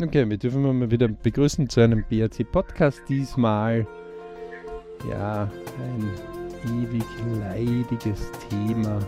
Okay, 0.00 0.28
wir 0.28 0.38
dürfen 0.38 0.62
mal 0.78 0.90
wieder 0.90 1.06
begrüßen 1.06 1.68
zu 1.68 1.82
einem 1.82 2.02
BRC-Podcast. 2.08 3.02
Diesmal 3.10 3.86
ja 5.06 5.50
ein 5.78 6.10
ewig 6.80 7.04
leidiges 7.38 8.32
Thema. 8.48 9.00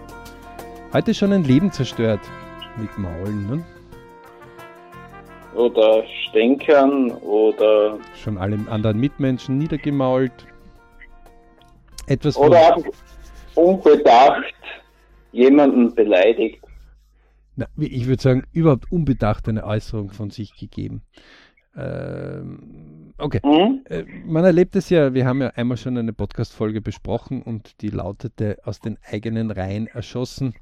Heute 0.92 1.14
schon 1.14 1.32
ein 1.32 1.44
Leben 1.44 1.72
zerstört 1.72 2.20
mit 2.76 2.98
Maulen, 2.98 3.46
ne? 3.48 3.64
Oder 5.54 6.04
Stänkern 6.28 7.12
oder. 7.12 7.98
Schon 8.22 8.36
alle 8.36 8.58
anderen 8.68 9.00
Mitmenschen 9.00 9.56
niedergemault. 9.56 10.46
Etwas 12.08 12.36
oder 12.36 12.76
unbedacht 13.54 14.54
jemanden 15.32 15.94
beleidigt. 15.94 16.63
Na, 17.56 17.66
ich 17.76 18.06
würde 18.06 18.22
sagen, 18.22 18.44
überhaupt 18.52 18.90
unbedacht 18.90 19.48
eine 19.48 19.64
Äußerung 19.64 20.10
von 20.10 20.30
sich 20.30 20.56
gegeben. 20.56 21.02
Ähm, 21.76 23.14
okay. 23.18 23.40
Mhm. 23.44 23.84
Äh, 23.88 24.04
man 24.26 24.44
erlebt 24.44 24.76
es 24.76 24.90
ja, 24.90 25.14
wir 25.14 25.26
haben 25.26 25.40
ja 25.40 25.48
einmal 25.50 25.76
schon 25.76 25.98
eine 25.98 26.12
Podcast-Folge 26.12 26.80
besprochen 26.80 27.42
und 27.42 27.80
die 27.80 27.88
lautete 27.88 28.58
aus 28.64 28.80
den 28.80 28.98
eigenen 29.04 29.50
Reihen 29.50 29.86
erschossen. 29.86 30.54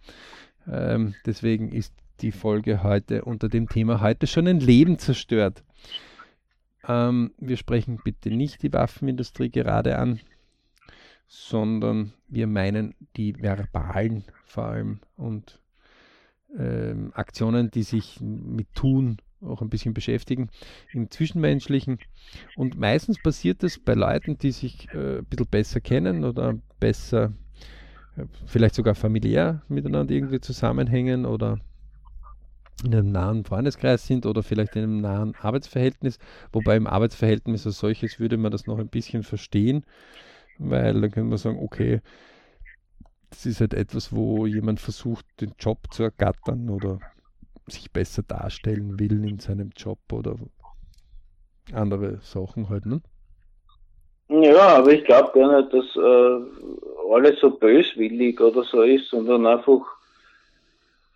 Ähm, 0.70 1.14
deswegen 1.26 1.72
ist 1.72 1.94
die 2.20 2.32
Folge 2.32 2.82
heute 2.82 3.24
unter 3.24 3.48
dem 3.48 3.68
Thema 3.68 4.00
heute 4.00 4.26
schon 4.26 4.46
ein 4.46 4.60
Leben 4.60 4.98
zerstört. 4.98 5.62
Ähm, 6.86 7.32
wir 7.38 7.56
sprechen 7.56 8.00
bitte 8.02 8.30
nicht 8.30 8.62
die 8.62 8.72
Waffenindustrie 8.72 9.50
gerade 9.50 9.98
an, 9.98 10.20
sondern 11.26 12.12
wir 12.28 12.46
meinen 12.46 12.94
die 13.16 13.40
verbalen 13.40 14.24
vor 14.44 14.64
allem 14.64 15.00
und 15.16 15.61
ähm, 16.58 17.12
Aktionen, 17.14 17.70
die 17.70 17.82
sich 17.82 18.20
mit 18.20 18.72
Tun 18.74 19.18
auch 19.42 19.60
ein 19.60 19.70
bisschen 19.70 19.94
beschäftigen, 19.94 20.50
im 20.92 21.10
Zwischenmenschlichen. 21.10 21.98
Und 22.56 22.78
meistens 22.78 23.20
passiert 23.20 23.62
es 23.64 23.78
bei 23.78 23.94
Leuten, 23.94 24.38
die 24.38 24.52
sich 24.52 24.88
äh, 24.94 25.18
ein 25.18 25.24
bisschen 25.24 25.46
besser 25.46 25.80
kennen 25.80 26.24
oder 26.24 26.54
besser, 26.78 27.32
äh, 28.16 28.24
vielleicht 28.46 28.74
sogar 28.74 28.94
familiär 28.94 29.62
miteinander 29.68 30.14
irgendwie 30.14 30.40
zusammenhängen 30.40 31.26
oder 31.26 31.58
in 32.84 32.94
einem 32.94 33.12
nahen 33.12 33.44
Freundeskreis 33.44 34.06
sind 34.06 34.26
oder 34.26 34.42
vielleicht 34.42 34.76
in 34.76 34.82
einem 34.82 35.00
nahen 35.00 35.34
Arbeitsverhältnis. 35.36 36.18
Wobei 36.52 36.76
im 36.76 36.86
Arbeitsverhältnis 36.86 37.66
als 37.66 37.78
solches 37.78 38.18
würde 38.18 38.36
man 38.36 38.50
das 38.50 38.66
noch 38.66 38.78
ein 38.78 38.88
bisschen 38.88 39.22
verstehen, 39.22 39.84
weil 40.58 40.94
dann 40.94 41.10
könnte 41.10 41.28
man 41.28 41.38
sagen, 41.38 41.58
okay, 41.60 42.00
das 43.32 43.46
ist 43.46 43.60
halt 43.60 43.74
etwas, 43.74 44.14
wo 44.14 44.46
jemand 44.46 44.78
versucht, 44.78 45.24
den 45.40 45.54
Job 45.58 45.78
zu 45.90 46.02
ergattern 46.02 46.68
oder 46.68 47.00
sich 47.66 47.90
besser 47.90 48.22
darstellen 48.22 48.98
will 48.98 49.24
in 49.24 49.38
seinem 49.38 49.70
Job 49.76 49.98
oder 50.12 50.36
andere 51.72 52.18
Sachen 52.20 52.68
halt, 52.68 52.86
ne? 52.86 53.00
Ja, 54.28 54.76
aber 54.78 54.92
ich 54.92 55.04
glaube 55.04 55.38
gar 55.38 55.60
nicht, 55.60 55.72
dass 55.72 55.96
äh, 55.96 57.12
alles 57.12 57.40
so 57.40 57.50
böswillig 57.50 58.40
oder 58.40 58.64
so 58.64 58.82
ist, 58.82 59.08
sondern 59.08 59.46
einfach 59.46 59.80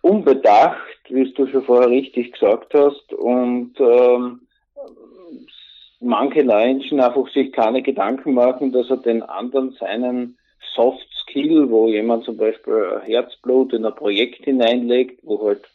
unbedacht, 0.01 0.77
wie 1.09 1.31
du 1.33 1.47
schon 1.47 1.63
vorher 1.63 1.89
richtig 1.89 2.33
gesagt 2.33 2.73
hast, 2.73 3.13
und 3.13 3.73
ähm, 3.79 4.41
manche 5.99 6.43
Menschen 6.43 6.99
einfach 6.99 7.27
sich 7.29 7.51
keine 7.51 7.81
Gedanken 7.81 8.33
machen, 8.33 8.71
dass 8.71 8.89
er 8.89 8.97
den 8.97 9.23
anderen 9.23 9.71
seinen 9.79 10.37
Soft 10.75 11.06
Skill, 11.27 11.69
wo 11.69 11.87
jemand 11.87 12.25
zum 12.25 12.37
Beispiel 12.37 13.01
Herzblut 13.03 13.73
in 13.73 13.85
ein 13.85 13.95
Projekt 13.95 14.45
hineinlegt, 14.45 15.19
wo 15.23 15.45
halt 15.45 15.67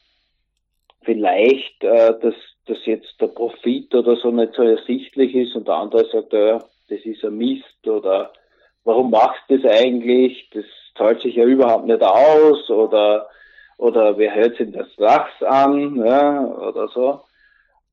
vielleicht 1.03 1.83
äh, 1.83 2.15
dass, 2.21 2.35
dass 2.67 2.85
jetzt 2.87 3.21
der 3.21 3.29
Profit 3.29 3.95
oder 3.95 4.17
so 4.17 4.31
nicht 4.31 4.55
so 4.55 4.63
ersichtlich 4.63 5.35
ist 5.35 5.55
und 5.55 5.69
der 5.69 5.75
andere 5.75 6.09
sagt, 6.11 6.33
ja, 6.33 6.59
das 6.89 7.01
ist 7.05 7.25
ein 7.25 7.37
Mist 7.37 7.87
oder 7.87 8.33
warum 8.85 9.11
machst 9.11 9.43
du 9.49 9.59
das 9.59 9.71
eigentlich? 9.73 10.49
Das 10.53 10.65
zahlt 10.97 11.21
sich 11.21 11.37
ja 11.37 11.45
überhaupt 11.45 11.87
nicht 11.87 12.03
aus 12.03 12.69
oder 12.71 13.29
oder 13.79 14.17
wer 14.17 14.35
hört 14.35 14.57
sich 14.57 14.71
das 14.71 14.89
Lachs 14.97 15.43
an 15.43 15.97
ja, 15.97 16.45
oder 16.45 16.89
so. 16.89 17.21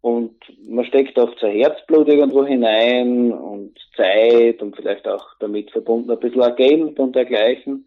Und 0.02 0.36
man 0.66 0.86
steckt 0.86 1.18
oft 1.18 1.38
sein 1.40 1.58
Herzblut 1.58 2.08
irgendwo 2.08 2.46
hinein 2.46 3.34
und 3.34 3.78
Zeit 3.98 4.62
und 4.62 4.76
vielleicht 4.76 5.08
auch 5.08 5.26
damit 5.40 5.72
verbunden 5.72 6.10
ein 6.12 6.20
bisschen 6.20 6.56
Geld 6.56 7.00
und 7.00 7.16
dergleichen. 7.16 7.86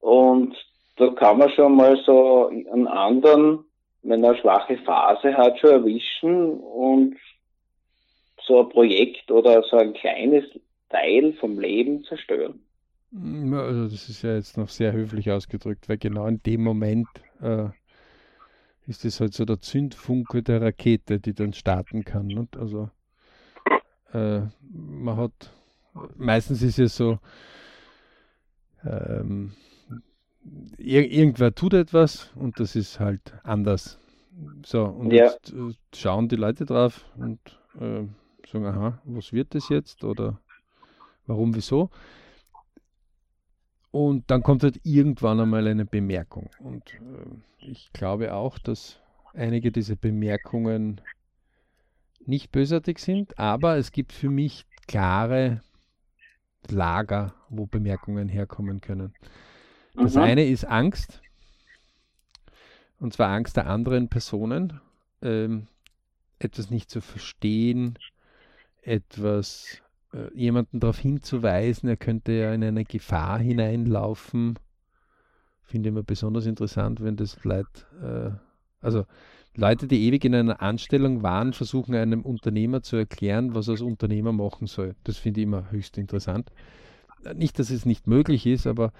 Und 0.00 0.54
da 0.96 1.08
kann 1.08 1.38
man 1.38 1.50
schon 1.50 1.74
mal 1.74 2.00
so 2.06 2.46
einen 2.46 2.86
anderen, 2.86 3.64
wenn 4.02 4.22
er 4.22 4.30
eine 4.30 4.38
schwache 4.38 4.78
Phase 4.78 5.36
hat, 5.36 5.58
schon 5.58 5.70
erwischen 5.70 6.60
und 6.60 7.16
so 8.46 8.60
ein 8.60 8.68
Projekt 8.68 9.30
oder 9.30 9.64
so 9.64 9.76
ein 9.78 9.94
kleines 9.94 10.44
Teil 10.90 11.32
vom 11.34 11.58
Leben 11.58 12.04
zerstören. 12.04 12.60
Also 13.52 13.84
das 13.84 14.08
ist 14.08 14.22
ja 14.22 14.34
jetzt 14.34 14.56
noch 14.56 14.68
sehr 14.68 14.92
höflich 14.92 15.30
ausgedrückt, 15.30 15.88
weil 15.88 15.98
genau 15.98 16.26
in 16.26 16.42
dem 16.42 16.62
Moment 16.62 17.08
äh, 17.40 17.68
ist 18.86 19.04
das 19.04 19.20
halt 19.20 19.34
so 19.34 19.44
der 19.44 19.60
Zündfunke 19.60 20.42
der 20.42 20.62
Rakete, 20.62 21.18
die 21.20 21.34
dann 21.34 21.52
starten 21.52 22.04
kann. 22.04 22.36
Und 22.36 22.56
also 22.56 22.90
äh, 24.12 24.40
man 24.70 25.16
hat 25.16 25.50
meistens 26.16 26.62
ist 26.62 26.78
es 26.78 26.96
so, 26.96 27.18
ähm, 28.84 29.52
ir 30.78 31.10
irgendwer 31.10 31.54
tut 31.54 31.74
etwas 31.74 32.30
und 32.36 32.60
das 32.60 32.76
ist 32.76 33.00
halt 33.00 33.34
anders. 33.42 33.98
So, 34.64 34.84
und 34.84 35.12
ja. 35.12 35.24
jetzt 35.26 35.52
äh, 35.52 35.72
schauen 35.94 36.28
die 36.28 36.36
Leute 36.36 36.66
drauf 36.66 37.04
und 37.16 37.40
äh, 37.80 38.06
sagen, 38.50 38.66
aha, 38.66 39.00
was 39.04 39.32
wird 39.32 39.54
das 39.54 39.68
jetzt 39.68 40.04
oder 40.04 40.38
warum, 41.26 41.54
wieso? 41.54 41.90
Und 43.96 44.30
dann 44.30 44.42
kommt 44.42 44.62
halt 44.62 44.78
irgendwann 44.84 45.40
einmal 45.40 45.66
eine 45.66 45.86
Bemerkung. 45.86 46.50
Und 46.58 46.82
äh, 46.92 47.66
ich 47.66 47.94
glaube 47.94 48.34
auch, 48.34 48.58
dass 48.58 49.00
einige 49.32 49.72
dieser 49.72 49.96
Bemerkungen 49.96 51.00
nicht 52.26 52.52
bösartig 52.52 52.98
sind, 52.98 53.38
aber 53.38 53.78
es 53.78 53.92
gibt 53.92 54.12
für 54.12 54.28
mich 54.28 54.66
klare 54.86 55.62
Lager, 56.68 57.32
wo 57.48 57.64
Bemerkungen 57.64 58.28
herkommen 58.28 58.82
können. 58.82 59.14
Das 59.94 60.14
mhm. 60.14 60.20
eine 60.20 60.44
ist 60.44 60.66
Angst, 60.66 61.22
und 63.00 63.14
zwar 63.14 63.30
Angst 63.30 63.56
der 63.56 63.66
anderen 63.66 64.10
Personen, 64.10 64.78
ähm, 65.22 65.68
etwas 66.38 66.68
nicht 66.68 66.90
zu 66.90 67.00
verstehen, 67.00 67.98
etwas 68.82 69.80
jemanden 70.34 70.80
darauf 70.80 70.98
hinzuweisen, 70.98 71.88
er 71.88 71.96
könnte 71.96 72.32
ja 72.32 72.52
in 72.52 72.64
eine 72.64 72.84
Gefahr 72.84 73.38
hineinlaufen, 73.38 74.58
finde 75.62 75.88
ich 75.88 75.92
immer 75.92 76.02
besonders 76.02 76.46
interessant, 76.46 77.02
wenn 77.02 77.16
das 77.16 77.42
Leute, 77.44 78.38
äh, 78.82 78.84
also 78.84 79.04
Leute, 79.56 79.86
die 79.86 80.06
ewig 80.06 80.24
in 80.24 80.34
einer 80.34 80.60
Anstellung 80.60 81.22
waren, 81.22 81.52
versuchen 81.52 81.94
einem 81.94 82.22
Unternehmer 82.22 82.82
zu 82.82 82.96
erklären, 82.96 83.54
was 83.54 83.68
er 83.68 83.72
als 83.72 83.80
Unternehmer 83.80 84.32
machen 84.32 84.66
soll. 84.66 84.94
Das 85.04 85.16
finde 85.16 85.40
ich 85.40 85.46
immer 85.46 85.70
höchst 85.70 85.96
interessant. 85.96 86.50
Nicht, 87.34 87.58
dass 87.58 87.70
es 87.70 87.86
nicht 87.86 88.06
möglich 88.06 88.46
ist, 88.46 88.66
aber 88.66 88.92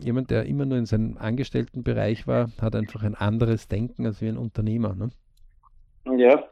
jemand, 0.00 0.30
der 0.30 0.46
immer 0.46 0.64
nur 0.64 0.78
in 0.78 0.86
seinem 0.86 1.18
Angestelltenbereich 1.18 2.26
war, 2.26 2.50
hat 2.60 2.74
einfach 2.74 3.02
ein 3.02 3.14
anderes 3.14 3.68
Denken 3.68 4.06
als 4.06 4.22
wie 4.22 4.28
ein 4.28 4.38
Unternehmer. 4.38 4.94
Ne? 4.94 5.10
Ja. 6.16 6.42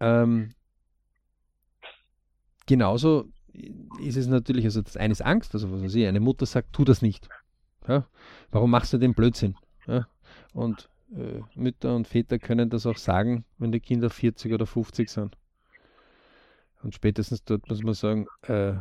Ähm, 0.00 0.50
genauso 2.66 3.28
ist 4.00 4.16
es 4.16 4.26
natürlich, 4.28 4.64
also 4.64 4.82
das 4.82 4.96
eine 4.96 5.12
ist 5.12 5.22
Angst, 5.22 5.54
also 5.54 5.70
was 5.72 5.82
weiß 5.82 5.94
ich, 5.94 6.06
eine 6.06 6.20
Mutter 6.20 6.46
sagt, 6.46 6.72
tu 6.72 6.84
das 6.84 7.02
nicht. 7.02 7.28
Ja? 7.86 8.06
Warum 8.50 8.70
machst 8.70 8.92
du 8.92 8.98
den 8.98 9.14
Blödsinn? 9.14 9.56
Ja? 9.86 10.06
Und 10.54 10.88
äh, 11.14 11.40
Mütter 11.54 11.94
und 11.94 12.06
Väter 12.06 12.38
können 12.38 12.70
das 12.70 12.86
auch 12.86 12.96
sagen, 12.96 13.44
wenn 13.58 13.72
die 13.72 13.80
Kinder 13.80 14.10
40 14.10 14.52
oder 14.52 14.66
50 14.66 15.08
sind. 15.10 15.36
Und 16.82 16.94
spätestens 16.94 17.44
dort 17.44 17.68
muss 17.68 17.82
man 17.82 17.94
sagen, 17.94 18.26
äh, 18.42 18.74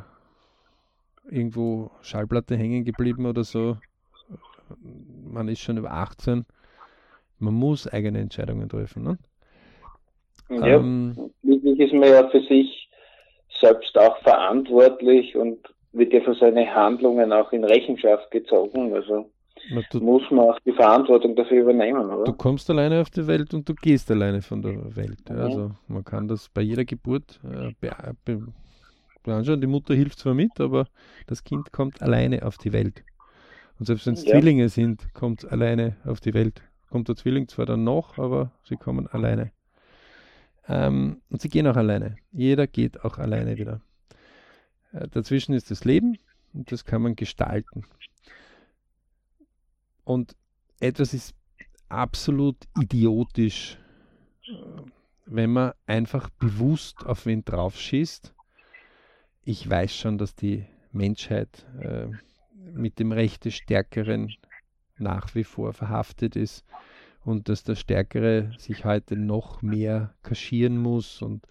irgendwo 1.30 1.92
Schallplatte 2.02 2.58
hängen 2.58 2.84
geblieben 2.84 3.26
oder 3.26 3.44
so. 3.44 3.78
Man 5.24 5.48
ist 5.50 5.60
schon 5.60 5.78
über 5.78 5.92
18. 5.92 6.46
Man 7.40 7.54
muss 7.54 7.88
eigene 7.88 8.20
Entscheidungen 8.20 8.70
treffen. 8.70 9.04
Ne? 9.04 9.18
Ja, 10.50 10.78
ähm, 10.78 11.32
wichtig 11.44 11.80
ist 11.80 11.94
man 11.94 12.10
ja 12.10 12.30
für 12.30 12.42
sich 12.42 12.90
selbst 13.62 13.98
auch 13.98 14.18
verantwortlich 14.20 15.36
und 15.36 15.60
wird 15.94 16.14
ja 16.14 16.22
für 16.22 16.36
seine 16.36 16.74
Handlungen 16.74 17.32
auch 17.32 17.52
in 17.52 17.64
Rechenschaft 17.64 18.32
gezogen. 18.32 18.94
Also 18.94 19.30
du, 19.92 20.00
muss 20.00 20.24
man 20.32 20.50
auch 20.50 20.60
die 20.66 20.72
Verantwortung 20.72 21.36
dafür 21.36 21.62
übernehmen, 21.62 22.10
oder? 22.10 22.26
Du 22.26 22.34
kommst 22.34 22.70
alleine 22.70 23.02
auf 23.02 23.10
die 23.10 23.28
Welt 23.28 23.54
und 23.54 23.68
du 23.68 23.74
gehst 23.76 24.10
alleine 24.12 24.42
von 24.42 24.62
der 24.62 24.96
Welt. 24.96 25.30
Mhm. 25.30 25.40
Also 25.40 25.72
man 25.88 26.04
kann 26.04 26.28
das 26.28 26.50
bei 26.50 26.62
jeder 26.62 26.86
Geburt 26.86 27.40
äh, 27.44 27.72
be, 27.80 27.92
be, 28.26 29.34
anschauen. 29.34 29.62
Die 29.62 29.68
Mutter 29.68 29.94
hilft 29.94 30.20
zwar 30.20 30.34
mit, 30.34 30.60
aber 30.60 30.88
das 31.28 31.44
Kind 31.44 31.72
kommt 31.72 32.02
alleine 32.02 32.44
auf 32.46 32.58
die 32.58 32.74
Welt. 32.74 33.04
Und 33.80 33.86
selbst 33.86 34.08
wenn 34.08 34.14
es 34.14 34.26
ja. 34.26 34.32
Zwillinge 34.32 34.70
sind, 34.70 35.14
kommt 35.14 35.50
alleine 35.52 35.98
auf 36.06 36.20
die 36.20 36.34
Welt. 36.34 36.62
Kommt 36.90 37.08
der 37.08 37.16
Zwilling 37.16 37.48
zwar 37.48 37.66
dann 37.66 37.84
noch, 37.84 38.18
aber 38.18 38.52
sie 38.64 38.76
kommen 38.76 39.08
alleine. 39.08 39.52
Ähm, 40.68 41.22
und 41.30 41.42
sie 41.42 41.50
gehen 41.50 41.68
auch 41.68 41.76
alleine. 41.76 42.18
Jeder 42.32 42.68
geht 42.68 43.04
auch 43.04 43.18
alleine 43.18 43.58
wieder. 43.58 43.82
Äh, 44.92 45.08
dazwischen 45.10 45.54
ist 45.54 45.72
das 45.72 45.86
Leben 45.86 46.18
und 46.54 46.72
das 46.72 46.86
kann 46.86 47.02
man 47.02 47.16
gestalten. 47.16 47.86
Und 50.04 50.36
etwas 50.80 51.14
ist 51.14 51.36
absolut 51.90 52.58
idiotisch, 52.80 53.78
äh, 54.48 54.54
wenn 55.26 55.52
man 55.52 55.74
einfach 55.86 56.30
bewusst 56.30 57.06
auf 57.06 57.26
wen 57.26 57.44
draufschießt. 57.44 58.34
Ich 59.44 59.70
weiß 59.70 59.96
schon, 59.96 60.18
dass 60.18 60.36
die 60.36 60.66
Menschheit 60.92 61.66
äh, 61.80 62.08
mit 62.54 63.00
dem 63.00 63.12
Recht 63.12 63.46
des 63.46 63.56
Stärkeren 63.56 64.34
nach 64.98 65.34
wie 65.34 65.44
vor 65.44 65.74
verhaftet 65.74 66.36
ist 66.36 66.64
und 67.24 67.50
dass 67.50 67.64
der 67.64 67.76
Stärkere 67.76 68.52
sich 68.58 68.86
heute 68.86 69.16
noch 69.16 69.62
mehr 69.62 70.14
kaschieren 70.24 70.78
muss 70.78 71.22
und 71.22 71.48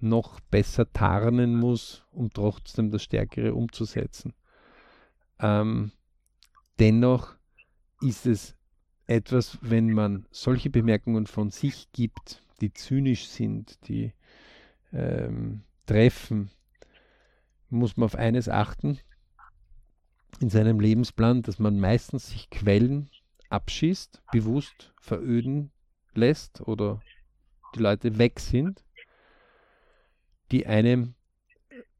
noch 0.00 0.40
besser 0.40 0.92
tarnen 0.92 1.56
muss, 1.56 2.04
um 2.10 2.30
trotzdem 2.30 2.90
das 2.90 3.02
Stärkere 3.02 3.54
umzusetzen. 3.54 4.34
Ähm, 5.38 5.92
dennoch 6.78 7.36
ist 8.00 8.26
es 8.26 8.56
etwas, 9.06 9.58
wenn 9.60 9.92
man 9.92 10.26
solche 10.30 10.70
Bemerkungen 10.70 11.26
von 11.26 11.50
sich 11.50 11.90
gibt, 11.92 12.42
die 12.60 12.72
zynisch 12.72 13.26
sind, 13.26 13.86
die 13.88 14.12
ähm, 14.92 15.62
treffen, 15.86 16.50
muss 17.68 17.96
man 17.96 18.06
auf 18.06 18.14
eines 18.14 18.48
achten 18.48 18.98
in 20.40 20.50
seinem 20.50 20.80
Lebensplan, 20.80 21.42
dass 21.42 21.58
man 21.58 21.78
meistens 21.78 22.30
sich 22.30 22.50
Quellen 22.50 23.10
abschießt, 23.52 24.22
bewusst 24.32 24.92
veröden 25.00 25.70
lässt 26.14 26.60
oder 26.62 27.00
die 27.74 27.80
Leute 27.80 28.18
weg 28.18 28.40
sind, 28.40 28.84
die 30.50 30.66
einem 30.66 31.14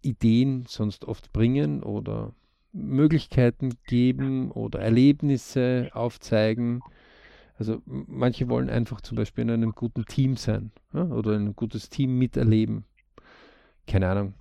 Ideen 0.03 0.65
sonst 0.67 1.05
oft 1.05 1.33
bringen 1.33 1.83
oder 1.83 2.35
Möglichkeiten 2.73 3.75
geben 3.87 4.51
oder 4.51 4.81
Erlebnisse 4.81 5.91
aufzeigen. 5.93 6.81
Also 7.59 7.83
manche 7.87 8.49
wollen 8.49 8.71
einfach 8.71 9.01
zum 9.01 9.17
Beispiel 9.17 9.43
in 9.43 9.51
einem 9.51 9.73
guten 9.73 10.05
Team 10.07 10.37
sein 10.37 10.73
ja, 10.93 11.05
oder 11.05 11.33
ein 11.33 11.55
gutes 11.55 11.89
Team 11.91 12.19
miterleben. 12.19 12.85
Keine 13.87 14.09
Ahnung. 14.09 14.35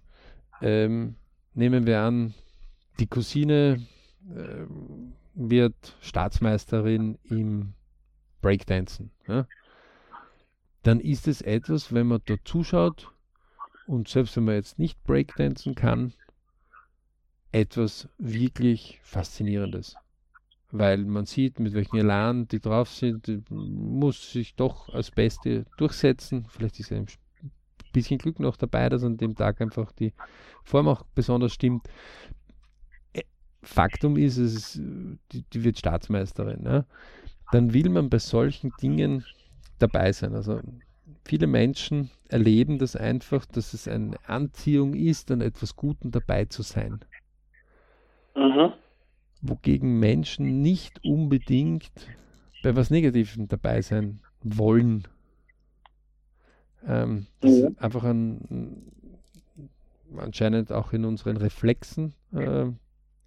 Ähm, 0.61 1.15
nehmen 1.53 1.85
wir 1.85 2.01
an, 2.01 2.33
die 2.99 3.07
Cousine 3.07 3.85
äh, 4.35 4.65
wird 5.33 5.95
Staatsmeisterin 6.01 7.17
im 7.23 7.73
Breakdancen. 8.41 9.11
Ja? 9.27 9.47
Dann 10.83 10.99
ist 10.99 11.27
es 11.27 11.41
etwas, 11.41 11.93
wenn 11.93 12.07
man 12.07 12.21
da 12.25 12.35
zuschaut 12.43 13.11
und 13.85 14.07
selbst 14.07 14.35
wenn 14.35 14.45
man 14.45 14.55
jetzt 14.55 14.79
nicht 14.79 15.03
Breakdancen 15.03 15.75
kann, 15.75 16.13
etwas 17.51 18.07
wirklich 18.17 18.99
Faszinierendes. 19.03 19.95
Weil 20.71 20.99
man 20.99 21.25
sieht, 21.25 21.59
mit 21.59 21.73
welchen 21.73 21.97
Elan 21.97 22.47
die 22.47 22.61
drauf 22.61 22.89
sind, 22.89 23.27
die 23.27 23.43
muss 23.49 24.31
sich 24.31 24.55
doch 24.55 24.87
als 24.89 25.11
Beste 25.11 25.65
durchsetzen. 25.77 26.45
Vielleicht 26.49 26.79
ist 26.79 26.93
ein 26.93 27.07
bisschen 27.91 28.17
Glück 28.17 28.39
noch 28.39 28.55
dabei, 28.55 28.87
dass 28.87 29.03
an 29.03 29.17
dem 29.17 29.35
Tag 29.35 29.59
einfach 29.59 29.91
die 29.91 30.13
Form 30.63 30.87
auch 30.87 31.03
besonders 31.13 31.53
stimmt. 31.53 31.89
Faktum 33.63 34.17
ist, 34.17 34.37
es 34.37 34.73
die, 35.31 35.43
die 35.53 35.63
wird 35.63 35.77
Staatsmeisterin. 35.77 36.63
Ne? 36.63 36.85
Dann 37.51 37.73
will 37.73 37.89
man 37.89 38.09
bei 38.09 38.19
solchen 38.19 38.71
Dingen 38.81 39.25
dabei 39.79 40.11
sein. 40.11 40.33
Also 40.33 40.61
viele 41.25 41.47
Menschen 41.47 42.09
erleben 42.29 42.79
das 42.79 42.95
einfach, 42.95 43.45
dass 43.45 43.73
es 43.73 43.87
eine 43.87 44.17
Anziehung 44.27 44.93
ist, 44.93 45.31
an 45.31 45.41
etwas 45.41 45.75
Guten 45.75 46.11
dabei 46.11 46.45
zu 46.45 46.61
sein. 46.61 46.99
Mhm. 48.35 48.73
Wogegen 49.41 49.99
Menschen 49.99 50.61
nicht 50.61 51.03
unbedingt 51.03 51.91
bei 52.63 52.75
was 52.75 52.89
Negativem 52.89 53.47
dabei 53.47 53.81
sein 53.81 54.21
wollen. 54.43 55.07
Ähm, 56.85 57.27
das 57.41 57.51
mhm. 57.51 57.57
ist 57.57 57.81
einfach 57.81 58.03
ein, 58.03 58.91
anscheinend 60.17 60.71
auch 60.71 60.93
in 60.93 61.05
unseren 61.05 61.37
Reflexen 61.37 62.13
äh, 62.33 62.67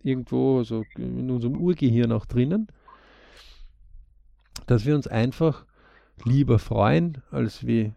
irgendwo, 0.04 0.58
also 0.58 0.84
in 0.96 1.30
unserem 1.30 1.56
Urgehirn 1.56 2.12
auch 2.12 2.26
drinnen, 2.26 2.68
dass 4.66 4.84
wir 4.84 4.94
uns 4.94 5.06
einfach 5.06 5.66
lieber 6.24 6.58
freuen, 6.58 7.22
als 7.30 7.66
wie 7.66 7.92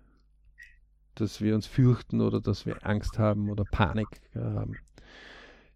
dass 1.16 1.42
wir 1.42 1.56
uns 1.56 1.66
fürchten 1.66 2.22
oder 2.22 2.40
dass 2.40 2.66
wir 2.66 2.86
Angst 2.86 3.18
haben 3.18 3.50
oder 3.50 3.64
Panik 3.66 4.08
haben. 4.36 4.76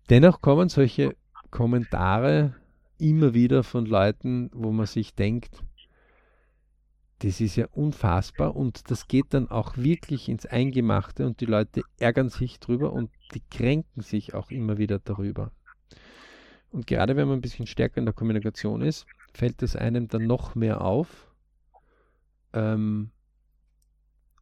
Dennoch 0.10 0.42
kommen 0.42 0.70
solche 0.70 1.16
Kommentare 1.50 2.54
immer 2.98 3.34
wieder 3.34 3.64
von 3.64 3.86
Leuten, 3.86 4.52
wo 4.54 4.72
man 4.72 4.86
sich 4.86 5.16
denkt, 5.16 5.64
das 7.20 7.40
ist 7.40 7.56
ja 7.56 7.68
unfassbar 7.72 8.56
und 8.56 8.90
das 8.90 9.08
geht 9.08 9.28
dann 9.30 9.50
auch 9.50 9.78
wirklich 9.78 10.28
ins 10.28 10.46
Eingemachte 10.46 11.26
und 11.26 11.40
die 11.40 11.46
Leute 11.46 11.82
ärgern 12.00 12.30
sich 12.30 12.60
drüber 12.60 12.94
und 12.94 13.12
die 13.34 13.42
kränken 13.50 14.02
sich 14.02 14.34
auch 14.34 14.50
immer 14.50 14.78
wieder 14.78 15.00
darüber. 15.00 15.52
Und 16.72 16.88
gerade 16.88 17.16
wenn 17.16 17.28
man 17.28 17.40
ein 17.40 17.42
bisschen 17.42 17.68
stärker 17.68 17.98
in 17.98 18.06
der 18.06 18.14
Kommunikation 18.14 18.82
ist, 18.82 19.06
fällt 19.34 19.62
es 19.62 19.76
einem 19.76 20.08
dann 20.08 20.26
noch 20.26 20.56
mehr 20.56 20.82
auf. 20.82 21.28
Ähm, 22.54 23.12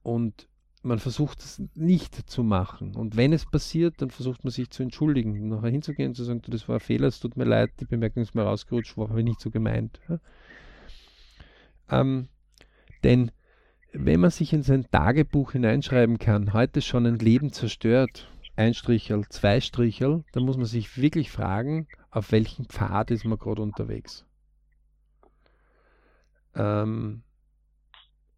und 0.04 0.48
man 0.82 1.00
versucht 1.00 1.40
es 1.40 1.62
nicht 1.76 2.30
zu 2.30 2.44
machen. 2.44 2.96
Und 2.96 3.18
wenn 3.18 3.34
es 3.34 3.46
passiert, 3.46 4.02
dann 4.02 4.12
versucht 4.12 4.44
man 4.44 4.52
sich 4.52 4.70
zu 4.70 4.84
entschuldigen, 4.84 5.50
nachher 5.50 5.70
hinzugehen 5.70 6.10
und 6.10 6.16
zu 6.16 6.24
sagen, 6.24 6.42
das 6.48 6.70
war 6.70 6.78
ein 6.78 6.82
Fehler, 6.82 7.08
es 7.08 7.20
tut 7.20 7.36
mir 7.36 7.44
leid, 7.44 7.72
die 7.80 7.86
Bemerkung 7.86 8.24
ist 8.24 8.36
mir 8.36 8.44
rausgerutscht, 8.44 8.96
war 8.98 9.10
aber 9.10 9.24
nicht 9.24 9.42
so 9.42 9.50
gemeint. 9.50 10.00
Ja? 10.08 10.20
Ähm, 11.90 12.30
denn 13.04 13.32
wenn 13.92 14.20
man 14.20 14.30
sich 14.30 14.54
in 14.54 14.64
sein 14.64 14.86
Tagebuch 14.90 15.54
hineinschreiben 15.54 16.20
kann, 16.20 16.54
heute 16.54 16.82
schon 16.82 17.06
ein 17.06 17.18
Leben 17.18 17.52
zerstört, 17.52 18.30
ein 18.60 18.74
Strichel, 18.74 19.24
zwei 19.30 19.62
Strichel, 19.62 20.24
dann 20.34 20.44
muss 20.44 20.58
man 20.58 20.66
sich 20.66 21.02
wirklich 21.02 21.32
fragen, 21.32 21.88
auf 22.12 22.32
welchem 22.34 22.66
Pfad 22.66 23.10
ist 23.10 23.24
man 23.24 23.40
gerade 23.40 23.62
unterwegs. 23.62 24.26
Ähm, 26.56 27.22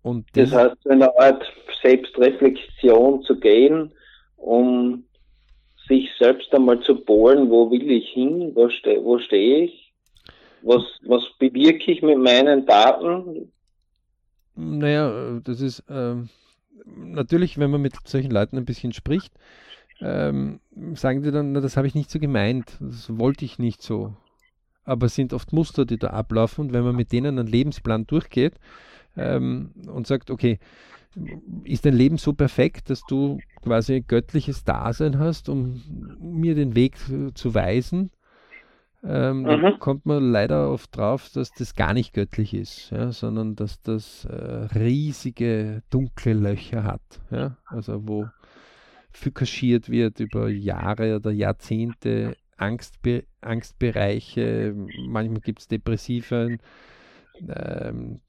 und 0.03 0.27
das, 0.33 0.51
heißt, 0.51 0.87
eine 0.89 1.17
Art 1.17 1.43
Selbstreflexion 1.81 3.23
zu 3.23 3.39
gehen, 3.39 3.93
um 4.37 5.05
sich 5.87 6.07
selbst 6.19 6.53
einmal 6.53 6.79
zu 6.81 7.03
bohren, 7.03 7.49
wo 7.49 7.71
will 7.71 7.89
ich 7.89 8.09
hin, 8.09 8.51
wo, 8.53 8.69
ste 8.69 9.03
wo 9.03 9.17
stehe 9.17 9.65
ich, 9.65 9.93
was, 10.61 10.83
was 11.03 11.23
bewirke 11.39 11.91
ich 11.91 12.03
mit 12.03 12.19
meinen 12.19 12.67
Daten. 12.67 13.51
Naja, 14.53 15.39
das 15.43 15.61
ist 15.61 15.79
äh, 15.89 16.15
natürlich, 16.85 17.57
wenn 17.57 17.71
man 17.71 17.81
mit 17.81 17.95
solchen 18.05 18.31
Leuten 18.31 18.57
ein 18.57 18.65
bisschen 18.65 18.93
spricht, 18.93 19.33
ähm, 20.01 20.59
sagen 20.93 21.21
die 21.23 21.31
dann, 21.31 21.51
na, 21.51 21.61
das 21.61 21.77
habe 21.77 21.87
ich 21.87 21.95
nicht 21.95 22.09
so 22.09 22.19
gemeint, 22.19 22.77
das 22.79 23.17
wollte 23.17 23.45
ich 23.45 23.59
nicht 23.59 23.81
so. 23.81 24.15
Aber 24.83 25.05
es 25.05 25.15
sind 25.15 25.33
oft 25.33 25.53
Muster, 25.53 25.85
die 25.85 25.97
da 25.97 26.07
ablaufen 26.07 26.65
und 26.65 26.73
wenn 26.73 26.83
man 26.83 26.95
mit 26.95 27.11
denen 27.11 27.37
einen 27.37 27.47
Lebensplan 27.47 28.07
durchgeht 28.07 28.55
ähm, 29.15 29.71
und 29.87 30.07
sagt, 30.07 30.31
okay, 30.31 30.59
ist 31.63 31.85
dein 31.85 31.93
Leben 31.93 32.17
so 32.17 32.33
perfekt, 32.33 32.89
dass 32.89 33.03
du 33.03 33.39
quasi 33.61 34.01
göttliches 34.01 34.63
Dasein 34.63 35.19
hast, 35.19 35.49
um 35.49 35.81
mir 36.19 36.55
den 36.55 36.75
Weg 36.75 36.95
zu 37.35 37.53
weisen, 37.53 38.11
ähm, 39.03 39.41
mhm. 39.41 39.45
dann 39.45 39.79
kommt 39.79 40.05
man 40.05 40.31
leider 40.31 40.69
oft 40.69 40.95
drauf, 40.95 41.29
dass 41.33 41.51
das 41.51 41.75
gar 41.75 41.93
nicht 41.93 42.13
göttlich 42.13 42.53
ist, 42.53 42.91
ja, 42.91 43.11
sondern 43.11 43.55
dass 43.55 43.81
das 43.81 44.25
äh, 44.25 44.67
riesige 44.75 45.81
dunkle 45.89 46.33
Löcher 46.33 46.83
hat, 46.83 47.01
ja, 47.31 47.57
also 47.65 48.07
wo 48.07 48.27
kaschiert 49.33 49.89
wird 49.89 50.19
über 50.19 50.49
Jahre 50.49 51.15
oder 51.15 51.31
Jahrzehnte, 51.31 52.35
Angstbe 52.57 53.25
Angstbereiche, 53.41 54.75
manchmal 55.07 55.41
gibt 55.41 55.61
es 55.61 55.67
Depressive, 55.67 56.59
ähm, 57.47 58.21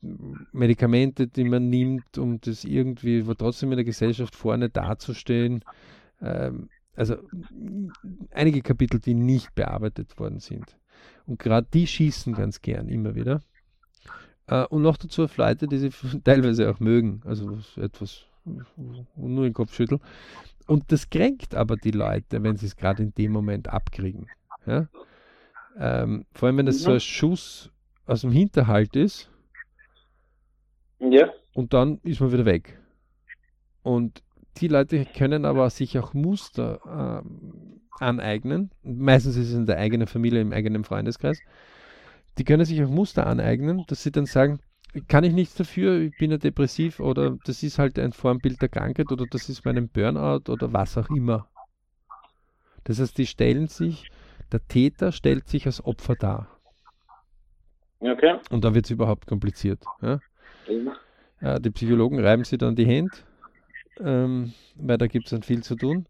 Medikamente, 0.53 1.29
die 1.29 1.45
man 1.45 1.69
nimmt, 1.69 2.17
um 2.17 2.41
das 2.41 2.65
irgendwie 2.65 3.23
trotzdem 3.37 3.73
in 3.73 3.77
der 3.77 3.85
Gesellschaft 3.85 4.35
vorne 4.35 4.71
dazustehen. 4.71 5.65
Ähm, 6.21 6.71
also 6.95 7.17
einige 8.31 8.63
Kapitel, 8.63 9.01
die 9.01 9.15
nicht 9.15 9.55
bearbeitet 9.55 10.19
worden 10.19 10.39
sind. 10.39 10.79
Und 11.27 11.39
gerade 11.39 11.67
die 11.73 11.87
schießen 11.87 12.35
ganz 12.35 12.61
gern 12.61 12.89
immer 12.89 13.15
wieder. 13.15 13.43
Äh, 14.47 14.65
und 14.67 14.83
noch 14.83 14.97
dazu 14.97 15.25
auf 15.25 15.37
Leute, 15.37 15.67
die 15.67 15.79
sie 15.79 15.91
teilweise 16.25 16.71
auch 16.71 16.81
mögen, 16.81 17.21
also 17.25 17.59
etwas 17.77 18.27
nur 19.17 19.45
den 19.45 19.53
Kopf 19.53 19.75
schütteln. 19.75 20.01
Und 20.67 20.93
das 20.93 21.11
kränkt 21.11 21.55
aber 21.55 21.77
die 21.77 21.91
Leute, 21.91 22.43
wenn 22.43 22.57
sie 22.57 22.67
es 22.67 22.77
gerade 22.77 23.03
in 23.03 23.15
dem 23.15 23.33
Moment 23.33 23.69
abkriegen. 23.69 24.27
Ja? 24.67 24.89
Ähm, 25.79 26.27
vor 26.33 26.47
allem, 26.47 26.59
wenn 26.59 26.67
das 26.67 26.81
so 26.81 26.93
ein 26.93 27.01
Schuss 27.01 27.71
aus 28.07 28.23
dem 28.23 28.33
Hinterhalt 28.33 28.97
ist. 28.97 29.31
Ja. 30.99 31.31
Und 31.55 31.73
dann 31.73 31.99
ist 32.05 32.21
man 32.21 32.33
wieder 32.33 32.45
weg. 32.45 32.79
Und 33.83 34.23
die 34.59 34.69
Leute 34.69 35.05
können 35.05 35.45
aber 35.45 35.71
sich 35.71 35.99
auch 35.99 36.15
Muster 36.15 37.23
äh, 37.25 38.05
aneignen. 38.05 38.71
Meistens 38.83 39.37
ist 39.37 39.49
es 39.49 39.55
in 39.55 39.67
der 39.67 39.79
eigenen 39.79 40.07
Familie, 40.07 40.41
im 40.41 40.53
eigenen 40.53 40.85
Freundeskreis. 40.85 41.39
Die 42.39 42.45
können 42.45 42.65
sich 42.65 42.83
auch 42.83 42.89
Muster 42.89 43.27
aneignen, 43.27 43.85
dass 43.89 44.03
sie 44.03 44.13
dann 44.13 44.27
sagen, 44.27 44.61
kann 45.09 45.25
ich 45.25 45.33
nichts 45.33 45.55
dafür, 45.55 46.01
ich 46.01 46.17
bin 46.19 46.31
ja 46.31 46.37
depressiv 46.37 47.01
oder 47.01 47.39
das 47.45 47.63
ist 47.63 47.79
halt 47.79 47.99
ein 47.99 48.13
Formbild 48.13 48.61
der 48.61 48.69
Krankheit 48.69 49.11
oder 49.11 49.25
das 49.31 49.49
ist 49.49 49.65
meinem 49.65 49.89
Burnout 49.89 50.51
oder 50.53 50.73
was 50.73 50.99
auch 50.99 51.09
immer. 51.11 51.49
Das 52.85 53.01
heißt, 53.01 53.17
die 53.17 53.27
stellen 53.27 53.69
sich, 53.69 54.11
der 54.51 54.67
Täter 54.69 55.13
stellt 55.13 55.49
sich 55.49 55.67
als 55.67 55.85
Opfer 55.85 56.15
dar. 56.17 56.49
Okay. 58.01 58.39
Und 58.51 58.65
da 58.65 58.75
wird 58.75 58.85
es 58.85 58.91
überhaupt 58.91 59.27
kompliziert. 59.27 59.83
Ja? 60.03 60.21
Ja, 61.41 61.59
die 61.59 61.71
Psychologen 61.71 62.21
reiben 62.21 62.45
sich 62.45 62.59
dann 62.59 62.77
die 62.77 62.87
Hände, 62.87 63.17
ähm, 64.01 64.53
weil 64.75 64.99
da 64.99 65.07
gibt 65.07 65.27
es 65.27 65.31
dann 65.31 65.43
viel 65.43 65.63
zu 65.63 65.77
tun. 65.77 66.07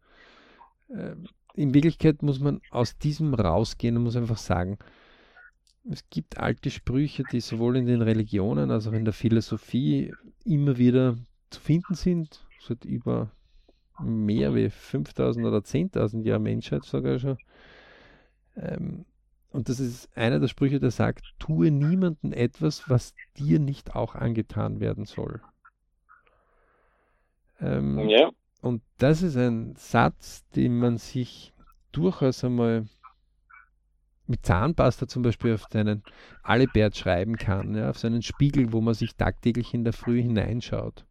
Ähm, 0.90 1.26
in 1.54 1.74
Wirklichkeit 1.74 2.22
muss 2.22 2.40
man 2.40 2.60
aus 2.70 2.98
diesem 2.98 3.34
rausgehen 3.34 3.96
und 3.96 4.04
muss 4.04 4.16
einfach 4.16 4.38
sagen, 4.38 4.78
es 5.90 6.08
gibt 6.10 6.38
alte 6.38 6.70
Sprüche, 6.70 7.24
die 7.30 7.40
sowohl 7.40 7.76
in 7.76 7.86
den 7.86 8.02
Religionen 8.02 8.70
als 8.70 8.86
auch 8.86 8.92
in 8.92 9.04
der 9.04 9.14
Philosophie 9.14 10.12
immer 10.44 10.78
wieder 10.78 11.16
zu 11.50 11.60
finden 11.60 11.94
sind, 11.94 12.46
seit 12.60 12.84
über 12.84 13.30
mehr 14.00 14.54
wie 14.54 14.70
5000 14.70 15.46
oder 15.46 15.58
10.000 15.58 16.24
Jahre 16.24 16.40
Menschheit 16.40 16.84
sogar 16.84 17.18
schon. 17.18 17.38
Ähm, 18.56 19.04
und 19.50 19.68
das 19.68 19.80
ist 19.80 20.16
einer 20.16 20.40
der 20.40 20.48
Sprüche, 20.48 20.80
der 20.80 20.90
sagt, 20.90 21.34
tue 21.38 21.70
niemandem 21.70 22.32
etwas, 22.32 22.88
was 22.88 23.14
dir 23.36 23.58
nicht 23.58 23.94
auch 23.94 24.14
angetan 24.14 24.80
werden 24.80 25.04
soll. 25.04 25.42
Ähm, 27.60 27.98
ja. 28.08 28.30
Und 28.62 28.82
das 28.98 29.22
ist 29.22 29.36
ein 29.36 29.74
Satz, 29.76 30.48
den 30.50 30.78
man 30.78 30.96
sich 30.96 31.52
durchaus 31.92 32.44
einmal 32.44 32.86
mit 34.26 34.46
Zahnpasta 34.46 35.08
zum 35.08 35.22
Beispiel 35.22 35.54
auf 35.54 35.66
seinen 35.70 36.02
Alibert 36.42 36.96
schreiben 36.96 37.36
kann, 37.36 37.74
ja, 37.74 37.90
auf 37.90 37.98
seinen 37.98 38.22
Spiegel, 38.22 38.72
wo 38.72 38.80
man 38.80 38.94
sich 38.94 39.16
tagtäglich 39.16 39.74
in 39.74 39.84
der 39.84 39.92
Früh 39.92 40.22
hineinschaut. 40.22 41.04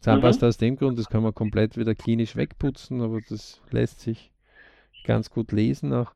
Zahnpasta 0.00 0.46
mhm. 0.46 0.48
aus 0.48 0.56
dem 0.58 0.76
Grund, 0.76 0.98
das 0.98 1.08
kann 1.08 1.22
man 1.22 1.34
komplett 1.34 1.76
wieder 1.76 1.94
klinisch 1.94 2.36
wegputzen, 2.36 3.00
aber 3.00 3.20
das 3.28 3.62
lässt 3.70 4.00
sich 4.00 4.32
ganz 5.04 5.30
gut 5.30 5.52
lesen 5.52 5.92
auch. 5.92 6.12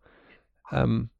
Ähm, 0.73 1.11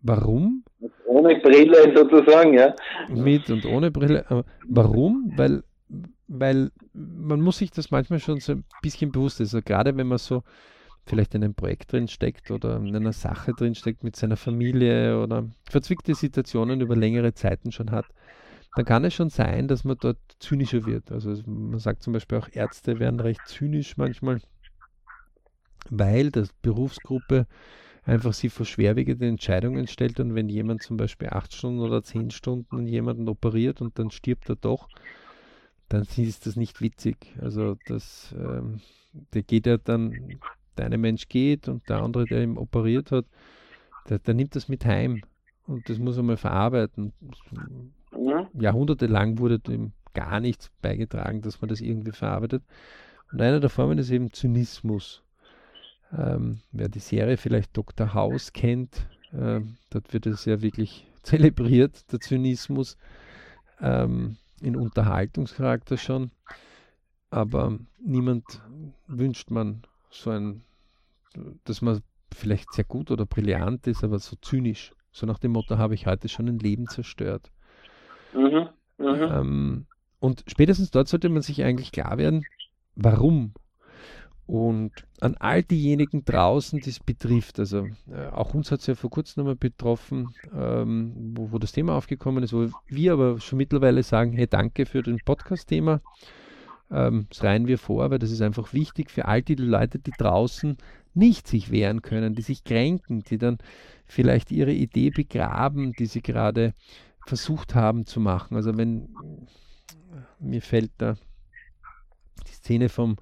warum? 0.00 0.64
Ohne 1.06 1.40
Brille 1.40 1.94
sozusagen, 1.96 2.54
ja. 2.54 2.74
Mit 3.08 3.50
und 3.50 3.64
ohne 3.66 3.90
Brille. 3.90 4.24
Aber 4.28 4.44
warum? 4.66 5.32
Weil, 5.36 5.64
weil 6.28 6.70
man 6.92 7.40
muss 7.40 7.58
sich 7.58 7.70
das 7.70 7.90
manchmal 7.90 8.20
schon 8.20 8.40
so 8.40 8.52
ein 8.52 8.64
bisschen 8.82 9.10
bewusst 9.10 9.40
ist. 9.40 9.54
Also 9.54 9.64
gerade 9.64 9.96
wenn 9.96 10.06
man 10.06 10.18
so 10.18 10.42
vielleicht 11.08 11.34
in 11.34 11.42
einem 11.42 11.54
Projekt 11.54 11.92
drin 11.92 12.08
steckt 12.08 12.50
oder 12.50 12.76
in 12.76 12.94
einer 12.94 13.12
Sache 13.12 13.54
drin 13.54 13.74
steckt 13.74 14.04
mit 14.04 14.16
seiner 14.16 14.36
Familie 14.36 15.20
oder 15.20 15.48
verzwickte 15.68 16.14
Situationen 16.14 16.80
über 16.80 16.96
längere 16.96 17.34
Zeiten 17.34 17.72
schon 17.72 17.90
hat, 17.90 18.06
dann 18.74 18.84
kann 18.84 19.04
es 19.04 19.14
schon 19.14 19.30
sein, 19.30 19.66
dass 19.68 19.84
man 19.84 19.96
dort 19.98 20.18
zynischer 20.38 20.86
wird. 20.86 21.10
Also 21.10 21.34
man 21.46 21.78
sagt 21.78 22.02
zum 22.02 22.12
Beispiel 22.12 22.38
auch, 22.38 22.48
Ärzte 22.52 23.00
werden 23.00 23.20
recht 23.20 23.46
zynisch 23.46 23.96
manchmal, 23.96 24.40
weil 25.90 26.30
die 26.30 26.44
Berufsgruppe 26.62 27.46
einfach 28.04 28.32
sie 28.32 28.48
vor 28.48 28.66
schwerwiegende 28.66 29.26
Entscheidungen 29.26 29.86
stellt 29.86 30.20
und 30.20 30.34
wenn 30.34 30.48
jemand 30.48 30.82
zum 30.82 30.96
Beispiel 30.96 31.28
acht 31.30 31.54
Stunden 31.54 31.80
oder 31.80 32.02
zehn 32.02 32.30
Stunden 32.30 32.86
jemanden 32.86 33.28
operiert 33.28 33.80
und 33.80 33.98
dann 33.98 34.10
stirbt 34.10 34.48
er 34.48 34.56
doch, 34.56 34.88
dann 35.88 36.06
ist 36.16 36.46
das 36.46 36.56
nicht 36.56 36.80
witzig. 36.80 37.34
Also 37.40 37.76
das, 37.86 38.34
ähm, 38.38 38.80
der 39.34 39.42
geht 39.42 39.66
ja 39.66 39.78
dann 39.78 40.38
der 40.78 40.86
eine 40.86 40.98
Mensch 40.98 41.28
geht 41.28 41.68
und 41.68 41.88
der 41.88 41.98
andere, 41.98 42.24
der 42.24 42.42
ihn 42.42 42.56
operiert 42.56 43.12
hat, 43.12 43.26
der, 44.08 44.18
der 44.18 44.34
nimmt 44.34 44.56
das 44.56 44.68
mit 44.68 44.84
heim 44.84 45.22
und 45.66 45.88
das 45.88 45.98
muss 45.98 46.16
er 46.16 46.22
mal 46.22 46.36
verarbeiten. 46.36 47.12
Ja. 48.12 48.48
Jahrhundertelang 48.54 49.38
wurde 49.38 49.58
dem 49.58 49.92
gar 50.14 50.40
nichts 50.40 50.70
beigetragen, 50.80 51.42
dass 51.42 51.60
man 51.60 51.68
das 51.68 51.80
irgendwie 51.80 52.12
verarbeitet. 52.12 52.62
Und 53.30 53.42
einer 53.42 53.60
der 53.60 53.70
Formen 53.70 53.98
ist 53.98 54.10
eben 54.10 54.32
Zynismus. 54.32 55.22
Ähm, 56.16 56.60
wer 56.72 56.88
die 56.88 57.00
Serie 57.00 57.36
vielleicht 57.36 57.76
Dr. 57.76 58.14
House 58.14 58.52
kennt, 58.52 59.06
äh, 59.32 59.60
dort 59.90 60.12
wird 60.12 60.26
es 60.26 60.46
ja 60.46 60.62
wirklich 60.62 61.06
zelebriert, 61.22 62.10
der 62.10 62.20
Zynismus, 62.20 62.96
ähm, 63.80 64.38
in 64.60 64.74
Unterhaltungscharakter 64.74 65.98
schon. 65.98 66.30
Aber 67.30 67.78
niemand 68.02 68.62
wünscht 69.06 69.50
man 69.50 69.82
so 70.10 70.30
ein 70.30 70.62
dass 71.64 71.82
man 71.82 72.00
vielleicht 72.34 72.72
sehr 72.72 72.84
gut 72.84 73.10
oder 73.10 73.26
brillant 73.26 73.86
ist, 73.86 74.04
aber 74.04 74.18
so 74.18 74.36
zynisch. 74.40 74.92
So 75.10 75.26
nach 75.26 75.38
dem 75.38 75.52
Motto, 75.52 75.78
habe 75.78 75.94
ich 75.94 76.06
heute 76.06 76.28
schon 76.28 76.48
ein 76.48 76.58
Leben 76.58 76.86
zerstört. 76.86 77.50
Mhm, 78.34 78.68
mh. 78.98 79.40
ähm, 79.40 79.86
und 80.20 80.44
spätestens 80.46 80.90
dort 80.90 81.08
sollte 81.08 81.28
man 81.28 81.42
sich 81.42 81.62
eigentlich 81.62 81.92
klar 81.92 82.18
werden, 82.18 82.44
warum. 82.94 83.54
Und 84.46 84.92
an 85.20 85.36
all 85.38 85.62
diejenigen 85.62 86.24
draußen, 86.24 86.80
die 86.80 86.88
es 86.88 87.00
betrifft, 87.00 87.58
also 87.58 87.86
äh, 88.10 88.28
auch 88.32 88.54
uns 88.54 88.70
hat 88.70 88.80
es 88.80 88.86
ja 88.86 88.94
vor 88.94 89.10
kurzem 89.10 89.42
nochmal 89.42 89.56
betroffen, 89.56 90.34
ähm, 90.54 91.12
wo, 91.36 91.52
wo, 91.52 91.58
das 91.58 91.72
Thema 91.72 91.94
aufgekommen 91.94 92.42
ist, 92.42 92.54
wo 92.54 92.66
wir 92.86 93.12
aber 93.12 93.40
schon 93.40 93.58
mittlerweile 93.58 94.02
sagen, 94.02 94.32
hey, 94.32 94.46
danke 94.46 94.86
für 94.86 95.02
den 95.02 95.18
Podcast-Thema. 95.22 96.00
Ähm, 96.90 97.26
das 97.30 97.42
reihen 97.42 97.66
wir 97.66 97.78
vor, 97.78 98.10
weil 98.10 98.18
das 98.18 98.30
ist 98.30 98.42
einfach 98.42 98.72
wichtig 98.72 99.10
für 99.10 99.26
all 99.26 99.42
die 99.42 99.54
Leute, 99.54 99.98
die 99.98 100.12
draußen 100.16 100.76
nicht 101.14 101.48
sich 101.48 101.70
wehren 101.70 102.02
können, 102.02 102.34
die 102.34 102.42
sich 102.42 102.64
kränken, 102.64 103.22
die 103.22 103.38
dann 103.38 103.58
vielleicht 104.06 104.50
ihre 104.50 104.72
Idee 104.72 105.10
begraben, 105.10 105.92
die 105.92 106.06
sie 106.06 106.22
gerade 106.22 106.74
versucht 107.26 107.74
haben 107.74 108.06
zu 108.06 108.20
machen. 108.20 108.56
Also 108.56 108.76
wenn 108.76 109.08
mir 110.38 110.62
fällt 110.62 110.92
da 110.98 111.16
die 112.46 112.52
Szene 112.52 112.88
vom 112.88 113.16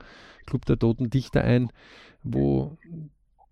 Club 0.47 0.65
der 0.67 0.79
Toten 0.79 1.11
Dichter 1.11 1.43
ein, 1.43 1.73
wo 2.23 2.77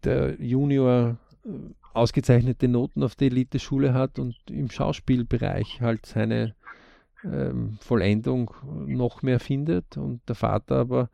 der 0.04 0.40
Junior 0.40 1.18
äh, 1.44 1.49
ausgezeichnete 1.92 2.68
Noten 2.68 3.02
auf 3.02 3.14
der 3.14 3.28
Elite-Schule 3.28 3.94
hat 3.94 4.18
und 4.18 4.37
im 4.50 4.71
Schauspielbereich 4.71 5.80
halt 5.80 6.06
seine 6.06 6.54
ähm, 7.25 7.78
Vollendung 7.81 8.50
noch 8.87 9.23
mehr 9.23 9.40
findet 9.40 9.97
und 9.97 10.21
der 10.28 10.35
Vater 10.35 10.76
aber 10.76 11.11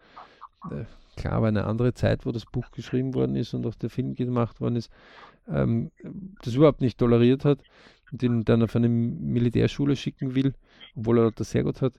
äh, 0.71 0.85
klar 1.17 1.43
war 1.43 1.49
eine 1.49 1.65
andere 1.65 1.95
Zeit, 1.95 2.27
wo 2.27 2.33
das 2.33 2.47
Buch 2.47 2.71
geschrieben 2.71 3.15
worden 3.15 3.37
ist 3.37 3.55
und 3.55 3.67
auch 3.67 3.75
der 3.75 3.91
Film 3.91 4.15
gemacht 4.15 4.61
worden 4.61 4.77
ist, 4.77 4.91
ähm, 5.49 5.91
das 6.43 6.55
überhaupt 6.55 6.81
nicht 6.81 6.99
toleriert 6.99 7.45
hat 7.45 7.61
und 8.13 8.23
ihn 8.23 8.45
dann 8.45 8.63
auf 8.63 8.77
eine 8.77 8.89
Militärschule 8.89 9.97
schicken 9.97 10.35
will, 10.35 10.55
obwohl 10.97 11.19
er 11.19 11.31
das 11.31 11.51
sehr 11.51 11.65
gut 11.65 11.83
hat, 11.83 11.95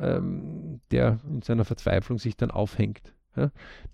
ähm, 0.00 0.80
der 0.90 1.20
in 1.28 1.42
seiner 1.42 1.64
Verzweiflung 1.64 2.18
sich 2.18 2.36
dann 2.36 2.50
aufhängt. 2.50 3.14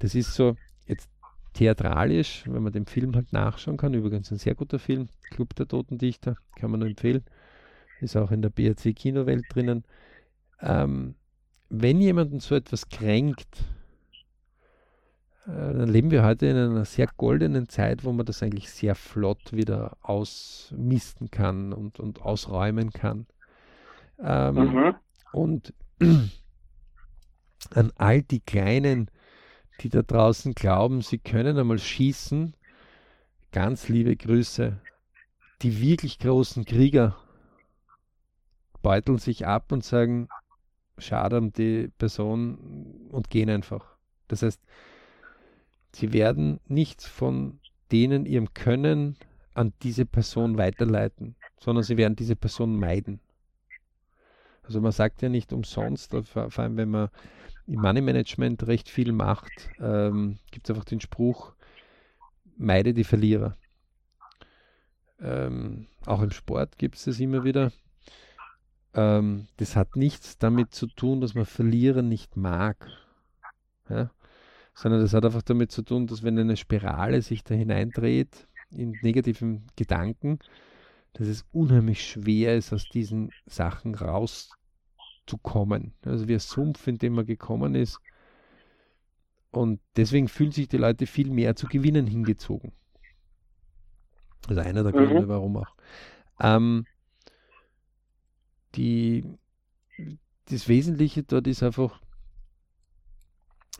Das 0.00 0.16
ist 0.16 0.34
so 0.34 0.56
jetzt 0.86 1.08
theatralisch, 1.52 2.44
wenn 2.46 2.62
man 2.62 2.72
den 2.72 2.86
Film 2.86 3.14
halt 3.14 3.32
nachschauen 3.32 3.76
kann. 3.76 3.94
Übrigens 3.94 4.30
ein 4.30 4.38
sehr 4.38 4.54
guter 4.54 4.78
Film, 4.78 5.08
Club 5.30 5.54
der 5.54 5.68
Toten 5.68 5.98
Dichter, 5.98 6.36
kann 6.56 6.70
man 6.70 6.80
nur 6.80 6.88
empfehlen. 6.88 7.24
Ist 8.00 8.16
auch 8.16 8.30
in 8.30 8.42
der 8.42 8.50
BRC 8.50 8.94
Kinowelt 8.94 9.44
drinnen. 9.48 9.84
Ähm, 10.60 11.14
wenn 11.68 12.00
jemanden 12.00 12.40
so 12.40 12.54
etwas 12.54 12.88
kränkt, 12.88 13.64
äh, 15.46 15.50
dann 15.50 15.88
leben 15.88 16.10
wir 16.10 16.24
heute 16.24 16.46
in 16.46 16.56
einer 16.56 16.84
sehr 16.84 17.08
goldenen 17.16 17.68
Zeit, 17.68 18.04
wo 18.04 18.12
man 18.12 18.26
das 18.26 18.42
eigentlich 18.42 18.70
sehr 18.70 18.94
flott 18.94 19.52
wieder 19.52 19.96
ausmisten 20.02 21.30
kann 21.30 21.72
und, 21.72 21.98
und 21.98 22.22
ausräumen 22.22 22.90
kann. 22.90 23.26
Ähm, 24.20 24.54
mhm. 24.54 24.94
Und 25.32 25.74
an 27.70 27.92
all 27.96 28.22
die 28.22 28.40
Kleinen, 28.40 29.10
die 29.80 29.88
da 29.88 30.02
draußen 30.02 30.54
glauben, 30.54 31.02
sie 31.02 31.18
können 31.18 31.58
einmal 31.58 31.78
schießen, 31.78 32.54
ganz 33.52 33.88
liebe 33.88 34.16
Grüße. 34.16 34.78
Die 35.62 35.80
wirklich 35.80 36.18
großen 36.20 36.64
Krieger 36.64 37.16
beuteln 38.88 39.18
sich 39.18 39.46
ab 39.46 39.70
und 39.70 39.84
sagen, 39.84 40.28
schade 40.96 41.36
um 41.38 41.52
die 41.52 41.88
Person 41.98 43.08
und 43.10 43.28
gehen 43.28 43.50
einfach. 43.50 43.84
Das 44.28 44.42
heißt, 44.42 44.60
Sie 45.92 46.12
werden 46.12 46.60
nichts 46.66 47.06
von 47.06 47.60
denen 47.90 48.26
ihrem 48.26 48.52
Können 48.54 49.16
an 49.54 49.72
diese 49.82 50.06
Person 50.06 50.58
weiterleiten, 50.58 51.34
sondern 51.58 51.82
sie 51.82 51.96
werden 51.96 52.16
diese 52.16 52.36
Person 52.36 52.78
meiden. 52.78 53.20
Also 54.62 54.80
man 54.80 54.92
sagt 54.92 55.22
ja 55.22 55.28
nicht 55.28 55.52
umsonst, 55.52 56.14
vor 56.24 56.58
allem 56.58 56.76
wenn 56.76 56.90
man 56.90 57.08
im 57.66 57.80
Money 57.80 58.00
Management 58.00 58.66
recht 58.66 58.88
viel 58.88 59.12
macht, 59.12 59.50
ähm, 59.80 60.38
gibt 60.50 60.68
es 60.68 60.70
einfach 60.70 60.84
den 60.84 61.00
Spruch, 61.00 61.54
meide 62.56 62.94
die 62.94 63.04
Verlierer. 63.04 63.56
Ähm, 65.20 65.88
auch 66.06 66.22
im 66.22 66.30
Sport 66.30 66.78
gibt 66.78 66.96
es 66.96 67.04
das 67.04 67.18
immer 67.18 67.44
wieder. 67.44 67.72
Ähm, 68.98 69.46
das 69.58 69.76
hat 69.76 69.94
nichts 69.94 70.38
damit 70.38 70.74
zu 70.74 70.88
tun, 70.88 71.20
dass 71.20 71.34
man 71.34 71.46
Verlieren 71.46 72.08
nicht 72.08 72.36
mag. 72.36 72.88
Ja? 73.88 74.10
Sondern 74.74 75.00
das 75.00 75.14
hat 75.14 75.24
einfach 75.24 75.42
damit 75.42 75.70
zu 75.70 75.82
tun, 75.82 76.08
dass 76.08 76.24
wenn 76.24 76.36
eine 76.36 76.56
Spirale 76.56 77.22
sich 77.22 77.44
da 77.44 77.54
hineindreht 77.54 78.48
in 78.70 78.98
negativen 79.02 79.66
Gedanken, 79.76 80.40
dass 81.12 81.28
es 81.28 81.46
unheimlich 81.52 82.04
schwer 82.04 82.56
ist, 82.56 82.72
aus 82.72 82.88
diesen 82.88 83.30
Sachen 83.46 83.94
rauszukommen. 83.94 85.94
Also 86.04 86.26
wie 86.26 86.34
ein 86.34 86.40
Sumpf, 86.40 86.88
in 86.88 86.98
dem 86.98 87.14
man 87.14 87.26
gekommen 87.26 87.76
ist. 87.76 88.00
Und 89.52 89.80
deswegen 89.96 90.26
fühlen 90.26 90.52
sich 90.52 90.66
die 90.66 90.76
Leute 90.76 91.06
viel 91.06 91.30
mehr 91.30 91.54
zu 91.54 91.68
Gewinnen 91.68 92.08
hingezogen. 92.08 92.72
Also 94.48 94.60
einer 94.60 94.82
der 94.82 94.92
Gründe, 94.92 95.22
mhm. 95.22 95.28
warum 95.28 95.56
auch. 95.56 95.74
Ähm, 96.40 96.84
die, 98.78 99.24
das 100.46 100.68
Wesentliche 100.68 101.24
dort 101.24 101.46
ist 101.46 101.62
einfach, 101.62 102.00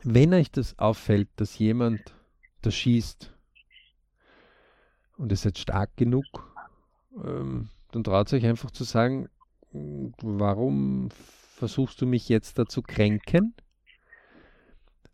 wenn 0.03 0.35
euch 0.35 0.51
das 0.51 0.79
auffällt, 0.79 1.29
dass 1.37 1.59
jemand 1.59 2.01
da 2.63 2.71
schießt 2.71 3.33
und 5.17 5.33
es 5.33 5.45
ist 5.45 5.59
stark 5.59 5.97
genug, 5.97 6.25
ähm, 7.25 7.69
dann 7.93 8.05
traut 8.05 8.33
euch 8.33 8.45
einfach 8.45 8.71
zu 8.71 8.85
sagen, 8.85 9.29
warum 9.73 11.11
versuchst 11.55 12.01
du 12.01 12.07
mich 12.07 12.29
jetzt 12.29 12.59
da 12.59 12.67
zu 12.67 12.83
kränken? 12.83 13.55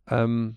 Ähm, 0.07 0.57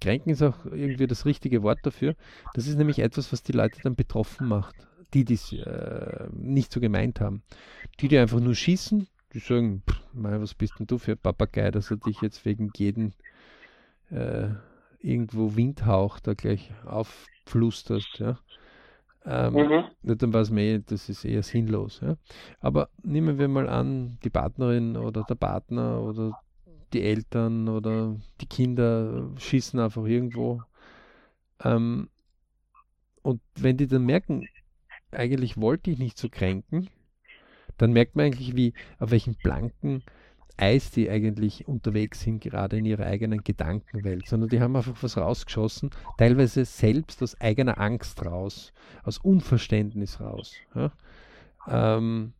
kränken 0.00 0.32
ist 0.32 0.42
auch 0.42 0.64
irgendwie 0.66 1.06
das 1.06 1.24
richtige 1.24 1.62
Wort 1.62 1.80
dafür. 1.82 2.14
Das 2.54 2.66
ist 2.66 2.76
nämlich 2.76 2.98
etwas, 2.98 3.32
was 3.32 3.42
die 3.42 3.52
Leute 3.52 3.80
dann 3.82 3.94
betroffen 3.94 4.48
macht, 4.48 4.86
die 5.12 5.24
dies 5.24 5.52
äh, 5.52 6.28
nicht 6.32 6.72
so 6.72 6.80
gemeint 6.80 7.20
haben. 7.20 7.42
Die, 8.00 8.08
die 8.08 8.18
einfach 8.18 8.40
nur 8.40 8.54
schießen, 8.54 9.06
die 9.32 9.38
sagen, 9.38 9.82
pff, 9.88 10.00
was 10.12 10.54
bist 10.54 10.78
denn 10.78 10.86
du 10.86 10.98
für 10.98 11.12
ein 11.12 11.18
Papagei, 11.18 11.70
dass 11.70 11.90
er 11.90 11.96
dich 11.98 12.20
jetzt 12.20 12.44
wegen 12.44 12.70
jeden 12.76 13.14
äh, 14.10 14.48
irgendwo 15.00 15.56
Windhauch 15.56 16.20
da 16.20 16.34
gleich 16.34 16.72
aufflusterst, 16.86 18.18
ja. 18.18 18.38
Ähm, 19.26 19.54
mhm. 19.54 19.84
Dann 20.02 20.32
weiß 20.34 20.50
man 20.50 20.58
eh, 20.58 20.82
das 20.84 21.08
ist 21.08 21.24
eher 21.24 21.42
sinnlos. 21.42 22.00
Ja? 22.02 22.16
Aber 22.60 22.90
nehmen 23.02 23.38
wir 23.38 23.48
mal 23.48 23.68
an, 23.68 24.18
die 24.22 24.30
Partnerin 24.30 24.96
oder 24.96 25.24
der 25.24 25.34
Partner 25.34 26.02
oder 26.02 26.38
die 26.92 27.02
Eltern 27.02 27.68
oder 27.68 28.16
die 28.40 28.46
Kinder 28.46 29.30
schießen 29.38 29.80
einfach 29.80 30.04
irgendwo. 30.04 30.62
Ähm, 31.62 32.10
und 33.22 33.40
wenn 33.56 33.78
die 33.78 33.86
dann 33.86 34.04
merken, 34.04 34.46
eigentlich 35.14 35.56
wollte 35.56 35.90
ich 35.90 35.98
nicht 35.98 36.18
so 36.18 36.28
kränken, 36.28 36.88
dann 37.78 37.92
merkt 37.92 38.16
man 38.16 38.26
eigentlich, 38.26 38.56
wie, 38.56 38.72
auf 38.98 39.10
welchen 39.10 39.34
blanken 39.34 40.02
Eis 40.56 40.92
die 40.92 41.10
eigentlich 41.10 41.66
unterwegs 41.66 42.20
sind, 42.20 42.40
gerade 42.40 42.78
in 42.78 42.84
ihrer 42.84 43.06
eigenen 43.06 43.42
Gedankenwelt, 43.42 44.28
sondern 44.28 44.48
die 44.48 44.60
haben 44.60 44.76
einfach 44.76 45.02
was 45.02 45.16
rausgeschossen, 45.16 45.90
teilweise 46.16 46.64
selbst 46.64 47.22
aus 47.22 47.40
eigener 47.40 47.78
Angst 47.80 48.24
raus, 48.24 48.72
aus 49.02 49.18
Unverständnis 49.18 50.20
raus. 50.20 50.54
Ja? 50.74 50.92
Ähm, 51.66 52.34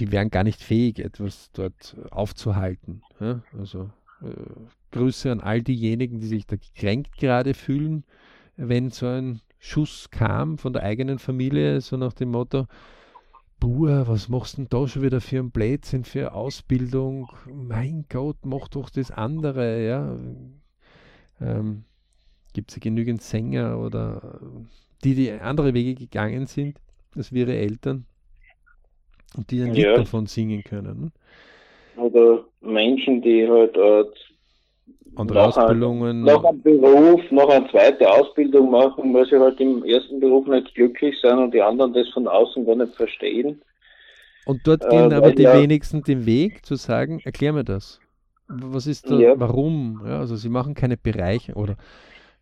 die 0.00 0.10
wären 0.10 0.30
gar 0.30 0.42
nicht 0.42 0.60
fähig, 0.60 0.98
etwas 0.98 1.52
dort 1.52 1.96
aufzuhalten. 2.10 3.02
Ja? 3.20 3.44
Also 3.56 3.90
äh, 4.20 4.34
Grüße 4.90 5.30
an 5.30 5.40
all 5.40 5.62
diejenigen, 5.62 6.18
die 6.18 6.26
sich 6.26 6.46
da 6.46 6.56
gekränkt 6.56 7.16
gerade 7.18 7.54
fühlen, 7.54 8.04
wenn 8.56 8.90
so 8.90 9.06
ein 9.06 9.40
Schuss 9.64 10.10
kam 10.10 10.58
von 10.58 10.74
der 10.74 10.82
eigenen 10.82 11.18
Familie, 11.18 11.80
so 11.80 11.96
nach 11.96 12.12
dem 12.12 12.32
Motto, 12.32 12.66
Buh, 13.58 13.86
was 14.06 14.28
machst 14.28 14.58
du 14.58 14.62
denn 14.62 14.68
da 14.68 14.86
schon 14.86 15.00
wieder 15.00 15.22
für 15.22 15.38
ein 15.38 15.50
Blödsinn, 15.50 16.04
für 16.04 16.34
Ausbildung? 16.34 17.30
Mein 17.50 18.04
Gott, 18.10 18.36
mach 18.44 18.68
doch 18.68 18.90
das 18.90 19.10
andere, 19.10 19.86
ja. 19.86 20.18
Ähm, 21.40 21.84
Gibt 22.52 22.70
es 22.70 22.76
ja 22.76 22.80
genügend 22.80 23.22
Sänger 23.22 23.78
oder 23.78 24.38
die, 25.02 25.14
die 25.14 25.32
andere 25.32 25.72
Wege 25.72 25.94
gegangen 25.94 26.44
sind, 26.46 26.78
als 27.16 27.32
ihre 27.32 27.56
Eltern, 27.56 28.04
und 29.34 29.50
die 29.50 29.62
ein 29.62 29.72
Lied 29.72 29.84
ja. 29.84 29.96
davon 29.96 30.26
singen 30.26 30.62
können. 30.62 31.10
Oder 31.96 32.44
Menschen, 32.60 33.22
die 33.22 33.48
halt 33.48 33.78
äh, 33.78 34.04
andere 35.16 35.38
noch 35.38 35.56
Ausbildungen. 35.56 36.20
Ein, 36.20 36.32
noch 36.34 36.44
einen 36.44 36.62
Beruf, 36.62 37.20
noch 37.30 37.48
eine 37.48 37.68
zweite 37.70 38.10
Ausbildung 38.10 38.70
machen, 38.70 39.12
weil 39.14 39.26
sie 39.26 39.38
halt 39.38 39.60
im 39.60 39.84
ersten 39.84 40.20
Beruf 40.20 40.46
nicht 40.46 40.74
glücklich 40.74 41.14
sind 41.20 41.38
und 41.38 41.52
die 41.52 41.62
anderen 41.62 41.92
das 41.92 42.08
von 42.10 42.26
außen 42.26 42.66
gar 42.66 42.76
nicht 42.76 42.94
verstehen. 42.94 43.62
Und 44.46 44.60
dort 44.66 44.88
gehen 44.90 45.10
äh, 45.10 45.14
aber 45.14 45.32
die 45.32 45.42
ja, 45.42 45.58
wenigsten 45.58 46.02
den 46.02 46.26
Weg 46.26 46.66
zu 46.66 46.76
sagen, 46.76 47.20
erklär 47.24 47.52
mir 47.52 47.64
das. 47.64 48.00
Was 48.46 48.86
ist 48.86 49.10
da, 49.10 49.18
ja. 49.18 49.40
warum? 49.40 50.02
Ja, 50.06 50.18
also 50.20 50.36
sie 50.36 50.50
machen 50.50 50.74
keine 50.74 50.98
Bereiche 50.98 51.54
oder 51.54 51.76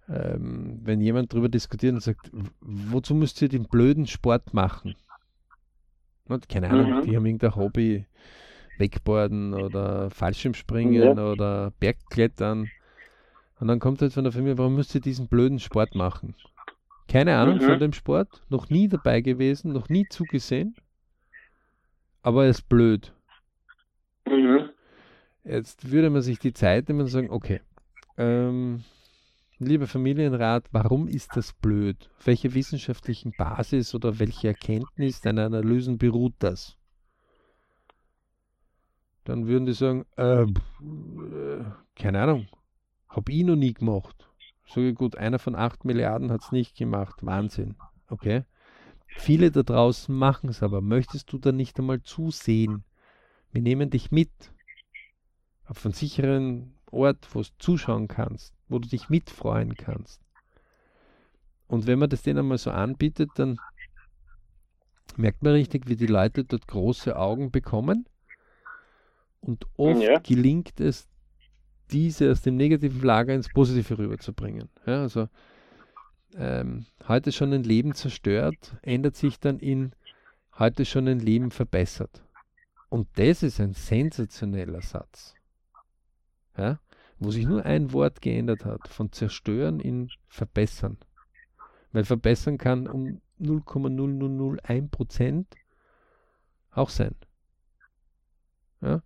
ähm, 0.09 0.81
wenn 0.83 1.01
jemand 1.01 1.33
darüber 1.33 1.49
diskutiert 1.49 1.95
und 1.95 2.03
sagt, 2.03 2.31
wozu 2.61 3.15
müsst 3.15 3.41
ihr 3.41 3.49
den 3.49 3.65
blöden 3.65 4.07
Sport 4.07 4.53
machen? 4.53 4.97
keine 6.49 6.71
Ahnung, 6.71 7.01
mhm. 7.01 7.03
die 7.03 7.17
haben 7.17 7.27
irgendein 7.27 7.57
Hobby, 7.57 8.07
Wakeboarden 8.79 9.55
oder 9.55 10.11
Fallschirmspringen 10.11 11.17
ja. 11.17 11.25
oder 11.25 11.73
Bergklettern. 11.81 12.71
Und 13.61 13.69
dann 13.69 13.79
kommt 13.79 14.03
halt 14.03 14.13
von 14.13 14.25
der 14.25 14.33
Familie, 14.33 14.59
warum 14.59 14.75
müsst 14.75 14.95
ihr 14.95 15.01
diesen 15.01 15.29
blöden 15.29 15.59
Sport 15.59 15.95
machen? 15.95 16.35
Keine 17.09 17.37
Ahnung 17.37 17.57
mhm. 17.57 17.63
von 17.63 17.79
dem 17.79 17.93
Sport, 17.93 18.43
noch 18.49 18.71
nie 18.71 18.89
dabei 18.89 19.21
gewesen, 19.21 19.73
noch 19.73 19.89
nie 19.89 20.07
zugesehen, 20.09 20.75
aber 22.23 22.45
er 22.45 22.51
ist 22.51 22.69
blöd. 22.69 23.13
Mhm. 24.27 24.71
Jetzt 25.45 25.91
würde 25.91 26.11
man 26.11 26.23
sich 26.23 26.39
die 26.39 26.55
Zeit 26.55 26.89
nehmen 26.89 27.03
und 27.03 27.09
sagen, 27.09 27.31
okay, 27.31 27.61
ähm, 28.17 28.85
lieber 29.59 29.87
Familienrat, 29.87 30.65
warum 30.73 31.09
ist 31.09 31.37
das 31.37 31.53
blöd? 31.53 32.11
Auf 32.19 32.27
welcher 32.27 32.55
wissenschaftlichen 32.55 33.33
Basis 33.37 33.95
oder 33.95 34.19
welche 34.19 34.49
Erkenntnis 34.49 35.21
deiner 35.21 35.47
Analysen 35.47 35.99
beruht 35.99 36.35
das? 36.39 36.77
Dann 39.25 39.47
würden 39.47 39.67
die 39.67 39.73
sagen, 39.73 40.05
äh, 40.17 40.43
äh, 40.43 41.65
keine 41.95 42.23
Ahnung, 42.23 42.49
habe 43.09 43.33
ich 43.33 43.45
noch 43.45 43.57
nie 43.57 43.73
gemacht. 43.73 44.29
Sage 44.67 44.95
gut, 44.95 45.17
einer 45.17 45.39
von 45.39 45.55
acht 45.55 45.85
Milliarden 45.85 46.33
hat 46.33 46.43
es 46.43 46.53
nicht 46.53 46.77
gemacht. 46.77 47.25
Wahnsinn. 47.25 47.77
Okay. 48.09 48.45
Viele 49.07 49.51
da 49.51 49.63
draußen 49.63 50.15
machen 50.15 50.49
es 50.49 50.63
aber. 50.63 50.81
Möchtest 50.81 51.33
du 51.33 51.39
da 51.39 51.53
nicht 51.53 51.79
einmal 51.79 52.03
zusehen? 52.03 52.85
Wir 53.51 53.63
nehmen 53.63 53.91
dich 53.91 54.11
mit. 54.11 54.31
Auf 55.67 55.85
einen 55.85 55.95
sicheren 55.95 56.75
Ort, 56.91 57.29
wo 57.35 57.43
du 57.43 57.49
zuschauen 57.59 58.09
kannst, 58.09 58.55
wo 58.69 58.79
du 58.79 58.89
dich 58.89 59.09
mitfreuen 59.09 59.75
kannst. 59.75 60.23
Und 61.69 61.87
wenn 61.87 61.99
man 61.99 62.11
das 62.11 62.23
denen 62.23 62.41
einmal 62.41 62.59
so 62.59 62.71
anbietet, 62.71 63.31
dann 63.37 63.59
merkt 65.17 65.43
man 65.43 65.53
richtig, 65.53 65.89
wie 65.89 65.97
die 65.97 66.07
Leute 66.07 66.45
dort 66.45 66.67
große 66.67 67.17
Augen 67.17 67.51
bekommen 67.51 68.07
und 69.42 69.66
oft 69.76 70.00
ja. 70.02 70.18
gelingt 70.20 70.81
es, 70.81 71.09
diese 71.90 72.31
aus 72.31 72.40
dem 72.40 72.57
negativen 72.57 73.02
Lager 73.02 73.35
ins 73.35 73.48
Positive 73.50 73.98
rüberzubringen. 73.98 74.70
Ja, 74.87 75.02
also 75.02 75.28
ähm, 76.35 76.87
heute 77.07 77.33
schon 77.33 77.52
ein 77.52 77.64
Leben 77.64 77.94
zerstört, 77.94 78.76
ändert 78.83 79.16
sich 79.16 79.38
dann 79.38 79.59
in 79.59 79.92
heute 80.59 80.85
schon 80.85 81.09
ein 81.09 81.18
Leben 81.18 81.50
verbessert. 81.50 82.24
Und 82.88 83.09
das 83.16 83.42
ist 83.42 83.61
ein 83.61 83.74
sensationeller 83.74 84.81
Satz. 84.81 85.35
Ja, 86.57 86.78
wo 87.18 87.31
sich 87.31 87.46
nur 87.46 87.64
ein 87.64 87.92
Wort 87.92 88.20
geändert 88.20 88.64
hat, 88.64 88.88
von 88.88 89.12
zerstören 89.12 89.81
in 89.81 90.11
verbessern. 90.28 90.98
Weil 91.92 92.05
verbessern 92.05 92.59
kann 92.59 92.87
um 92.87 93.20
0,0001 93.40 94.88
Prozent 94.90 95.55
auch 96.70 96.88
sein. 96.88 97.14
Ja? 98.81 99.02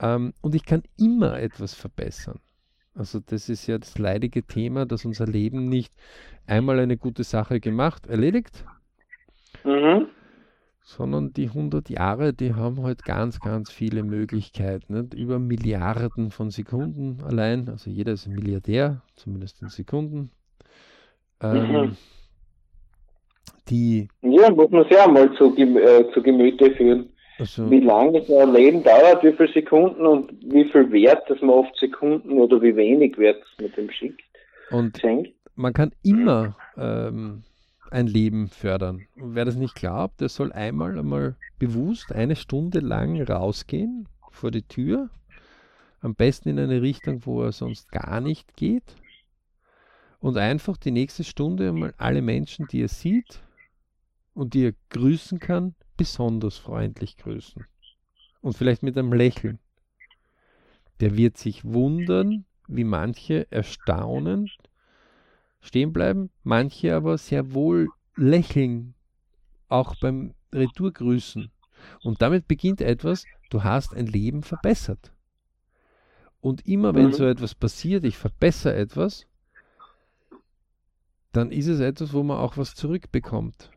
Ähm, 0.00 0.32
und 0.40 0.54
ich 0.54 0.64
kann 0.64 0.82
immer 0.98 1.38
etwas 1.38 1.74
verbessern. 1.74 2.40
Also 2.94 3.18
das 3.24 3.48
ist 3.48 3.66
ja 3.66 3.78
das 3.78 3.98
leidige 3.98 4.44
Thema, 4.44 4.86
dass 4.86 5.04
unser 5.04 5.26
Leben 5.26 5.68
nicht 5.68 5.92
einmal 6.46 6.78
eine 6.78 6.96
gute 6.96 7.24
Sache 7.24 7.58
gemacht, 7.58 8.06
erledigt, 8.06 8.64
mhm. 9.64 10.06
sondern 10.80 11.32
die 11.32 11.48
100 11.48 11.90
Jahre, 11.90 12.32
die 12.32 12.54
haben 12.54 12.82
halt 12.84 13.04
ganz, 13.04 13.40
ganz 13.40 13.72
viele 13.72 14.04
Möglichkeiten. 14.04 14.94
Nicht? 14.94 15.14
Über 15.14 15.40
Milliarden 15.40 16.30
von 16.30 16.50
Sekunden 16.50 17.18
allein. 17.24 17.68
Also 17.68 17.90
jeder 17.90 18.12
ist 18.12 18.26
ein 18.26 18.34
Milliardär, 18.34 19.02
zumindest 19.16 19.60
in 19.62 19.68
Sekunden. 19.70 20.30
Ähm, 21.42 21.72
mhm. 21.72 21.96
Die 23.68 24.08
ja, 24.22 24.50
muss 24.50 24.70
man 24.70 24.84
sich 24.84 24.98
auch 24.98 25.10
mal 25.10 25.32
zu, 25.34 25.56
äh, 25.56 26.12
zu 26.12 26.22
Gemüte 26.22 26.70
führen. 26.76 27.08
Also, 27.38 27.68
wie 27.70 27.80
lange 27.80 28.22
so 28.22 28.38
ein 28.38 28.52
Leben 28.52 28.82
dauert, 28.84 29.24
wie 29.24 29.32
viele 29.32 29.52
Sekunden 29.52 30.06
und 30.06 30.32
wie 30.42 30.64
viel 30.66 30.90
Wert, 30.92 31.28
dass 31.28 31.40
man 31.40 31.50
oft 31.50 31.76
Sekunden 31.76 32.32
oder 32.32 32.62
wie 32.62 32.76
wenig 32.76 33.18
Wert 33.18 33.42
mit 33.60 33.76
dem 33.76 33.90
schickt. 33.90 34.22
Und 34.70 34.98
schenkt. 34.98 35.32
man 35.56 35.72
kann 35.72 35.92
immer 36.02 36.56
ähm, 36.76 37.42
ein 37.90 38.06
Leben 38.06 38.48
fördern. 38.48 39.06
Und 39.16 39.34
wer 39.34 39.44
das 39.44 39.56
nicht 39.56 39.74
glaubt, 39.74 40.20
der 40.20 40.28
soll 40.28 40.52
einmal 40.52 40.98
einmal 40.98 41.36
bewusst 41.58 42.12
eine 42.12 42.36
Stunde 42.36 42.80
lang 42.80 43.20
rausgehen 43.22 44.08
vor 44.30 44.50
die 44.50 44.62
Tür, 44.62 45.10
am 46.00 46.14
besten 46.14 46.50
in 46.50 46.58
eine 46.58 46.82
Richtung, 46.82 47.26
wo 47.26 47.42
er 47.42 47.52
sonst 47.52 47.90
gar 47.90 48.20
nicht 48.20 48.56
geht, 48.56 48.96
und 50.20 50.38
einfach 50.38 50.76
die 50.76 50.90
nächste 50.90 51.22
Stunde 51.22 51.68
einmal 51.68 51.92
alle 51.98 52.22
Menschen, 52.22 52.66
die 52.70 52.82
er 52.82 52.88
sieht 52.88 53.42
und 54.32 54.54
die 54.54 54.68
er 54.68 54.74
grüßen 54.88 55.38
kann, 55.38 55.74
besonders 55.96 56.58
freundlich 56.58 57.16
grüßen. 57.16 57.64
Und 58.40 58.56
vielleicht 58.56 58.82
mit 58.82 58.96
einem 58.96 59.12
Lächeln. 59.12 59.58
Der 61.00 61.16
wird 61.16 61.36
sich 61.36 61.64
wundern, 61.64 62.44
wie 62.68 62.84
manche 62.84 63.50
erstaunend 63.50 64.50
stehen 65.60 65.92
bleiben, 65.92 66.30
manche 66.42 66.94
aber 66.94 67.18
sehr 67.18 67.52
wohl 67.54 67.88
lächeln, 68.16 68.94
auch 69.68 69.96
beim 70.00 70.34
Retourgrüßen. 70.52 71.50
Und 72.02 72.22
damit 72.22 72.46
beginnt 72.46 72.80
etwas, 72.80 73.24
du 73.50 73.64
hast 73.64 73.94
ein 73.94 74.06
Leben 74.06 74.42
verbessert. 74.42 75.12
Und 76.40 76.66
immer 76.66 76.94
wenn 76.94 77.06
mhm. 77.06 77.12
so 77.12 77.24
etwas 77.24 77.54
passiert, 77.54 78.04
ich 78.04 78.18
verbessere 78.18 78.74
etwas, 78.74 79.26
dann 81.32 81.50
ist 81.50 81.66
es 81.66 81.80
etwas, 81.80 82.12
wo 82.12 82.22
man 82.22 82.38
auch 82.38 82.56
was 82.56 82.74
zurückbekommt. 82.74 83.70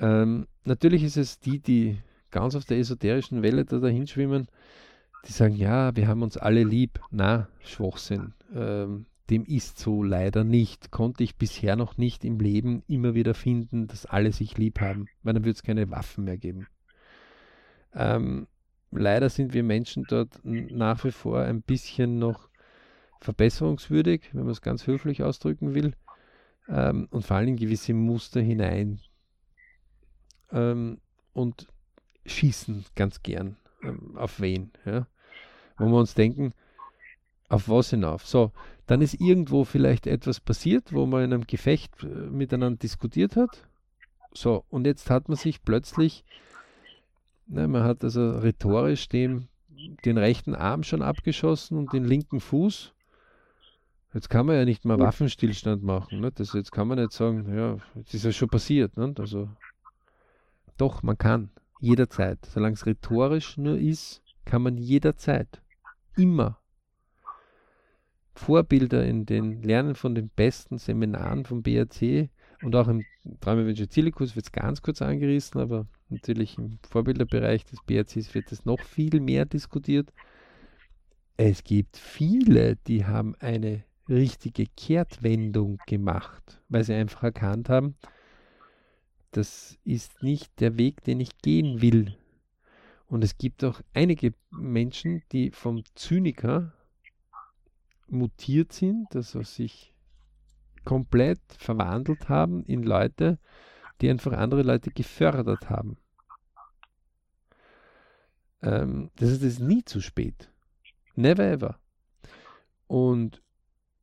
Ähm, 0.00 0.46
natürlich 0.64 1.02
ist 1.02 1.16
es 1.16 1.38
die, 1.38 1.58
die 1.58 1.98
ganz 2.30 2.54
auf 2.54 2.64
der 2.64 2.78
esoterischen 2.78 3.42
Welle 3.42 3.64
da 3.64 3.78
dahin 3.78 4.06
schwimmen, 4.06 4.48
die 5.26 5.32
sagen, 5.32 5.56
ja, 5.56 5.94
wir 5.96 6.08
haben 6.08 6.22
uns 6.22 6.36
alle 6.36 6.62
lieb. 6.62 7.00
Na, 7.10 7.48
Schwachsinn. 7.60 8.34
Ähm, 8.54 9.06
dem 9.30 9.44
ist 9.44 9.78
so 9.78 10.02
leider 10.02 10.44
nicht. 10.44 10.90
Konnte 10.90 11.22
ich 11.24 11.36
bisher 11.36 11.76
noch 11.76 11.98
nicht 11.98 12.24
im 12.24 12.38
Leben 12.38 12.82
immer 12.86 13.14
wieder 13.14 13.34
finden, 13.34 13.86
dass 13.86 14.06
alle 14.06 14.32
sich 14.32 14.56
lieb 14.56 14.80
haben, 14.80 15.06
weil 15.22 15.34
dann 15.34 15.44
würde 15.44 15.56
es 15.56 15.62
keine 15.62 15.90
Waffen 15.90 16.24
mehr 16.24 16.38
geben. 16.38 16.66
Ähm, 17.94 18.46
leider 18.90 19.28
sind 19.28 19.52
wir 19.52 19.62
Menschen 19.62 20.04
dort 20.08 20.40
nach 20.44 21.04
wie 21.04 21.10
vor 21.10 21.42
ein 21.42 21.62
bisschen 21.62 22.18
noch 22.18 22.48
verbesserungswürdig, 23.20 24.30
wenn 24.32 24.44
man 24.44 24.52
es 24.52 24.62
ganz 24.62 24.86
höflich 24.86 25.22
ausdrücken 25.22 25.74
will, 25.74 25.94
ähm, 26.68 27.08
und 27.10 27.26
fallen 27.26 27.48
in 27.48 27.56
gewisse 27.56 27.92
Muster 27.92 28.40
hinein 28.40 29.00
ähm, 30.52 30.98
und 31.32 31.68
schießen 32.26 32.84
ganz 32.94 33.22
gern 33.22 33.56
ähm, 33.82 34.16
auf 34.16 34.40
wen. 34.40 34.70
Ja? 34.84 35.06
Wo 35.76 35.86
wir 35.86 35.98
uns 35.98 36.14
denken, 36.14 36.52
auf 37.48 37.68
was 37.68 37.90
hinauf? 37.90 38.26
So, 38.26 38.52
dann 38.86 39.00
ist 39.00 39.20
irgendwo 39.20 39.64
vielleicht 39.64 40.06
etwas 40.06 40.40
passiert, 40.40 40.92
wo 40.92 41.06
man 41.06 41.24
in 41.24 41.32
einem 41.32 41.46
Gefecht 41.46 42.02
äh, 42.02 42.06
miteinander 42.06 42.78
diskutiert 42.78 43.36
hat. 43.36 43.66
So, 44.32 44.64
und 44.68 44.86
jetzt 44.86 45.10
hat 45.10 45.28
man 45.28 45.36
sich 45.36 45.62
plötzlich, 45.62 46.24
ne, 47.46 47.66
man 47.68 47.84
hat 47.84 48.04
also 48.04 48.38
rhetorisch 48.38 49.08
dem, 49.08 49.48
den 50.04 50.18
rechten 50.18 50.54
Arm 50.54 50.82
schon 50.82 51.02
abgeschossen 51.02 51.78
und 51.78 51.92
den 51.92 52.04
linken 52.04 52.40
Fuß. 52.40 52.92
Jetzt 54.14 54.30
kann 54.30 54.46
man 54.46 54.56
ja 54.56 54.64
nicht 54.64 54.84
mal 54.84 54.98
Waffenstillstand 54.98 55.82
machen. 55.82 56.20
Ne? 56.20 56.32
Das, 56.32 56.54
jetzt 56.54 56.72
kann 56.72 56.88
man 56.88 56.98
nicht 56.98 57.12
sagen, 57.12 57.54
ja, 57.54 57.76
das 57.94 58.14
ist 58.14 58.24
ja 58.24 58.32
schon 58.32 58.48
passiert. 58.48 58.96
Ne? 58.96 59.14
Also, 59.18 59.48
doch, 60.78 61.02
man 61.02 61.18
kann. 61.18 61.50
Jederzeit. 61.80 62.44
Solange 62.46 62.74
es 62.74 62.86
rhetorisch 62.86 63.56
nur 63.56 63.78
ist, 63.78 64.22
kann 64.44 64.62
man 64.62 64.76
jederzeit. 64.76 65.62
Immer. 66.16 66.58
Vorbilder 68.34 69.04
in 69.04 69.26
den 69.26 69.62
Lernen 69.62 69.94
von 69.94 70.14
den 70.14 70.28
besten 70.28 70.78
Seminaren 70.78 71.44
vom 71.44 71.62
BRC 71.62 72.30
und 72.62 72.74
auch 72.74 72.88
im 72.88 73.04
Träumerwünsche 73.40 73.88
Zielekurs 73.88 74.36
wird 74.36 74.46
es 74.46 74.52
ganz 74.52 74.82
kurz 74.82 75.02
angerissen, 75.02 75.60
aber 75.60 75.86
natürlich 76.08 76.56
im 76.56 76.78
Vorbilderbereich 76.88 77.64
des 77.64 77.82
BRCs 77.82 78.34
wird 78.34 78.50
es 78.52 78.64
noch 78.64 78.80
viel 78.80 79.20
mehr 79.20 79.44
diskutiert. 79.44 80.12
Es 81.36 81.62
gibt 81.62 81.96
viele, 81.96 82.76
die 82.86 83.04
haben 83.04 83.34
eine 83.36 83.84
richtige 84.08 84.66
Kehrtwendung 84.76 85.78
gemacht, 85.86 86.62
weil 86.68 86.84
sie 86.84 86.94
einfach 86.94 87.24
erkannt 87.24 87.68
haben, 87.68 87.96
das 89.30 89.78
ist 89.84 90.22
nicht 90.22 90.60
der 90.60 90.78
Weg, 90.78 91.02
den 91.04 91.20
ich 91.20 91.38
gehen 91.38 91.80
will. 91.80 92.16
Und 93.06 93.24
es 93.24 93.38
gibt 93.38 93.64
auch 93.64 93.80
einige 93.94 94.34
Menschen, 94.50 95.22
die 95.32 95.50
vom 95.50 95.82
Zyniker 95.94 96.72
mutiert 98.08 98.72
sind, 98.72 99.14
also 99.14 99.42
sich 99.42 99.94
komplett 100.84 101.40
verwandelt 101.58 102.28
haben 102.28 102.64
in 102.64 102.82
Leute, 102.82 103.38
die 104.00 104.10
einfach 104.10 104.32
andere 104.32 104.62
Leute 104.62 104.90
gefördert 104.90 105.68
haben. 105.68 105.98
Ähm, 108.62 109.10
das 109.16 109.30
ist, 109.30 109.60
nie 109.60 109.84
zu 109.84 110.00
spät. 110.00 110.50
Never 111.14 111.44
ever. 111.44 111.78
Und 112.86 113.42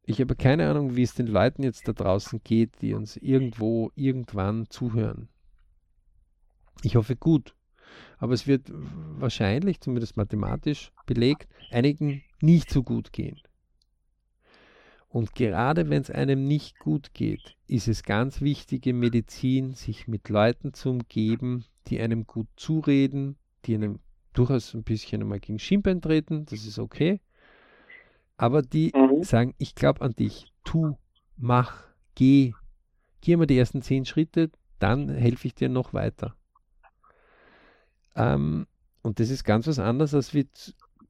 ich 0.08 0.22
habe 0.22 0.36
keine 0.36 0.70
Ahnung, 0.70 0.96
wie 0.96 1.04
es 1.04 1.16
den 1.16 1.28
Leuten 1.28 1.64
jetzt 1.64 1.88
da 1.88 1.94
draußen 1.94 2.42
geht, 2.44 2.82
die 2.82 2.94
uns 2.94 3.18
irgendwo, 3.18 3.92
irgendwann 3.96 4.70
zuhören. 4.70 5.30
Ich 6.84 6.96
hoffe 6.96 7.16
gut. 7.16 7.56
Aber 8.18 8.34
es 8.34 8.46
wird 8.46 8.72
wahrscheinlich, 8.72 9.80
zumindest 9.82 10.18
mathematisch 10.18 10.92
belegt, 11.06 11.48
einigen 11.72 12.24
nicht 12.42 12.70
so 12.70 12.84
gut 12.84 13.14
gehen. 13.14 13.40
Und 15.08 15.34
gerade 15.34 15.90
wenn 15.90 16.02
es 16.02 16.12
einem 16.12 16.46
nicht 16.46 16.78
gut 16.78 17.14
geht, 17.14 17.56
ist 17.68 17.88
es 17.88 18.04
ganz 18.04 18.42
wichtige 18.42 18.94
Medizin, 18.94 19.74
sich 19.74 20.08
mit 20.08 20.30
Leuten 20.30 20.74
zu 20.74 20.90
umgeben, 20.90 21.64
die 21.88 22.02
einem 22.02 22.28
gut 22.28 22.48
zureden, 22.58 23.38
die 23.66 23.76
einem 23.76 24.00
durchaus 24.34 24.74
ein 24.74 24.84
bisschen 24.84 25.22
einmal 25.22 25.40
gegen 25.40 25.58
Schienbein 25.58 26.02
treten, 26.02 26.46
das 26.46 26.66
ist 26.66 26.80
okay, 26.80 27.22
aber 28.38 28.62
die 28.62 28.92
mhm. 28.96 29.24
sagen, 29.24 29.54
ich 29.58 29.76
glaube 29.76 30.02
an 30.02 30.14
dich, 30.14 30.52
tu, 30.64 30.98
mach, 31.38 31.84
geh, 32.16 32.54
geh 33.22 33.36
mal 33.36 33.48
die 33.48 33.58
ersten 33.58 33.82
zehn 33.82 34.06
Schritte, 34.06 34.52
dann 34.80 35.10
helfe 35.10 35.48
ich 35.48 35.56
dir 35.56 35.70
noch 35.70 35.94
weiter. 35.94 36.36
Ähm, 38.16 38.68
und 39.02 39.20
das 39.20 39.30
ist 39.30 39.44
ganz 39.44 39.68
was 39.68 39.80
anderes, 39.80 40.14
als 40.14 40.34
wie 40.34 40.48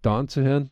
dauernd 0.02 0.30
zu 0.32 0.42
hören, 0.42 0.70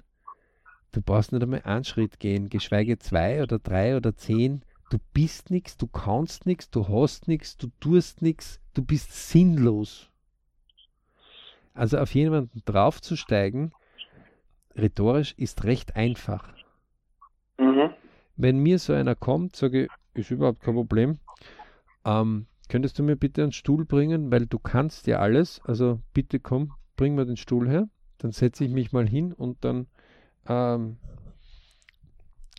du 0.91 1.01
brauchst 1.01 1.31
nicht 1.31 1.41
einmal 1.41 1.61
einen 1.63 1.83
Schritt 1.83 2.19
gehen, 2.19 2.49
geschweige 2.49 2.99
zwei 2.99 3.41
oder 3.41 3.59
drei 3.59 3.95
oder 3.95 4.15
zehn. 4.15 4.63
Du 4.89 4.99
bist 5.13 5.49
nichts, 5.49 5.77
du 5.77 5.87
kannst 5.87 6.45
nichts, 6.45 6.69
du 6.69 6.87
hast 6.87 7.27
nichts, 7.27 7.57
du 7.57 7.71
tust 7.79 8.21
nichts, 8.21 8.59
du 8.73 8.83
bist 8.83 9.11
sinnlos. 9.11 10.09
Also 11.73 11.97
auf 11.97 12.13
jemanden 12.13 12.61
draufzusteigen, 12.65 13.73
rhetorisch 14.75 15.33
ist 15.37 15.63
recht 15.63 15.95
einfach. 15.95 16.53
Mhm. 17.57 17.91
Wenn 18.35 18.59
mir 18.59 18.79
so 18.79 18.93
einer 18.93 19.15
kommt, 19.15 19.55
sage 19.55 19.85
ich, 19.85 19.89
ist 20.13 20.31
überhaupt 20.31 20.61
kein 20.61 20.75
Problem. 20.75 21.19
Ähm, 22.05 22.47
könntest 22.69 22.99
du 22.99 23.03
mir 23.03 23.15
bitte 23.15 23.43
einen 23.43 23.51
Stuhl 23.51 23.85
bringen, 23.85 24.31
weil 24.31 24.45
du 24.45 24.59
kannst 24.59 25.07
ja 25.07 25.19
alles. 25.19 25.61
Also 25.65 25.99
bitte 26.13 26.39
komm, 26.39 26.73
bring 26.95 27.15
mir 27.15 27.25
den 27.25 27.37
Stuhl 27.37 27.69
her. 27.69 27.87
Dann 28.17 28.31
setze 28.31 28.65
ich 28.65 28.71
mich 28.71 28.91
mal 28.91 29.07
hin 29.07 29.33
und 29.33 29.63
dann 29.63 29.87
ähm, 30.47 30.97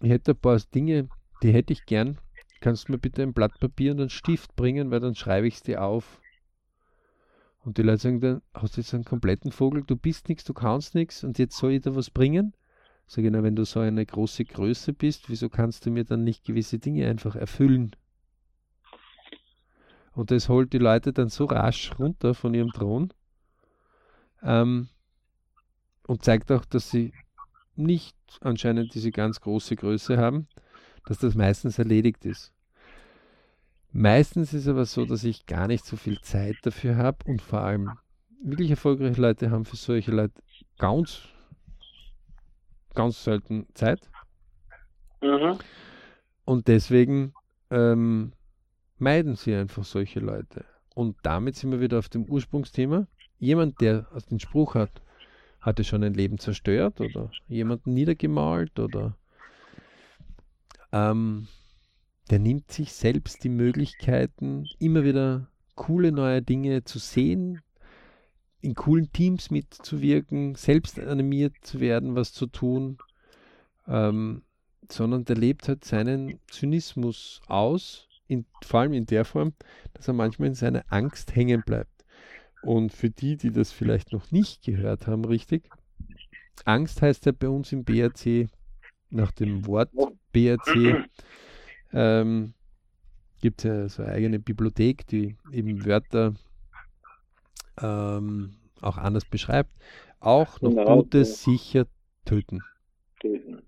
ich 0.01 0.11
hätte 0.11 0.33
ein 0.33 0.37
paar 0.37 0.59
Dinge, 0.75 1.09
die 1.43 1.53
hätte 1.53 1.73
ich 1.73 1.87
gern. 1.87 2.19
Kannst 2.61 2.89
du 2.89 2.93
mir 2.93 2.99
bitte 2.99 3.23
ein 3.23 3.33
Blatt 3.33 3.59
Papier 3.61 3.93
und 3.93 4.01
einen 4.01 4.11
Stift 4.11 4.57
bringen, 4.57 4.91
weil 4.91 5.01
dann 5.01 5.15
schreibe 5.15 5.47
ich 5.47 5.55
es 5.55 5.63
dir 5.63 5.83
auf. 5.83 6.21
Und 7.65 7.79
die 7.79 7.83
Leute 7.83 7.99
sagen 7.99 8.21
dann, 8.21 8.43
hast 8.53 8.77
du 8.77 8.83
jetzt 8.83 8.93
einen 8.93 9.05
kompletten 9.05 9.51
Vogel, 9.51 9.83
du 9.85 9.97
bist 9.97 10.29
nichts, 10.29 10.45
du 10.45 10.53
kannst 10.53 10.95
nichts 10.95 11.25
und 11.25 11.39
jetzt 11.39 11.57
soll 11.57 11.73
ich 11.73 11.81
da 11.81 11.97
was 11.97 12.11
bringen? 12.11 12.55
Sag 13.07 13.25
ich, 13.25 13.31
na, 13.31 13.43
wenn 13.43 13.57
du 13.57 13.65
so 13.65 13.81
eine 13.81 14.05
große 14.05 14.45
Größe 14.45 14.93
bist, 14.93 15.31
wieso 15.31 15.49
kannst 15.49 15.87
du 15.87 15.91
mir 15.91 16.05
dann 16.05 16.25
nicht 16.25 16.45
gewisse 16.45 16.79
Dinge 16.79 17.09
einfach 17.09 17.37
erfüllen? 17.37 17.97
Und 20.13 20.31
das 20.31 20.49
holt 20.49 20.75
die 20.75 20.79
Leute 20.79 21.15
dann 21.15 21.31
so 21.31 21.47
rasch 21.47 21.99
runter 21.99 22.35
von 22.35 22.53
ihrem 22.53 22.71
Thron 22.71 23.13
ähm, 24.43 24.89
und 26.07 26.23
zeigt 26.23 26.53
auch, 26.53 26.67
dass 26.67 26.91
sie 26.91 27.15
nicht 27.77 28.17
anscheinend 28.41 28.95
diese 28.95 29.11
ganz 29.11 29.41
große 29.41 29.75
Größe 29.75 30.19
haben, 30.19 30.49
dass 31.07 31.19
das 31.19 31.35
meistens 31.35 31.79
erledigt 31.79 32.27
ist. 32.27 32.54
Meistens 33.97 34.53
ist 34.53 34.67
aber 34.67 34.87
so, 34.87 35.05
dass 35.05 35.23
ich 35.23 35.47
gar 35.47 35.69
nicht 35.69 35.85
so 35.85 35.97
viel 35.97 36.21
Zeit 36.21 36.57
dafür 36.63 36.97
habe 36.97 37.19
und 37.27 37.41
vor 37.41 37.61
allem 37.61 37.93
wirklich 38.43 38.71
erfolgreiche 38.71 39.21
Leute 39.21 39.53
haben 39.53 39.65
für 39.65 39.77
solche 39.77 40.11
Leute 40.11 40.35
ganz, 40.79 41.29
ganz 42.93 43.23
selten 43.23 43.69
Zeit. 43.75 44.11
Mhm. 45.23 45.59
Und 46.45 46.67
deswegen 46.67 47.35
ähm, 47.71 48.33
meiden 48.99 49.37
sie 49.37 49.55
einfach 49.55 49.85
solche 49.85 50.19
Leute. 50.19 50.65
Und 50.97 51.17
damit 51.23 51.55
sind 51.55 51.71
wir 51.71 51.81
wieder 51.81 52.01
auf 52.01 52.09
dem 52.09 52.25
Ursprungsthema. 52.25 53.07
Jemand, 53.39 53.81
der 53.81 54.09
den 54.29 54.41
Spruch 54.41 54.75
hat, 54.75 54.91
hatte 55.61 55.85
schon 55.85 56.03
ein 56.03 56.15
Leben 56.15 56.39
zerstört 56.41 57.01
oder 57.01 57.31
jemanden 57.47 57.95
niedergemalt 57.95 58.77
oder 58.81 59.17
ähm, 60.91 61.47
der 62.31 62.39
nimmt 62.39 62.71
sich 62.71 62.93
selbst 62.93 63.45
die 63.45 63.49
Möglichkeiten, 63.49 64.67
immer 64.79 65.05
wieder 65.05 65.49
coole 65.75 66.13
neue 66.13 66.43
Dinge 66.43 66.85
zu 66.85 66.99
sehen, 66.99 67.61
in 68.61 68.75
coolen 68.75 69.13
Teams 69.13 69.51
mitzuwirken, 69.51 70.55
selbst 70.55 70.99
animiert 70.99 71.55
zu 71.63 71.81
werden, 71.81 72.15
was 72.15 72.33
zu 72.33 72.47
tun, 72.47 72.99
ähm, 73.87 74.43
sondern 74.91 75.25
der 75.25 75.37
lebt 75.37 75.69
halt 75.69 75.85
seinen 75.85 76.39
Zynismus 76.51 77.43
aus, 77.47 78.09
in, 78.27 78.47
vor 78.63 78.81
allem 78.81 78.95
in 78.95 79.07
der 79.07 79.25
Form, 79.25 79.53
dass 79.93 80.09
er 80.09 80.15
manchmal 80.15 80.49
in 80.49 80.55
seiner 80.55 80.85
Angst 80.89 81.37
hängen 81.37 81.63
bleibt. 81.65 82.05
Und 82.63 82.93
für 82.93 83.11
die, 83.11 83.37
die 83.37 83.51
das 83.51 83.71
vielleicht 83.73 84.13
noch 84.13 84.31
nicht 84.31 84.63
gehört 84.63 85.07
haben, 85.07 85.27
richtig, 85.27 85.69
Angst 86.65 87.03
heißt 87.03 87.27
ja 87.27 87.33
bei 87.33 87.49
uns 87.49 87.73
im 87.73 87.85
BRC 87.85 88.49
nach 89.11 89.33
dem 89.33 89.67
Wort 89.67 89.91
BRC 90.33 91.05
ähm, 91.95 92.55
gibt 93.41 93.61
es 93.61 93.65
ja 93.65 93.89
so 93.89 94.03
eine 94.03 94.13
eigene 94.13 94.39
Bibliothek, 94.39 95.07
die 95.07 95.37
eben 95.53 95.85
Wörter 95.85 96.35
ähm, 97.81 98.57
auch 98.81 98.99
anders 98.99 99.25
beschreibt. 99.25 99.71
Auch 100.21 100.61
noch 100.61 100.71
genau, 100.71 101.03
Gutes 101.03 101.45
ja. 101.45 101.53
sicher 101.53 101.87
töten. 102.25 102.61
töten. 103.21 103.63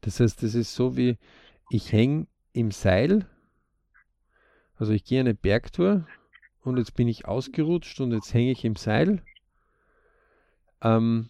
Das 0.00 0.20
heißt, 0.20 0.42
das 0.42 0.54
ist 0.54 0.74
so 0.74 0.96
wie 0.96 1.18
ich 1.70 1.92
hänge 1.92 2.26
im 2.52 2.70
Seil, 2.70 3.26
also 4.76 4.92
ich 4.92 5.04
gehe 5.04 5.20
eine 5.20 5.34
Bergtour 5.34 6.06
und 6.62 6.78
jetzt 6.78 6.94
bin 6.94 7.06
ich 7.06 7.26
ausgerutscht 7.26 8.00
und 8.00 8.12
jetzt 8.12 8.32
hänge 8.32 8.52
ich 8.52 8.64
im 8.64 8.76
Seil. 8.76 9.22
Ähm, 10.82 11.28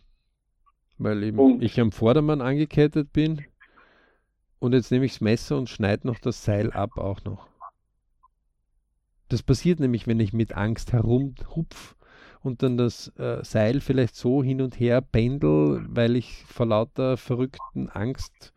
weil 0.98 1.22
eben 1.24 1.38
und. 1.38 1.62
ich 1.62 1.80
am 1.80 1.90
Vordermann 1.90 2.42
angekettet 2.42 3.12
bin. 3.12 3.44
Und 4.60 4.74
jetzt 4.74 4.92
nehme 4.92 5.06
ich 5.06 5.14
das 5.14 5.20
Messer 5.22 5.58
und 5.58 5.68
schneide 5.68 6.06
noch 6.06 6.18
das 6.18 6.44
Seil 6.44 6.70
ab 6.70 6.98
auch 6.98 7.24
noch. 7.24 7.48
Das 9.28 9.42
passiert 9.42 9.80
nämlich, 9.80 10.06
wenn 10.06 10.20
ich 10.20 10.32
mit 10.32 10.54
Angst 10.54 10.92
herumhupf 10.92 11.96
und 12.42 12.62
dann 12.62 12.76
das 12.76 13.08
äh, 13.16 13.42
Seil 13.42 13.80
vielleicht 13.80 14.14
so 14.14 14.42
hin 14.42 14.60
und 14.60 14.78
her 14.78 15.00
pendel, 15.00 15.84
weil 15.88 16.14
ich 16.16 16.44
vor 16.46 16.66
lauter 16.66 17.16
verrückten 17.16 17.88
Angst 17.88 18.52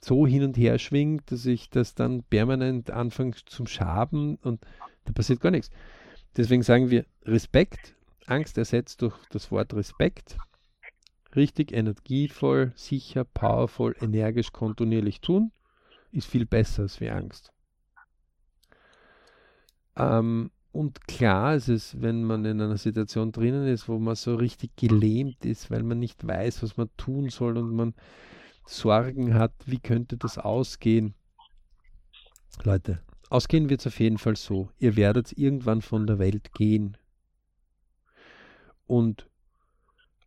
so 0.00 0.26
hin 0.26 0.42
und 0.42 0.56
her 0.56 0.78
schwingt, 0.78 1.30
dass 1.30 1.46
ich 1.46 1.70
das 1.70 1.94
dann 1.94 2.22
permanent 2.24 2.90
anfange 2.90 3.34
zum 3.46 3.66
Schaben 3.66 4.36
und 4.42 4.64
da 5.04 5.12
passiert 5.12 5.40
gar 5.40 5.50
nichts. 5.50 5.70
Deswegen 6.36 6.62
sagen 6.62 6.90
wir 6.90 7.04
Respekt, 7.24 7.94
Angst 8.26 8.58
ersetzt 8.58 9.02
durch 9.02 9.14
das 9.30 9.50
Wort 9.50 9.74
Respekt 9.74 10.36
richtig 11.36 11.72
energievoll, 11.72 12.72
sicher, 12.74 13.24
powerful, 13.24 13.94
energisch, 14.00 14.52
kontinuierlich 14.52 15.20
tun, 15.20 15.52
ist 16.12 16.26
viel 16.26 16.46
besser 16.46 16.82
als 16.82 17.00
wie 17.00 17.10
Angst. 17.10 17.52
Ähm, 19.96 20.50
und 20.72 21.06
klar 21.08 21.54
ist 21.54 21.68
es, 21.68 22.00
wenn 22.00 22.24
man 22.24 22.44
in 22.44 22.60
einer 22.60 22.76
Situation 22.76 23.32
drinnen 23.32 23.66
ist, 23.66 23.88
wo 23.88 23.98
man 23.98 24.14
so 24.14 24.34
richtig 24.34 24.76
gelähmt 24.76 25.44
ist, 25.44 25.70
weil 25.70 25.82
man 25.82 25.98
nicht 25.98 26.26
weiß, 26.26 26.62
was 26.62 26.76
man 26.76 26.88
tun 26.96 27.30
soll 27.30 27.56
und 27.56 27.74
man 27.74 27.94
Sorgen 28.66 29.34
hat, 29.34 29.52
wie 29.64 29.80
könnte 29.80 30.18
das 30.18 30.36
ausgehen. 30.36 31.14
Leute, 32.64 33.00
ausgehen 33.30 33.70
wird 33.70 33.80
es 33.80 33.86
auf 33.86 33.98
jeden 33.98 34.18
Fall 34.18 34.36
so. 34.36 34.68
Ihr 34.78 34.96
werdet 34.96 35.36
irgendwann 35.36 35.80
von 35.80 36.06
der 36.06 36.18
Welt 36.18 36.52
gehen. 36.52 36.96
Und 38.86 39.28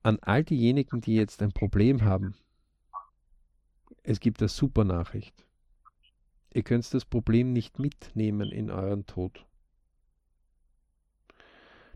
an 0.04 0.20
all 0.22 0.44
diejenigen, 0.44 1.02
die 1.02 1.16
jetzt 1.16 1.42
ein 1.42 1.52
Problem 1.52 2.04
haben, 2.04 2.36
es 4.04 4.20
gibt 4.20 4.42
eine 4.42 4.50
super 4.50 4.84
Nachricht. 4.84 5.46
Ihr 6.54 6.64
könnt 6.64 6.92
das 6.94 7.06
Problem 7.06 7.54
nicht 7.54 7.80
mitnehmen 7.80 8.52
in 8.52 8.72
euren 8.72 9.06
Tod. 9.06 9.46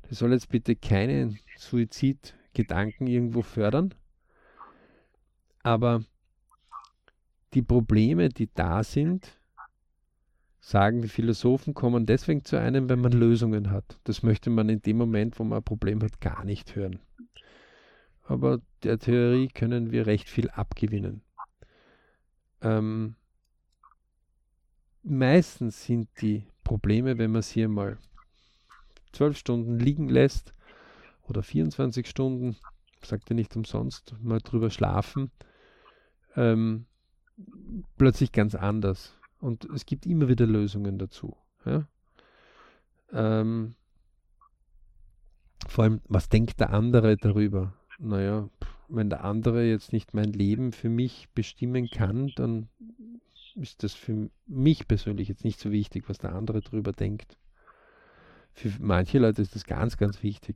Das 0.04 0.20
soll 0.20 0.34
jetzt 0.34 0.50
bitte 0.50 0.76
keinen 0.76 1.40
Suizidgedanken 1.58 3.08
irgendwo 3.08 3.42
fördern, 3.42 3.94
aber 5.64 6.04
die 7.54 7.64
Probleme, 7.64 8.30
die 8.30 8.50
da 8.54 8.84
sind, 8.84 9.40
sagen 10.60 11.02
die 11.02 11.08
Philosophen, 11.08 11.74
kommen 11.74 12.06
deswegen 12.06 12.46
zu 12.46 12.60
einem, 12.60 12.88
wenn 12.88 13.00
man 13.00 13.14
Lösungen 13.14 13.72
hat. 13.72 14.00
Das 14.04 14.24
möchte 14.24 14.50
man 14.50 14.70
in 14.70 14.82
dem 14.82 14.98
Moment, 14.98 15.40
wo 15.40 15.44
man 15.44 15.60
ein 15.60 15.64
Problem 15.64 16.04
hat, 16.04 16.22
gar 16.22 16.44
nicht 16.46 16.76
hören 16.76 17.00
aber 18.26 18.60
der 18.84 19.00
Theorie 19.00 19.48
können 19.48 19.92
wir 19.92 20.08
recht 20.08 20.30
viel 20.30 20.50
abgewinnen. 20.50 21.22
Ähm, 22.62 23.16
meistens 25.04 25.86
sind 25.86 26.10
die 26.22 26.48
Probleme, 26.64 27.18
wenn 27.18 27.32
man 27.32 27.44
sie 27.44 27.64
einmal 27.64 27.98
zwölf 29.12 29.38
Stunden 29.38 29.80
liegen 29.80 30.10
lässt 30.10 30.54
oder 31.28 31.44
24 31.44 32.08
Stunden, 32.08 32.58
sagt 33.04 33.30
er 33.30 33.36
nicht 33.36 33.56
umsonst, 33.56 34.16
mal 34.22 34.40
drüber 34.40 34.72
schlafen, 34.72 35.32
ähm, 36.36 36.88
plötzlich 37.98 38.32
ganz 38.32 38.56
anders. 38.56 39.16
Und 39.40 39.66
es 39.66 39.86
gibt 39.86 40.08
immer 40.08 40.28
wieder 40.28 40.48
Lösungen 40.48 40.98
dazu. 40.98 41.38
Ja? 41.66 41.88
Ähm, 43.12 43.76
vor 45.68 45.84
allem, 45.84 46.02
was 46.08 46.30
denkt 46.30 46.60
der 46.60 46.72
andere 46.72 47.18
darüber? 47.18 47.74
Naja, 48.00 48.50
wenn 48.88 49.10
der 49.10 49.24
andere 49.24 49.66
jetzt 49.66 49.94
nicht 49.94 50.14
mein 50.14 50.32
Leben 50.32 50.72
für 50.72 50.90
mich 50.90 51.30
bestimmen 51.34 51.90
kann, 51.90 52.32
dann 52.36 52.70
ist 53.56 53.84
das 53.84 53.94
für 53.94 54.30
mich 54.48 54.88
persönlich 54.88 55.28
jetzt 55.30 55.44
nicht 55.44 55.60
so 55.60 55.72
wichtig, 55.72 56.10
was 56.10 56.18
der 56.18 56.34
andere 56.34 56.62
darüber 56.62 56.92
denkt. 56.92 57.38
Für 58.54 58.72
manche 58.80 59.20
Leute 59.20 59.42
ist 59.42 59.56
das 59.56 59.66
ganz, 59.66 59.98
ganz 59.98 60.24
wichtig. 60.24 60.56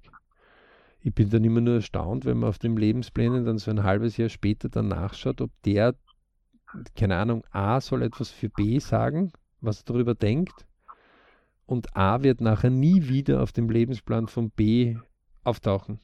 Ich 1.01 1.13
bin 1.13 1.29
dann 1.29 1.43
immer 1.43 1.61
nur 1.61 1.75
erstaunt, 1.75 2.25
wenn 2.25 2.39
man 2.39 2.49
auf 2.49 2.59
den 2.59 2.75
Lebensplänen 2.75 3.45
dann 3.45 3.57
so 3.57 3.71
ein 3.71 3.83
halbes 3.83 4.17
Jahr 4.17 4.29
später 4.29 4.67
dann 4.67 4.89
nachschaut, 4.89 5.39
ob 5.41 5.51
der, 5.63 5.95
keine 6.95 7.15
Ahnung, 7.15 7.45
A 7.51 7.79
soll 7.79 8.03
etwas 8.03 8.31
für 8.31 8.49
B 8.49 8.79
sagen, 8.79 9.31
was 9.61 9.81
er 9.81 9.85
darüber 9.85 10.13
denkt, 10.13 10.65
und 11.65 11.95
A 11.95 12.23
wird 12.23 12.41
nachher 12.41 12.71
nie 12.71 13.07
wieder 13.07 13.43
auf 13.43 13.51
dem 13.51 13.69
Lebensplan 13.69 14.27
von 14.27 14.49
B 14.49 14.97
auftauchen 15.43 15.99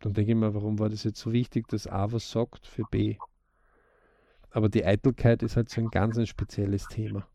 dann 0.00 0.14
denke 0.14 0.32
ich 0.32 0.36
mir, 0.36 0.54
warum 0.54 0.78
war 0.78 0.88
das 0.88 1.04
jetzt 1.04 1.20
so 1.20 1.32
wichtig, 1.32 1.68
dass 1.68 1.86
A 1.86 2.10
was 2.10 2.30
sagt 2.30 2.66
für 2.66 2.84
B? 2.90 3.16
Aber 4.50 4.68
die 4.68 4.84
Eitelkeit 4.84 5.42
ist 5.42 5.56
halt 5.56 5.68
so 5.68 5.80
ein 5.80 5.90
ganz 5.90 6.18
ein 6.18 6.26
spezielles 6.26 6.86
Thema. 6.88 7.26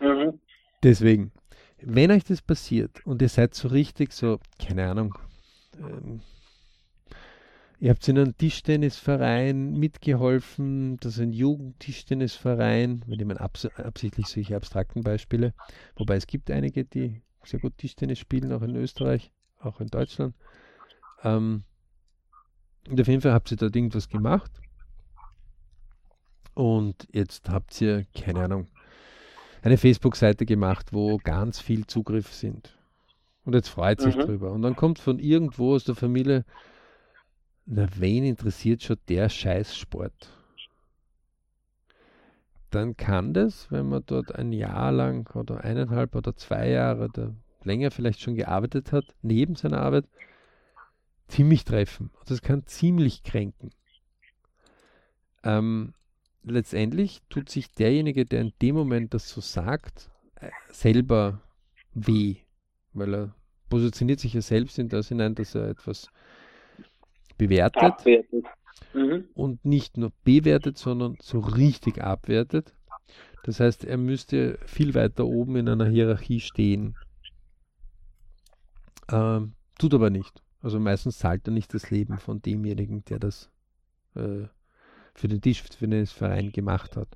Mhm. 0.00 0.38
Deswegen, 0.82 1.32
wenn 1.80 2.10
euch 2.10 2.24
das 2.24 2.42
passiert 2.42 3.04
und 3.06 3.22
ihr 3.22 3.28
seid 3.28 3.54
so 3.54 3.68
richtig 3.68 4.12
so, 4.12 4.38
keine 4.58 4.88
Ahnung, 4.88 5.18
ähm, 5.78 6.20
ihr 7.80 7.90
habt 7.90 8.06
in 8.06 8.18
einem 8.18 8.36
Tischtennisverein 8.36 9.72
mitgeholfen, 9.72 10.98
das 10.98 11.14
ist 11.14 11.20
ein 11.20 11.32
Jugendtischtennisverein, 11.32 13.02
wir 13.06 13.16
nehmen 13.16 13.38
abs 13.38 13.66
absichtlich 13.66 14.26
solche 14.26 14.54
abstrakten 14.54 15.02
Beispiele, 15.02 15.54
wobei 15.96 16.16
es 16.16 16.26
gibt 16.26 16.50
einige, 16.50 16.84
die 16.84 17.22
sehr 17.42 17.60
gut 17.60 17.78
Tischtennis 17.78 18.18
spielen, 18.18 18.52
auch 18.52 18.62
in 18.62 18.76
Österreich 18.76 19.32
auch 19.66 19.80
in 19.80 19.88
Deutschland. 19.88 20.34
Ähm, 21.22 21.64
und 22.88 23.00
auf 23.00 23.08
jeden 23.08 23.20
Fall 23.20 23.32
habt 23.32 23.50
ihr 23.50 23.56
dort 23.56 23.74
irgendwas 23.74 24.08
gemacht. 24.08 24.50
Und 26.54 27.06
jetzt 27.12 27.50
habt 27.50 27.78
ihr, 27.80 28.06
keine 28.14 28.44
Ahnung, 28.44 28.68
eine 29.62 29.76
Facebook-Seite 29.76 30.46
gemacht, 30.46 30.92
wo 30.92 31.18
ganz 31.18 31.60
viel 31.60 31.86
Zugriff 31.86 32.32
sind. 32.32 32.78
Und 33.44 33.54
jetzt 33.54 33.68
freut 33.68 34.00
sich 34.00 34.16
mhm. 34.16 34.20
drüber. 34.20 34.52
Und 34.52 34.62
dann 34.62 34.76
kommt 34.76 34.98
von 34.98 35.18
irgendwo 35.18 35.74
aus 35.74 35.84
der 35.84 35.94
Familie, 35.94 36.44
na, 37.66 37.88
wen 37.96 38.24
interessiert 38.24 38.82
schon 38.82 38.96
der 39.08 39.28
Scheißsport? 39.28 40.30
Dann 42.70 42.96
kann 42.96 43.34
das, 43.34 43.70
wenn 43.70 43.88
man 43.88 44.04
dort 44.06 44.34
ein 44.34 44.52
Jahr 44.52 44.92
lang 44.92 45.28
oder 45.34 45.62
eineinhalb 45.62 46.14
oder 46.14 46.36
zwei 46.36 46.70
Jahre 46.70 47.04
oder 47.04 47.34
länger 47.66 47.90
vielleicht 47.90 48.20
schon 48.20 48.36
gearbeitet 48.36 48.92
hat, 48.92 49.04
neben 49.22 49.56
seiner 49.56 49.80
Arbeit, 49.80 50.06
ziemlich 51.28 51.64
treffen. 51.64 52.10
Und 52.18 52.30
das 52.30 52.40
kann 52.40 52.66
ziemlich 52.66 53.22
kränken. 53.22 53.70
Ähm, 55.42 55.92
letztendlich 56.44 57.20
tut 57.28 57.48
sich 57.50 57.72
derjenige, 57.72 58.24
der 58.24 58.40
in 58.40 58.52
dem 58.62 58.76
Moment 58.76 59.12
das 59.12 59.28
so 59.28 59.40
sagt, 59.40 60.10
äh, 60.36 60.50
selber 60.70 61.42
weh, 61.94 62.36
weil 62.92 63.14
er 63.14 63.34
positioniert 63.68 64.20
sich 64.20 64.34
ja 64.34 64.40
selbst 64.40 64.78
in 64.78 64.88
das 64.88 65.08
hinein, 65.08 65.34
dass 65.34 65.54
er 65.54 65.68
etwas 65.68 66.08
bewertet 67.36 67.82
abwertet. 67.82 68.44
Mhm. 68.94 69.24
und 69.34 69.64
nicht 69.64 69.96
nur 69.96 70.12
bewertet, 70.24 70.78
sondern 70.78 71.18
so 71.20 71.40
richtig 71.40 72.02
abwertet. 72.02 72.72
Das 73.44 73.60
heißt, 73.60 73.84
er 73.84 73.96
müsste 73.96 74.58
viel 74.66 74.94
weiter 74.94 75.26
oben 75.26 75.56
in 75.56 75.68
einer 75.68 75.86
Hierarchie 75.86 76.40
stehen 76.40 76.96
ähm, 79.10 79.54
tut 79.78 79.94
aber 79.94 80.10
nicht. 80.10 80.42
Also 80.62 80.80
meistens 80.80 81.18
zahlt 81.18 81.46
er 81.46 81.52
nicht 81.52 81.72
das 81.74 81.90
Leben 81.90 82.18
von 82.18 82.42
demjenigen, 82.42 83.04
der 83.04 83.18
das 83.18 83.50
äh, 84.14 84.44
für 85.14 85.28
den 85.28 85.40
Tischtennisverein 85.40 86.52
gemacht 86.52 86.96
hat. 86.96 87.08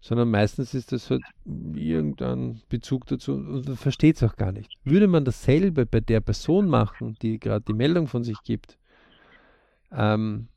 Sondern 0.00 0.30
meistens 0.30 0.74
ist 0.74 0.92
das 0.92 1.10
halt 1.10 1.22
irgendein 1.44 2.60
Bezug 2.68 3.06
dazu 3.06 3.34
und 3.34 3.66
man 3.66 3.76
versteht 3.76 4.16
es 4.16 4.22
auch 4.22 4.36
gar 4.36 4.52
nicht. 4.52 4.72
Würde 4.84 5.08
man 5.08 5.24
dasselbe 5.24 5.86
bei 5.86 6.00
der 6.00 6.20
Person 6.20 6.68
machen, 6.68 7.16
die 7.22 7.40
gerade 7.40 7.64
die 7.66 7.72
Meldung 7.72 8.06
von 8.06 8.22
sich 8.22 8.40
gibt, 8.42 8.78
ähm, 9.90 10.48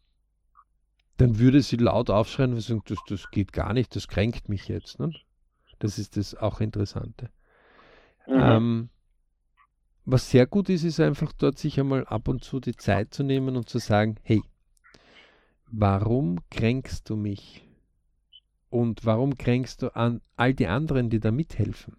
dann 1.18 1.38
würde 1.40 1.62
sie 1.62 1.78
laut 1.78 2.10
aufschreien 2.10 2.54
und 2.54 2.62
sagen, 2.62 2.82
das, 2.86 3.00
das 3.08 3.30
geht 3.32 3.52
gar 3.54 3.74
nicht, 3.74 3.96
das 3.96 4.08
kränkt 4.08 4.50
mich 4.50 4.68
jetzt. 4.68 5.00
Ne? 5.00 5.12
Das 5.80 5.98
ist 6.00 6.18
das 6.18 6.36
auch 6.36 6.62
Interessante. 6.62 7.30
Mhm. 8.28 8.40
Ähm, 8.40 8.90
was 10.12 10.30
sehr 10.30 10.48
gut 10.48 10.70
ist, 10.70 10.84
ist 10.84 11.00
einfach 11.00 11.32
dort 11.34 11.58
sich 11.58 11.80
einmal 11.80 12.06
ab 12.06 12.28
und 12.28 12.44
zu 12.44 12.60
die 12.60 12.76
Zeit 12.76 13.14
zu 13.14 13.24
nehmen 13.24 13.56
und 13.56 13.70
zu 13.70 13.80
sagen, 13.80 14.16
hey, 14.24 14.42
warum 15.68 16.40
kränkst 16.50 17.10
du 17.10 17.16
mich? 17.16 17.66
Und 18.70 19.06
warum 19.06 19.38
kränkst 19.38 19.82
du 19.82 19.96
an 19.96 20.22
all 20.36 20.54
die 20.54 20.68
anderen, 20.68 21.10
die 21.10 21.20
da 21.20 21.32
mithelfen? 21.32 21.98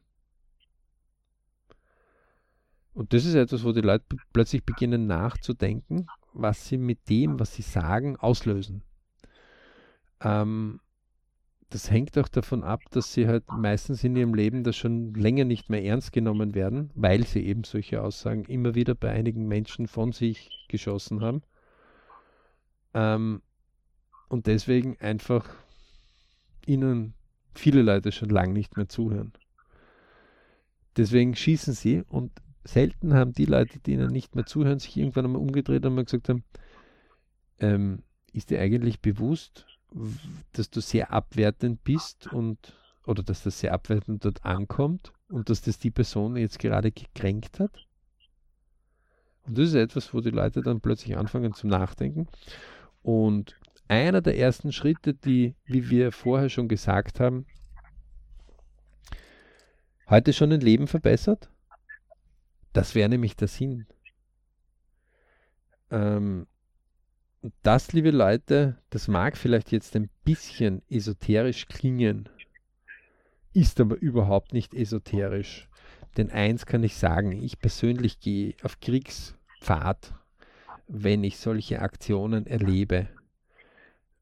Und 2.92 3.12
das 3.12 3.24
ist 3.24 3.34
etwas, 3.34 3.64
wo 3.64 3.72
die 3.72 3.80
Leute 3.80 4.04
plötzlich 4.32 4.64
beginnen 4.64 5.06
nachzudenken, 5.06 6.06
was 6.32 6.66
sie 6.66 6.78
mit 6.78 7.08
dem, 7.08 7.38
was 7.38 7.54
sie 7.54 7.62
sagen, 7.62 8.16
auslösen. 8.16 8.82
Ähm, 10.20 10.80
das 11.70 11.90
hängt 11.90 12.18
auch 12.18 12.28
davon 12.28 12.64
ab, 12.64 12.82
dass 12.90 13.12
sie 13.12 13.28
halt 13.28 13.44
meistens 13.52 14.02
in 14.02 14.16
ihrem 14.16 14.34
Leben 14.34 14.64
das 14.64 14.76
schon 14.76 15.14
länger 15.14 15.44
nicht 15.44 15.70
mehr 15.70 15.84
ernst 15.84 16.12
genommen 16.12 16.54
werden, 16.54 16.90
weil 16.94 17.24
sie 17.24 17.46
eben 17.46 17.62
solche 17.62 18.02
Aussagen 18.02 18.44
immer 18.46 18.74
wieder 18.74 18.96
bei 18.96 19.10
einigen 19.10 19.46
Menschen 19.46 19.86
von 19.86 20.10
sich 20.10 20.66
geschossen 20.68 21.20
haben. 21.20 21.42
Ähm, 22.92 23.40
und 24.28 24.48
deswegen 24.48 24.98
einfach 25.00 25.48
ihnen 26.66 27.14
viele 27.54 27.82
Leute 27.82 28.10
schon 28.10 28.30
lange 28.30 28.52
nicht 28.52 28.76
mehr 28.76 28.88
zuhören. 28.88 29.32
Deswegen 30.96 31.36
schießen 31.36 31.72
sie 31.72 32.02
und 32.08 32.32
selten 32.64 33.14
haben 33.14 33.32
die 33.32 33.46
Leute, 33.46 33.78
die 33.78 33.92
ihnen 33.92 34.10
nicht 34.10 34.34
mehr 34.34 34.44
zuhören, 34.44 34.80
sich 34.80 34.96
irgendwann 34.96 35.24
einmal 35.24 35.40
umgedreht 35.40 35.86
und 35.86 35.94
mal 35.94 36.04
gesagt 36.04 36.28
haben, 36.28 36.42
ähm, 37.58 38.02
ist 38.32 38.50
dir 38.50 38.60
eigentlich 38.60 39.00
bewusst, 39.00 39.66
dass 40.52 40.70
du 40.70 40.80
sehr 40.80 41.12
abwertend 41.12 41.82
bist 41.84 42.26
und 42.32 42.74
oder 43.06 43.22
dass 43.22 43.42
das 43.42 43.58
sehr 43.58 43.72
abwertend 43.72 44.24
dort 44.24 44.44
ankommt 44.44 45.12
und 45.28 45.50
dass 45.50 45.62
das 45.62 45.78
die 45.78 45.90
Person 45.90 46.36
jetzt 46.36 46.58
gerade 46.58 46.92
gekränkt 46.92 47.58
hat. 47.58 47.86
Und 49.46 49.58
das 49.58 49.68
ist 49.68 49.74
etwas, 49.74 50.12
wo 50.14 50.20
die 50.20 50.30
Leute 50.30 50.62
dann 50.62 50.80
plötzlich 50.80 51.16
anfangen 51.16 51.54
zum 51.54 51.70
Nachdenken. 51.70 52.28
Und 53.02 53.58
einer 53.88 54.20
der 54.20 54.38
ersten 54.38 54.72
Schritte, 54.72 55.14
die, 55.14 55.54
wie 55.64 55.90
wir 55.90 56.12
vorher 56.12 56.48
schon 56.48 56.68
gesagt 56.68 57.18
haben, 57.18 57.46
heute 60.08 60.32
schon 60.32 60.52
ein 60.52 60.60
Leben 60.60 60.86
verbessert, 60.86 61.50
das 62.72 62.94
wäre 62.94 63.08
nämlich 63.08 63.34
der 63.34 63.48
Sinn. 63.48 63.86
Ähm, 65.90 66.46
das, 67.62 67.92
liebe 67.92 68.10
Leute, 68.10 68.76
das 68.90 69.08
mag 69.08 69.36
vielleicht 69.36 69.72
jetzt 69.72 69.96
ein 69.96 70.10
bisschen 70.24 70.82
esoterisch 70.90 71.66
klingen, 71.66 72.28
ist 73.52 73.80
aber 73.80 73.96
überhaupt 73.96 74.52
nicht 74.52 74.74
esoterisch. 74.74 75.68
Denn 76.16 76.30
eins 76.30 76.66
kann 76.66 76.82
ich 76.82 76.96
sagen, 76.96 77.32
ich 77.32 77.58
persönlich 77.58 78.20
gehe 78.20 78.54
auf 78.62 78.80
Kriegspfad, 78.80 80.12
wenn 80.86 81.24
ich 81.24 81.38
solche 81.38 81.80
Aktionen 81.80 82.46
erlebe, 82.46 83.08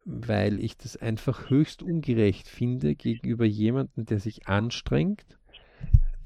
weil 0.05 0.61
ich 0.61 0.77
das 0.77 0.97
einfach 0.97 1.51
höchst 1.51 1.83
ungerecht 1.83 2.47
finde 2.47 2.95
gegenüber 2.95 3.45
jemandem, 3.45 4.07
der 4.07 4.21
sich 4.21 4.47
anstrengt, 4.47 5.25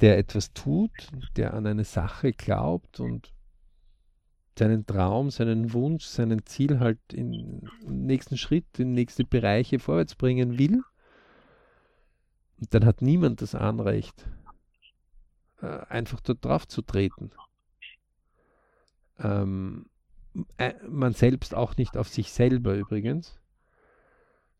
der 0.00 0.18
etwas 0.18 0.52
tut, 0.52 0.90
der 1.36 1.54
an 1.54 1.66
eine 1.66 1.84
Sache 1.84 2.32
glaubt 2.32 3.00
und 3.00 3.32
seinen 4.62 4.86
Traum, 4.86 5.30
seinen 5.30 5.72
Wunsch, 5.72 6.04
seinen 6.04 6.46
Ziel 6.46 6.78
halt 6.78 7.00
in 7.12 7.68
nächsten 7.84 8.36
Schritt, 8.36 8.78
in 8.78 8.92
nächste 8.92 9.24
Bereiche 9.24 9.80
vorwärts 9.80 10.14
bringen 10.14 10.56
will. 10.56 10.82
Dann 12.70 12.84
hat 12.84 13.02
niemand 13.02 13.42
das 13.42 13.56
Anrecht, 13.56 14.24
äh, 15.60 15.66
einfach 15.88 16.20
dort 16.20 16.44
drauf 16.44 16.68
zu 16.68 16.80
treten. 16.82 17.32
Ähm, 19.18 19.86
äh, 20.58 20.74
man 20.88 21.12
selbst 21.12 21.56
auch 21.56 21.76
nicht 21.76 21.96
auf 21.96 22.08
sich 22.08 22.30
selber 22.30 22.74
übrigens, 22.76 23.40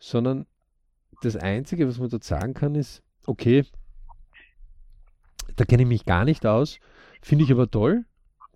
sondern 0.01 0.47
das 1.23 1.37
Einzige, 1.37 1.87
was 1.87 1.99
man 2.01 2.11
dort 2.11 2.25
sagen 2.25 2.55
kann, 2.55 2.75
ist, 2.75 3.05
okay, 3.25 3.65
da 5.55 5.65
kenne 5.65 5.83
ich 5.83 5.88
mich 5.88 6.05
gar 6.05 6.25
nicht 6.25 6.45
aus, 6.45 6.81
finde 7.21 7.45
ich 7.45 7.53
aber 7.53 7.71
toll, 7.71 8.05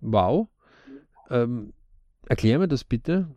wow, 0.01 0.49
ähm, 1.29 1.73
erklär 2.27 2.59
mir 2.59 2.67
das 2.67 2.83
bitte. 2.83 3.27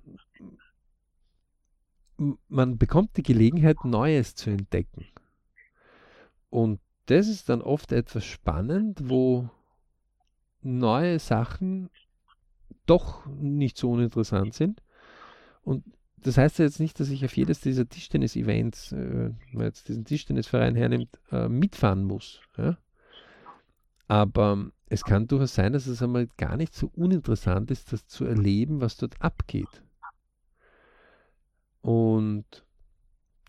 Man 2.48 2.76
bekommt 2.76 3.16
die 3.16 3.22
Gelegenheit, 3.22 3.85
Neues 3.85 4.35
zu 4.35 4.50
entdecken. 4.50 5.07
Und 6.50 6.81
das 7.07 7.29
ist 7.29 7.48
dann 7.48 7.62
oft 7.62 7.92
etwas 7.92 8.24
spannend, 8.24 9.09
wo 9.09 9.48
neue 10.62 11.18
Sachen 11.18 11.88
doch 12.87 13.26
nicht 13.26 13.79
so 13.79 13.92
uninteressant 13.92 14.55
sind. 14.55 14.83
Und 15.62 15.85
das 16.18 16.37
heißt 16.37 16.59
ja 16.59 16.66
jetzt 16.66 16.81
nicht, 16.81 17.00
dass 17.00 17.09
ich 17.09 17.24
auf 17.24 17.37
jedes 17.37 17.61
dieser 17.61 17.88
Tischtennis-Events, 17.88 18.92
äh, 18.92 19.31
wenn 19.31 19.55
man 19.55 19.66
jetzt 19.66 19.88
diesen 19.88 20.05
Tischtennisverein 20.05 20.74
hernimmt, 20.74 21.18
äh, 21.31 21.48
mitfahren 21.48 22.05
muss. 22.05 22.40
Ja? 22.59 22.76
Aber 24.11 24.73
es 24.87 25.05
kann 25.05 25.29
durchaus 25.29 25.55
sein, 25.55 25.73
dass 25.73 25.87
es 25.87 26.03
einmal 26.03 26.27
gar 26.37 26.57
nicht 26.57 26.75
so 26.75 26.90
uninteressant 26.96 27.70
ist, 27.70 27.92
das 27.92 28.09
zu 28.09 28.25
erleben, 28.25 28.81
was 28.81 28.96
dort 28.96 29.23
abgeht. 29.23 29.85
Und 31.81 32.44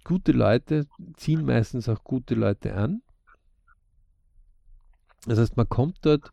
gute 0.04 0.34
Leute 0.34 0.86
ziehen 1.16 1.46
meistens 1.46 1.90
auch 1.90 2.04
gute 2.04 2.36
Leute 2.36 2.76
an. 2.76 3.02
Das 5.26 5.40
heißt, 5.40 5.58
man 5.58 5.68
kommt 5.68 5.98
dort 6.06 6.32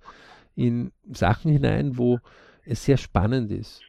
in 0.54 0.92
Sachen 1.10 1.50
hinein, 1.50 1.96
wo 1.96 2.20
es 2.66 2.84
sehr 2.84 2.98
spannend 2.98 3.50
ist. 3.50 3.80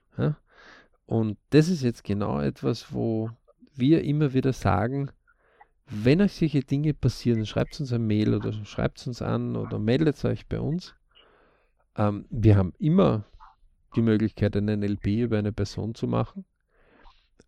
Und 1.05 1.37
das 1.49 1.67
ist 1.67 1.81
jetzt 1.81 2.05
genau 2.05 2.39
etwas, 2.39 2.93
wo 2.93 3.29
wir 3.75 4.05
immer 4.05 4.31
wieder 4.31 4.53
sagen, 4.53 5.11
wenn 5.89 6.21
euch 6.21 6.33
solche 6.33 6.61
Dinge 6.61 6.93
passieren, 6.93 7.45
schreibt 7.45 7.79
uns 7.79 7.91
ein 7.91 8.05
Mail 8.05 8.35
oder 8.35 8.53
schreibt 8.65 9.05
uns 9.07 9.21
an 9.21 9.55
oder 9.55 9.79
meldet 9.79 10.23
euch 10.25 10.47
bei 10.47 10.59
uns. 10.59 10.95
Ähm, 11.95 12.25
wir 12.29 12.57
haben 12.57 12.73
immer 12.77 13.25
die 13.95 14.01
Möglichkeit, 14.01 14.55
einen 14.55 14.83
LP 14.83 15.07
über 15.07 15.39
eine 15.39 15.51
Person 15.51 15.95
zu 15.95 16.07
machen. 16.07 16.45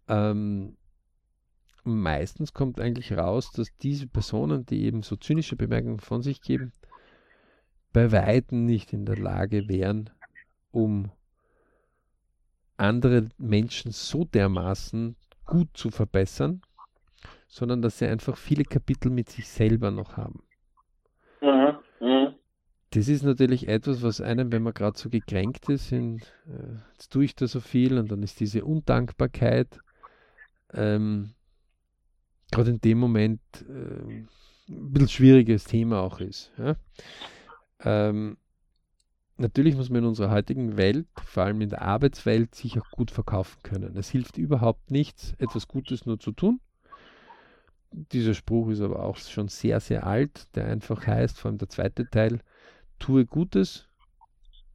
Ähm, 0.07 0.75
meistens 1.83 2.53
kommt 2.53 2.79
eigentlich 2.79 3.13
raus, 3.13 3.51
dass 3.51 3.75
diese 3.77 4.07
Personen, 4.07 4.65
die 4.65 4.83
eben 4.85 5.03
so 5.03 5.15
zynische 5.15 5.55
Bemerkungen 5.55 5.99
von 5.99 6.21
sich 6.23 6.41
geben, 6.41 6.73
bei 7.93 8.11
Weitem 8.11 8.65
nicht 8.65 8.93
in 8.93 9.05
der 9.05 9.17
Lage 9.17 9.67
wären, 9.67 10.09
um 10.71 11.11
andere 12.77 13.29
Menschen 13.37 13.91
so 13.91 14.25
dermaßen 14.25 15.15
gut 15.45 15.69
zu 15.73 15.91
verbessern, 15.91 16.61
sondern 17.51 17.81
dass 17.81 17.99
sie 17.99 18.07
einfach 18.07 18.37
viele 18.37 18.63
Kapitel 18.63 19.11
mit 19.11 19.29
sich 19.29 19.47
selber 19.49 19.91
noch 19.91 20.15
haben. 20.15 20.41
Mhm. 21.41 21.77
Mhm. 21.99 22.35
Das 22.91 23.09
ist 23.09 23.23
natürlich 23.23 23.67
etwas, 23.67 24.01
was 24.01 24.21
einem, 24.21 24.53
wenn 24.53 24.63
man 24.63 24.73
gerade 24.73 24.97
so 24.97 25.09
gekränkt 25.09 25.67
ist, 25.67 25.91
in, 25.91 26.19
äh, 26.47 26.77
jetzt 26.93 27.11
tue 27.11 27.25
ich 27.25 27.35
da 27.35 27.47
so 27.47 27.59
viel 27.59 27.97
und 27.97 28.09
dann 28.09 28.23
ist 28.23 28.39
diese 28.39 28.63
Undankbarkeit 28.63 29.79
ähm, 30.73 31.33
gerade 32.51 32.71
in 32.71 32.79
dem 32.79 32.99
Moment 32.99 33.41
äh, 33.67 34.23
ein 34.69 34.93
bisschen 34.93 35.09
schwieriges 35.09 35.65
Thema 35.65 35.99
auch 35.99 36.21
ist. 36.21 36.53
Ja? 36.57 36.75
Ähm, 37.81 38.37
natürlich 39.35 39.75
muss 39.75 39.89
man 39.89 40.03
in 40.03 40.07
unserer 40.07 40.31
heutigen 40.31 40.77
Welt, 40.77 41.07
vor 41.21 41.43
allem 41.43 41.59
in 41.59 41.69
der 41.69 41.81
Arbeitswelt, 41.81 42.55
sich 42.55 42.79
auch 42.79 42.89
gut 42.91 43.11
verkaufen 43.11 43.59
können. 43.61 43.97
Es 43.97 44.09
hilft 44.09 44.37
überhaupt 44.37 44.89
nichts, 44.89 45.33
etwas 45.37 45.67
Gutes 45.67 46.05
nur 46.05 46.17
zu 46.17 46.31
tun, 46.31 46.61
dieser 47.91 48.33
Spruch 48.33 48.69
ist 48.69 48.81
aber 48.81 49.03
auch 49.03 49.17
schon 49.17 49.47
sehr, 49.47 49.79
sehr 49.79 50.05
alt, 50.07 50.47
der 50.55 50.65
einfach 50.65 51.05
heißt, 51.05 51.39
vor 51.39 51.49
allem 51.49 51.57
der 51.57 51.69
zweite 51.69 52.09
Teil, 52.09 52.39
tue 52.99 53.25
Gutes, 53.25 53.87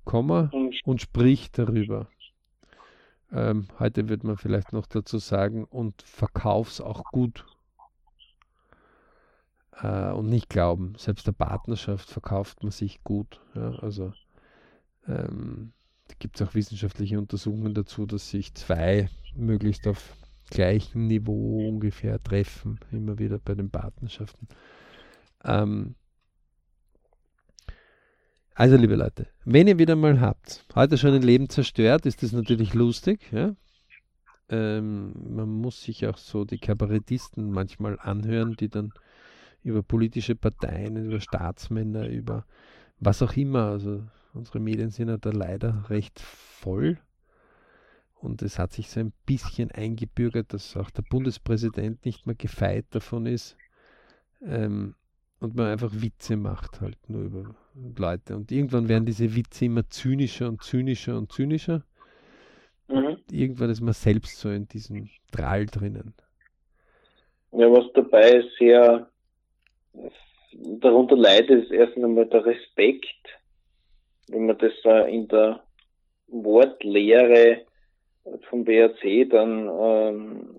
Komma 0.04 0.50
und 0.84 1.00
sprich 1.00 1.50
darüber. 1.50 2.08
Ähm, 3.32 3.66
heute 3.78 4.08
wird 4.08 4.22
man 4.22 4.36
vielleicht 4.36 4.72
noch 4.72 4.86
dazu 4.86 5.18
sagen, 5.18 5.64
und 5.64 6.02
verkauf's 6.02 6.80
auch 6.80 7.02
gut. 7.04 7.44
Äh, 9.72 10.12
und 10.12 10.28
nicht 10.28 10.48
glauben, 10.48 10.94
selbst 10.96 11.26
der 11.26 11.32
Partnerschaft 11.32 12.08
verkauft 12.08 12.62
man 12.62 12.70
sich 12.70 13.02
gut. 13.02 13.40
Ja, 13.54 13.70
also 13.80 14.12
ähm, 15.08 15.72
gibt 16.18 16.40
es 16.40 16.46
auch 16.46 16.54
wissenschaftliche 16.54 17.18
Untersuchungen 17.18 17.74
dazu, 17.74 18.06
dass 18.06 18.30
sich 18.30 18.54
zwei 18.54 19.10
möglichst 19.34 19.86
auf 19.88 20.14
gleichen 20.50 21.06
Niveau 21.06 21.68
ungefähr 21.68 22.22
treffen, 22.22 22.78
immer 22.92 23.18
wieder 23.18 23.38
bei 23.38 23.54
den 23.54 23.70
Partnerschaften. 23.70 24.48
Ähm, 25.44 25.94
also, 28.54 28.76
liebe 28.76 28.96
Leute, 28.96 29.26
wenn 29.44 29.68
ihr 29.68 29.78
wieder 29.78 29.96
mal 29.96 30.20
habt, 30.20 30.64
heute 30.74 30.96
schon 30.96 31.12
ein 31.12 31.22
Leben 31.22 31.50
zerstört, 31.50 32.06
ist 32.06 32.22
das 32.22 32.32
natürlich 32.32 32.72
lustig. 32.72 33.20
Ja? 33.30 33.54
Ähm, 34.48 35.12
man 35.34 35.50
muss 35.50 35.82
sich 35.82 36.06
auch 36.06 36.16
so 36.16 36.44
die 36.44 36.58
Kabarettisten 36.58 37.50
manchmal 37.50 37.98
anhören, 38.00 38.56
die 38.56 38.70
dann 38.70 38.92
über 39.62 39.82
politische 39.82 40.36
Parteien, 40.36 40.96
über 40.96 41.20
Staatsmänner, 41.20 42.08
über 42.08 42.46
was 42.98 43.20
auch 43.20 43.36
immer, 43.36 43.66
also 43.66 44.04
unsere 44.32 44.60
Medien 44.60 44.90
sind 44.90 45.08
ja 45.08 45.18
da 45.18 45.30
leider 45.30 45.90
recht 45.90 46.18
voll. 46.20 46.98
Und 48.20 48.42
es 48.42 48.58
hat 48.58 48.72
sich 48.72 48.88
so 48.88 49.00
ein 49.00 49.12
bisschen 49.26 49.70
eingebürgert, 49.70 50.52
dass 50.52 50.76
auch 50.76 50.90
der 50.90 51.02
Bundespräsident 51.02 52.04
nicht 52.04 52.26
mehr 52.26 52.34
gefeit 52.34 52.86
davon 52.90 53.26
ist. 53.26 53.56
Ähm, 54.42 54.94
und 55.38 55.54
man 55.54 55.66
einfach 55.66 55.90
Witze 55.92 56.36
macht 56.36 56.80
halt 56.80 56.96
nur 57.08 57.22
über 57.22 57.54
Leute. 57.96 58.34
Und 58.36 58.50
irgendwann 58.50 58.88
werden 58.88 59.04
diese 59.04 59.36
Witze 59.36 59.66
immer 59.66 59.88
zynischer 59.88 60.48
und 60.48 60.62
zynischer 60.62 61.18
und 61.18 61.30
zynischer. 61.30 61.84
Mhm. 62.88 63.18
Irgendwann 63.30 63.70
ist 63.70 63.82
man 63.82 63.92
selbst 63.92 64.38
so 64.38 64.48
in 64.48 64.66
diesem 64.66 65.10
Drall 65.30 65.66
drinnen. 65.66 66.14
Ja, 67.52 67.70
was 67.70 67.92
dabei 67.94 68.42
sehr 68.58 69.10
darunter 70.52 71.16
leidet, 71.16 71.64
ist 71.64 71.70
erst 71.70 71.96
einmal 71.96 72.26
der 72.26 72.44
Respekt. 72.44 73.04
Wenn 74.28 74.46
man 74.46 74.58
das 74.58 74.72
in 75.08 75.28
der 75.28 75.62
Wortlehre 76.28 77.65
vom 78.48 78.64
BRC 78.64 79.28
dann 79.30 79.68
ähm, 79.68 80.50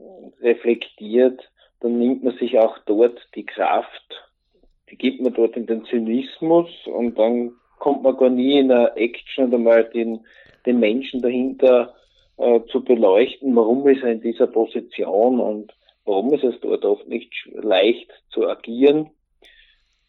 reflektiert, 0.42 1.42
dann 1.80 2.00
nimmt 2.00 2.24
man 2.24 2.38
sich 2.38 2.58
auch 2.60 2.78
dort 2.86 3.20
die 3.36 3.46
Kraft, 3.46 4.26
die 4.90 4.98
gibt 4.98 5.22
man 5.22 5.34
dort 5.34 5.56
in 5.58 5.66
den 5.66 5.86
Zynismus 5.86 6.70
und 6.86 7.18
dann 7.20 7.54
kommt 7.80 8.04
man 8.04 8.18
gar 8.18 8.30
nie 8.30 8.60
in 8.60 8.72
eine 8.72 8.96
Action 8.96 9.48
oder 9.48 9.58
mal 9.58 9.84
den, 9.86 10.26
den 10.66 10.80
Menschen 10.80 11.22
dahinter 11.22 11.94
äh, 12.38 12.62
zu 12.72 12.84
beleuchten, 12.84 13.56
warum 13.56 13.88
ist 13.88 14.04
er 14.04 14.12
in 14.12 14.22
dieser 14.22 14.48
Position 14.48 15.40
und 15.40 15.74
warum 16.06 16.34
ist 16.34 16.44
es 16.44 16.60
dort 16.62 16.86
oft 16.86 17.08
nicht 17.08 17.32
leicht 17.52 18.12
zu 18.30 18.48
agieren. 18.48 19.10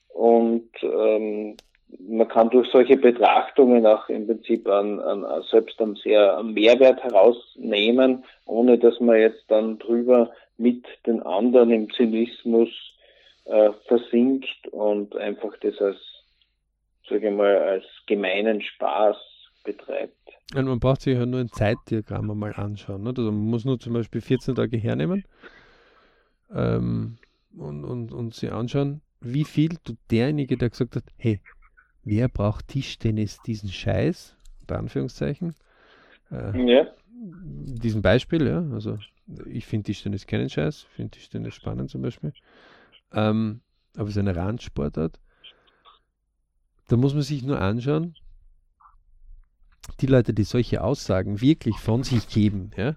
Und 0.08 0.70
ähm, 0.82 1.56
man 1.98 2.28
kann 2.28 2.50
durch 2.50 2.68
solche 2.70 2.96
Betrachtungen 2.96 3.86
auch 3.86 4.08
im 4.08 4.26
Prinzip 4.26 4.68
an, 4.68 5.00
an, 5.00 5.24
selbst 5.50 5.80
einen 5.80 5.96
sehr 5.96 6.42
Mehrwert 6.42 7.02
herausnehmen, 7.02 8.24
ohne 8.46 8.78
dass 8.78 9.00
man 9.00 9.16
jetzt 9.16 9.44
dann 9.48 9.78
drüber 9.78 10.30
mit 10.58 10.84
den 11.06 11.22
anderen 11.22 11.70
im 11.70 11.90
Zynismus 11.90 12.68
äh, 13.44 13.70
versinkt 13.86 14.68
und 14.72 15.16
einfach 15.16 15.56
das 15.60 15.80
als, 15.80 15.96
sage 17.08 17.28
ich 17.28 17.34
mal, 17.34 17.56
als 17.56 17.84
gemeinen 18.06 18.60
Spaß 18.60 19.16
betreibt. 19.64 20.14
Und 20.54 20.66
man 20.66 20.80
braucht 20.80 21.02
sich 21.02 21.16
ja 21.16 21.26
nur 21.26 21.40
ein 21.40 21.48
Zeitdiagramm 21.48 22.30
einmal 22.30 22.54
anschauen. 22.54 23.02
Ne? 23.02 23.10
Also 23.16 23.30
man 23.30 23.50
muss 23.50 23.64
nur 23.64 23.78
zum 23.78 23.92
Beispiel 23.92 24.20
14 24.20 24.54
Tage 24.54 24.76
hernehmen 24.76 25.24
ähm, 26.54 27.18
und, 27.56 27.84
und, 27.84 28.12
und 28.12 28.34
sich 28.34 28.50
anschauen, 28.52 29.02
wie 29.20 29.44
viel 29.44 29.76
tut 29.84 29.98
derjenige, 30.10 30.56
der 30.56 30.70
gesagt 30.70 30.96
hat, 30.96 31.04
hey, 31.16 31.40
wer 32.08 32.28
braucht 32.28 32.68
Tischtennis 32.68 33.40
diesen 33.42 33.68
Scheiß, 33.68 34.34
unter 34.60 34.78
Anführungszeichen, 34.78 35.54
äh, 36.30 36.74
ja. 36.74 36.86
Diesen 37.10 38.00
Beispiel, 38.00 38.46
ja, 38.46 38.64
also 38.72 38.98
ich 39.46 39.66
finde 39.66 39.86
Tischtennis 39.86 40.26
keinen 40.26 40.48
Scheiß, 40.48 40.86
finde 40.94 41.10
Tischtennis 41.10 41.54
spannend 41.54 41.90
zum 41.90 42.02
Beispiel, 42.02 42.32
ähm, 43.12 43.60
aber 43.96 44.04
es 44.04 44.10
ist 44.10 44.18
eine 44.18 44.36
Randsportart. 44.36 45.18
Da 46.86 46.96
muss 46.96 47.12
man 47.12 47.22
sich 47.22 47.42
nur 47.42 47.60
anschauen, 47.60 48.14
die 50.00 50.06
Leute, 50.06 50.32
die 50.32 50.44
solche 50.44 50.82
Aussagen 50.82 51.40
wirklich 51.40 51.76
von 51.76 52.04
sich 52.04 52.28
geben, 52.28 52.70
ja, 52.76 52.96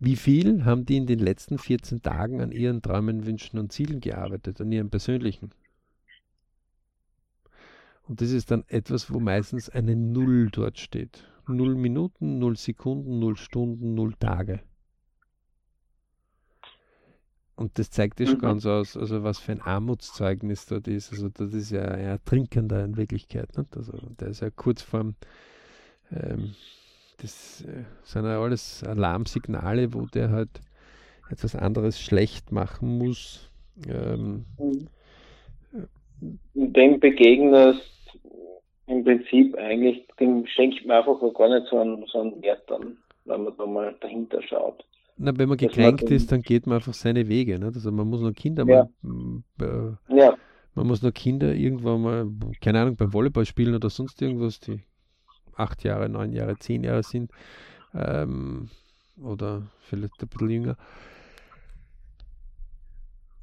wie 0.00 0.16
viel 0.16 0.64
haben 0.64 0.84
die 0.84 0.96
in 0.96 1.06
den 1.06 1.20
letzten 1.20 1.56
14 1.56 2.02
Tagen 2.02 2.42
an 2.42 2.52
ihren 2.52 2.82
Träumen, 2.82 3.24
Wünschen 3.24 3.58
und 3.58 3.72
Zielen 3.72 4.00
gearbeitet, 4.00 4.60
an 4.60 4.70
ihren 4.70 4.90
persönlichen? 4.90 5.50
Und 8.06 8.20
das 8.20 8.30
ist 8.30 8.50
dann 8.50 8.64
etwas, 8.68 9.12
wo 9.12 9.18
meistens 9.18 9.70
eine 9.70 9.96
Null 9.96 10.50
dort 10.50 10.78
steht. 10.78 11.24
Null 11.46 11.74
Minuten, 11.74 12.38
null 12.38 12.56
Sekunden, 12.56 13.18
null 13.18 13.36
Stunden, 13.36 13.94
null 13.94 14.14
Tage. 14.14 14.60
Und 17.56 17.78
das 17.78 17.90
zeigt 17.90 18.18
ja 18.18 18.26
schon 18.26 18.36
mhm. 18.36 18.42
ganz 18.42 18.66
aus, 18.66 18.96
also 18.96 19.22
was 19.22 19.38
für 19.38 19.52
ein 19.52 19.60
Armutszeugnis 19.60 20.66
dort 20.66 20.88
ist. 20.88 21.12
Also 21.12 21.28
das 21.28 21.54
ist 21.54 21.70
ja 21.70 21.82
ein 21.82 22.00
Ertrinkender 22.00 22.84
in 22.84 22.96
Wirklichkeit. 22.96 23.56
Nicht? 23.56 23.76
Also 23.76 23.92
der 24.18 24.28
ist 24.28 24.40
ja 24.40 24.50
kurz 24.50 24.82
vorm, 24.82 25.14
ähm, 26.10 26.54
das 27.18 27.62
äh, 27.62 27.84
sind 28.02 28.24
ja 28.24 28.42
alles 28.42 28.82
Alarmsignale, 28.82 29.94
wo 29.94 30.06
der 30.06 30.30
halt 30.30 30.60
etwas 31.30 31.54
anderes 31.54 32.00
schlecht 32.00 32.50
machen 32.50 32.98
muss. 32.98 33.50
Ähm, 33.88 34.46
mhm. 34.58 34.88
Dem 36.54 37.00
begegnest 37.00 37.93
im 38.86 39.04
Prinzip 39.04 39.56
eigentlich, 39.56 40.06
dem 40.20 40.46
schenkt 40.46 40.84
man 40.86 40.98
einfach 40.98 41.18
gar 41.34 41.48
nicht 41.48 41.68
so 41.68 41.78
einen, 41.78 42.04
so 42.06 42.20
einen 42.20 42.42
Wert 42.42 42.62
dann, 42.68 42.98
wenn 43.24 43.44
man 43.44 43.56
da 43.56 43.66
mal 43.66 43.94
dahinter 44.00 44.42
schaut. 44.42 44.84
Na, 45.16 45.36
wenn 45.38 45.48
man 45.48 45.58
gekränkt 45.58 46.10
ist, 46.10 46.32
dann 46.32 46.42
geht 46.42 46.66
man 46.66 46.76
einfach 46.76 46.94
seine 46.94 47.28
Wege. 47.28 47.58
Nicht? 47.58 47.74
Also 47.74 47.92
man 47.92 48.08
muss 48.08 48.20
nur 48.20 48.32
Kinder 48.32 48.64
ja. 48.66 48.88
mal, 49.02 49.42
äh, 49.60 50.16
ja. 50.16 50.36
man 50.74 50.86
muss 50.86 51.02
nur 51.02 51.12
Kinder 51.12 51.54
irgendwann 51.54 52.02
mal, 52.02 52.28
keine 52.60 52.80
Ahnung, 52.80 52.96
beim 52.96 53.12
Volleyball 53.12 53.46
spielen 53.46 53.74
oder 53.74 53.90
sonst 53.90 54.20
irgendwas, 54.20 54.60
die 54.60 54.80
acht 55.56 55.84
Jahre, 55.84 56.08
neun 56.08 56.32
Jahre, 56.32 56.58
zehn 56.58 56.82
Jahre 56.82 57.04
sind, 57.04 57.30
ähm, 57.94 58.68
oder 59.22 59.62
vielleicht 59.82 60.20
ein 60.20 60.28
bisschen 60.28 60.50
jünger, 60.50 60.76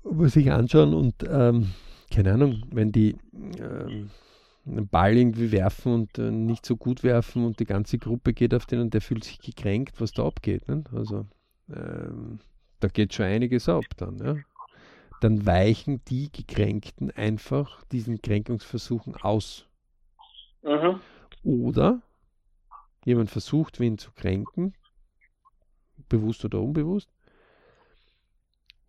muss 0.04 0.34
sich 0.34 0.52
anschauen 0.52 0.94
und 0.94 1.16
ähm, 1.30 1.68
keine 2.14 2.34
Ahnung, 2.34 2.64
wenn 2.72 2.92
die 2.92 3.16
ähm, 3.60 4.10
einen 4.66 4.88
Ball 4.88 5.18
irgendwie 5.18 5.52
werfen 5.52 5.94
und 5.94 6.18
äh, 6.20 6.32
nicht 6.32 6.66
so 6.66 6.78
gut 6.78 7.04
werfen 7.04 7.46
und 7.46 7.60
die 7.60 7.66
ganze 7.66 7.98
Gruppe 7.98 8.34
geht 8.34 8.54
auf 8.54 8.66
den 8.66 8.80
und 8.80 8.94
der 8.94 9.02
fühlt 9.02 9.24
sich 9.24 9.40
gekränkt, 9.40 10.00
was 10.00 10.12
da 10.12 10.26
abgeht. 10.26 10.68
Ne? 10.68 10.84
Also 10.94 11.26
ähm, 11.70 12.40
da 12.80 12.88
geht 12.88 13.14
schon 13.14 13.26
einiges 13.26 13.68
ab 13.70 13.86
dann. 13.98 14.18
Ja? 14.20 14.36
Dann 15.22 15.46
weichen 15.46 16.04
die 16.06 16.32
Gekränkten 16.32 17.12
einfach 17.12 17.84
diesen 17.86 18.22
Kränkungsversuchen 18.22 19.16
aus. 19.16 19.68
Mhm. 20.64 21.00
Oder 21.44 22.02
jemand 23.04 23.32
versucht, 23.32 23.80
wen 23.80 23.98
zu 23.98 24.12
kränken, 24.12 24.76
bewusst 26.08 26.46
oder 26.46 26.62
unbewusst, 26.62 27.10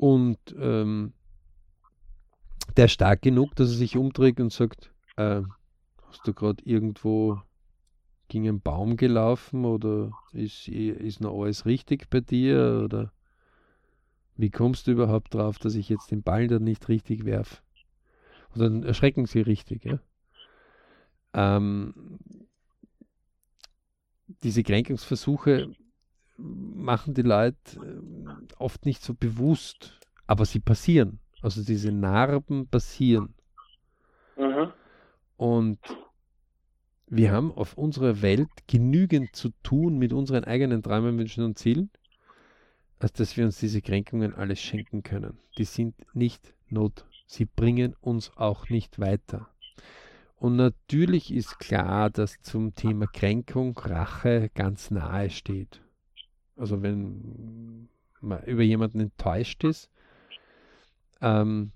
und 0.02 0.38
ähm, 0.58 1.12
der 2.76 2.86
ist 2.86 2.92
stark 2.92 3.22
genug, 3.22 3.54
dass 3.54 3.68
er 3.68 3.76
sich 3.76 3.96
umdreht 3.96 4.40
und 4.40 4.52
sagt, 4.52 4.92
äh, 5.16 5.42
hast 6.12 6.26
du 6.28 6.34
gerade 6.34 6.62
irgendwo 6.64 7.40
gegen 8.28 8.48
einen 8.48 8.60
Baum 8.60 8.96
gelaufen 8.96 9.64
oder 9.64 10.12
ist, 10.32 10.68
ist 10.68 11.20
noch 11.20 11.42
alles 11.42 11.64
richtig 11.64 12.10
bei 12.10 12.20
dir 12.20 12.82
oder 12.84 13.12
wie 14.36 14.50
kommst 14.50 14.86
du 14.86 14.92
überhaupt 14.92 15.34
drauf, 15.34 15.58
dass 15.58 15.74
ich 15.74 15.88
jetzt 15.88 16.10
den 16.10 16.22
Ball 16.22 16.48
dann 16.48 16.64
nicht 16.64 16.88
richtig 16.88 17.24
werfe? 17.24 17.62
Und 18.54 18.60
dann 18.60 18.82
erschrecken 18.82 19.26
sie 19.26 19.40
richtig, 19.40 19.84
ja. 19.84 19.98
Ähm, 21.34 22.18
diese 24.42 24.62
Kränkungsversuche 24.62 25.74
machen 26.36 27.14
die 27.14 27.22
Leute 27.22 27.56
äh, 27.76 28.54
oft 28.58 28.84
nicht 28.84 29.02
so 29.02 29.14
bewusst, 29.14 29.98
aber 30.26 30.44
sie 30.44 30.60
passieren. 30.60 31.20
Also 31.40 31.62
diese 31.62 31.90
Narben 31.90 32.68
passieren. 32.68 33.34
Und 35.42 35.80
wir 37.08 37.32
haben 37.32 37.50
auf 37.50 37.76
unserer 37.76 38.22
Welt 38.22 38.48
genügend 38.68 39.34
zu 39.34 39.48
tun 39.64 39.98
mit 39.98 40.12
unseren 40.12 40.44
eigenen 40.44 40.84
Träumen, 40.84 41.18
Wünschen 41.18 41.42
und 41.42 41.58
Zielen, 41.58 41.90
als 43.00 43.12
dass 43.14 43.36
wir 43.36 43.44
uns 43.44 43.58
diese 43.58 43.82
Kränkungen 43.82 44.36
alles 44.36 44.60
schenken 44.60 45.02
können. 45.02 45.36
Die 45.58 45.64
sind 45.64 45.96
nicht 46.14 46.54
not. 46.68 47.06
Sie 47.26 47.44
bringen 47.44 47.96
uns 48.00 48.30
auch 48.36 48.68
nicht 48.68 49.00
weiter. 49.00 49.48
Und 50.36 50.54
natürlich 50.54 51.34
ist 51.34 51.58
klar, 51.58 52.08
dass 52.08 52.40
zum 52.42 52.76
Thema 52.76 53.08
Kränkung 53.08 53.76
Rache 53.76 54.48
ganz 54.54 54.92
nahe 54.92 55.28
steht. 55.28 55.82
Also 56.56 56.82
wenn 56.82 57.88
man 58.20 58.44
über 58.44 58.62
jemanden 58.62 59.00
enttäuscht 59.00 59.64
ist, 59.64 59.90
ähm, 61.20 61.72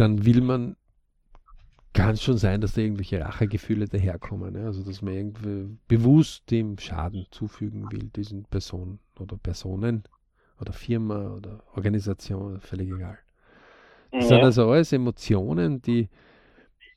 dann 0.00 0.24
will 0.24 0.40
man 0.40 0.76
kann 1.92 2.14
es 2.14 2.22
schon 2.22 2.38
sein, 2.38 2.60
dass 2.60 2.74
da 2.74 2.82
irgendwelche 2.82 3.20
Rachegefühle 3.20 3.86
daherkommen. 3.86 4.54
Ja? 4.54 4.66
Also 4.66 4.82
dass 4.82 5.02
man 5.02 5.14
irgendwie 5.14 5.76
bewusst 5.88 6.50
dem 6.50 6.78
Schaden 6.78 7.26
zufügen 7.30 7.90
will, 7.90 8.10
diesen 8.14 8.44
Personen 8.44 9.00
oder 9.18 9.36
Personen 9.36 10.04
oder 10.60 10.72
Firma 10.72 11.30
oder 11.34 11.64
Organisation, 11.74 12.60
völlig 12.60 12.92
egal. 12.92 13.18
Das 14.12 14.24
ja. 14.24 14.28
sind 14.28 14.44
also 14.44 14.70
alles 14.70 14.92
Emotionen, 14.92 15.82
die, 15.82 16.08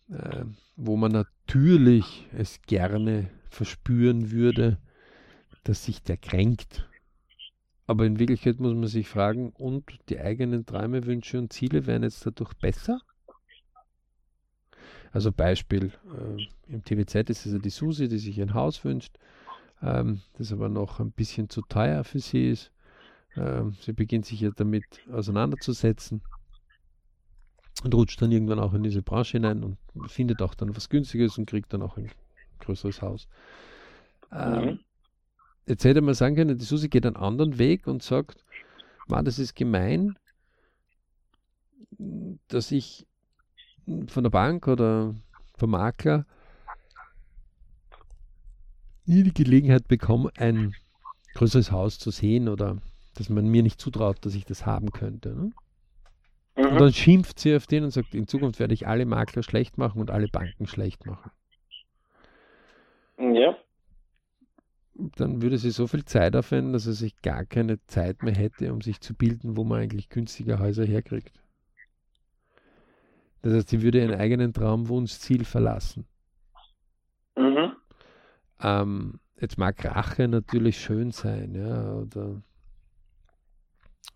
äh, 0.09 0.45
wo 0.75 0.95
man 0.95 1.11
natürlich 1.11 2.27
es 2.37 2.61
gerne 2.61 3.29
verspüren 3.49 4.31
würde, 4.31 4.77
dass 5.63 5.85
sich 5.85 6.03
der 6.03 6.17
kränkt. 6.17 6.87
Aber 7.85 8.05
in 8.05 8.19
Wirklichkeit 8.19 8.59
muss 8.59 8.73
man 8.73 8.87
sich 8.87 9.07
fragen, 9.07 9.51
und 9.51 9.83
die 10.09 10.19
eigenen 10.19 10.65
Träume, 10.65 11.05
Wünsche 11.05 11.37
und 11.37 11.51
Ziele 11.51 11.85
werden 11.85 12.03
jetzt 12.03 12.25
dadurch 12.25 12.53
besser? 12.53 13.01
Also 15.11 15.31
Beispiel, 15.31 15.91
äh, 16.17 16.71
im 16.73 16.83
TVZ 16.83 17.29
ist 17.29 17.45
es 17.45 17.53
ja 17.53 17.59
die 17.59 17.69
Susi, 17.69 18.07
die 18.07 18.17
sich 18.17 18.41
ein 18.41 18.53
Haus 18.53 18.83
wünscht, 18.83 19.17
ähm, 19.81 20.21
das 20.37 20.51
aber 20.51 20.69
noch 20.69 20.99
ein 20.99 21.11
bisschen 21.11 21.49
zu 21.49 21.61
teuer 21.61 22.03
für 22.03 22.19
sie 22.19 22.49
ist. 22.49 22.71
Ähm, 23.35 23.75
sie 23.81 23.93
beginnt 23.93 24.25
sich 24.25 24.41
ja 24.41 24.49
damit 24.55 24.85
auseinanderzusetzen 25.11 26.21
und 27.83 27.93
rutscht 27.93 28.21
dann 28.21 28.31
irgendwann 28.31 28.59
auch 28.59 28.73
in 28.73 28.83
diese 28.83 29.01
Branche 29.01 29.37
hinein 29.37 29.63
und 29.63 29.77
findet 30.09 30.41
auch 30.41 30.55
dann 30.55 30.75
was 30.75 30.89
Günstiges 30.89 31.37
und 31.37 31.47
kriegt 31.47 31.73
dann 31.73 31.81
auch 31.81 31.97
ein 31.97 32.09
größeres 32.59 33.01
Haus. 33.01 33.27
Ähm, 34.31 34.65
mhm. 34.65 34.79
Jetzt 35.65 35.85
hätte 35.85 36.01
man 36.01 36.13
sagen 36.13 36.35
können, 36.35 36.57
die 36.57 36.65
Susi 36.65 36.89
geht 36.89 37.05
einen 37.05 37.15
anderen 37.15 37.57
Weg 37.57 37.87
und 37.87 38.03
sagt, 38.03 38.43
man, 39.07 39.23
das 39.23 39.39
ist 39.39 39.55
gemein, 39.55 40.17
dass 42.47 42.71
ich 42.71 43.05
von 44.07 44.23
der 44.23 44.29
Bank 44.29 44.67
oder 44.67 45.15
vom 45.57 45.71
Makler 45.71 46.25
nie 49.05 49.23
die 49.23 49.33
Gelegenheit 49.33 49.87
bekomme, 49.87 50.31
ein 50.37 50.73
größeres 51.35 51.71
Haus 51.71 51.99
zu 51.99 52.11
sehen 52.11 52.47
oder 52.47 52.77
dass 53.15 53.29
man 53.29 53.47
mir 53.47 53.63
nicht 53.63 53.79
zutraut, 53.79 54.25
dass 54.25 54.35
ich 54.35 54.45
das 54.45 54.65
haben 54.65 54.91
könnte. 54.91 55.29
Ne? 55.29 55.51
Mhm. 56.55 56.65
Und 56.65 56.81
dann 56.81 56.93
schimpft 56.93 57.39
sie 57.39 57.55
auf 57.55 57.67
den 57.67 57.83
und 57.83 57.91
sagt, 57.91 58.13
in 58.13 58.27
Zukunft 58.27 58.59
werde 58.59 58.73
ich 58.73 58.87
alle 58.87 59.05
Makler 59.05 59.43
schlecht 59.43 59.77
machen 59.77 59.99
und 59.99 60.11
alle 60.11 60.27
Banken 60.27 60.67
schlecht 60.67 61.05
machen. 61.05 61.31
Ja. 63.17 63.55
Dann 64.95 65.41
würde 65.41 65.57
sie 65.57 65.71
so 65.71 65.87
viel 65.87 66.05
Zeit 66.05 66.35
aufwenden, 66.35 66.73
dass 66.73 66.85
er 66.85 66.93
sich 66.93 67.19
gar 67.21 67.45
keine 67.45 67.83
Zeit 67.87 68.21
mehr 68.21 68.35
hätte, 68.35 68.71
um 68.71 68.81
sich 68.81 69.01
zu 69.01 69.15
bilden, 69.15 69.57
wo 69.57 69.63
man 69.63 69.81
eigentlich 69.81 70.09
günstige 70.09 70.59
Häuser 70.59 70.85
herkriegt. 70.85 71.39
Das 73.41 73.53
heißt, 73.53 73.69
sie 73.69 73.81
würde 73.81 73.99
ihren 73.99 74.13
eigenen 74.13 74.53
Traumwunschziel 74.53 75.45
verlassen. 75.45 76.05
Mhm. 77.35 77.73
Ähm, 78.61 79.19
jetzt 79.41 79.57
mag 79.57 79.83
Rache 79.83 80.27
natürlich 80.27 80.79
schön 80.79 81.11
sein, 81.11 81.55
ja, 81.55 81.93
oder 81.93 82.41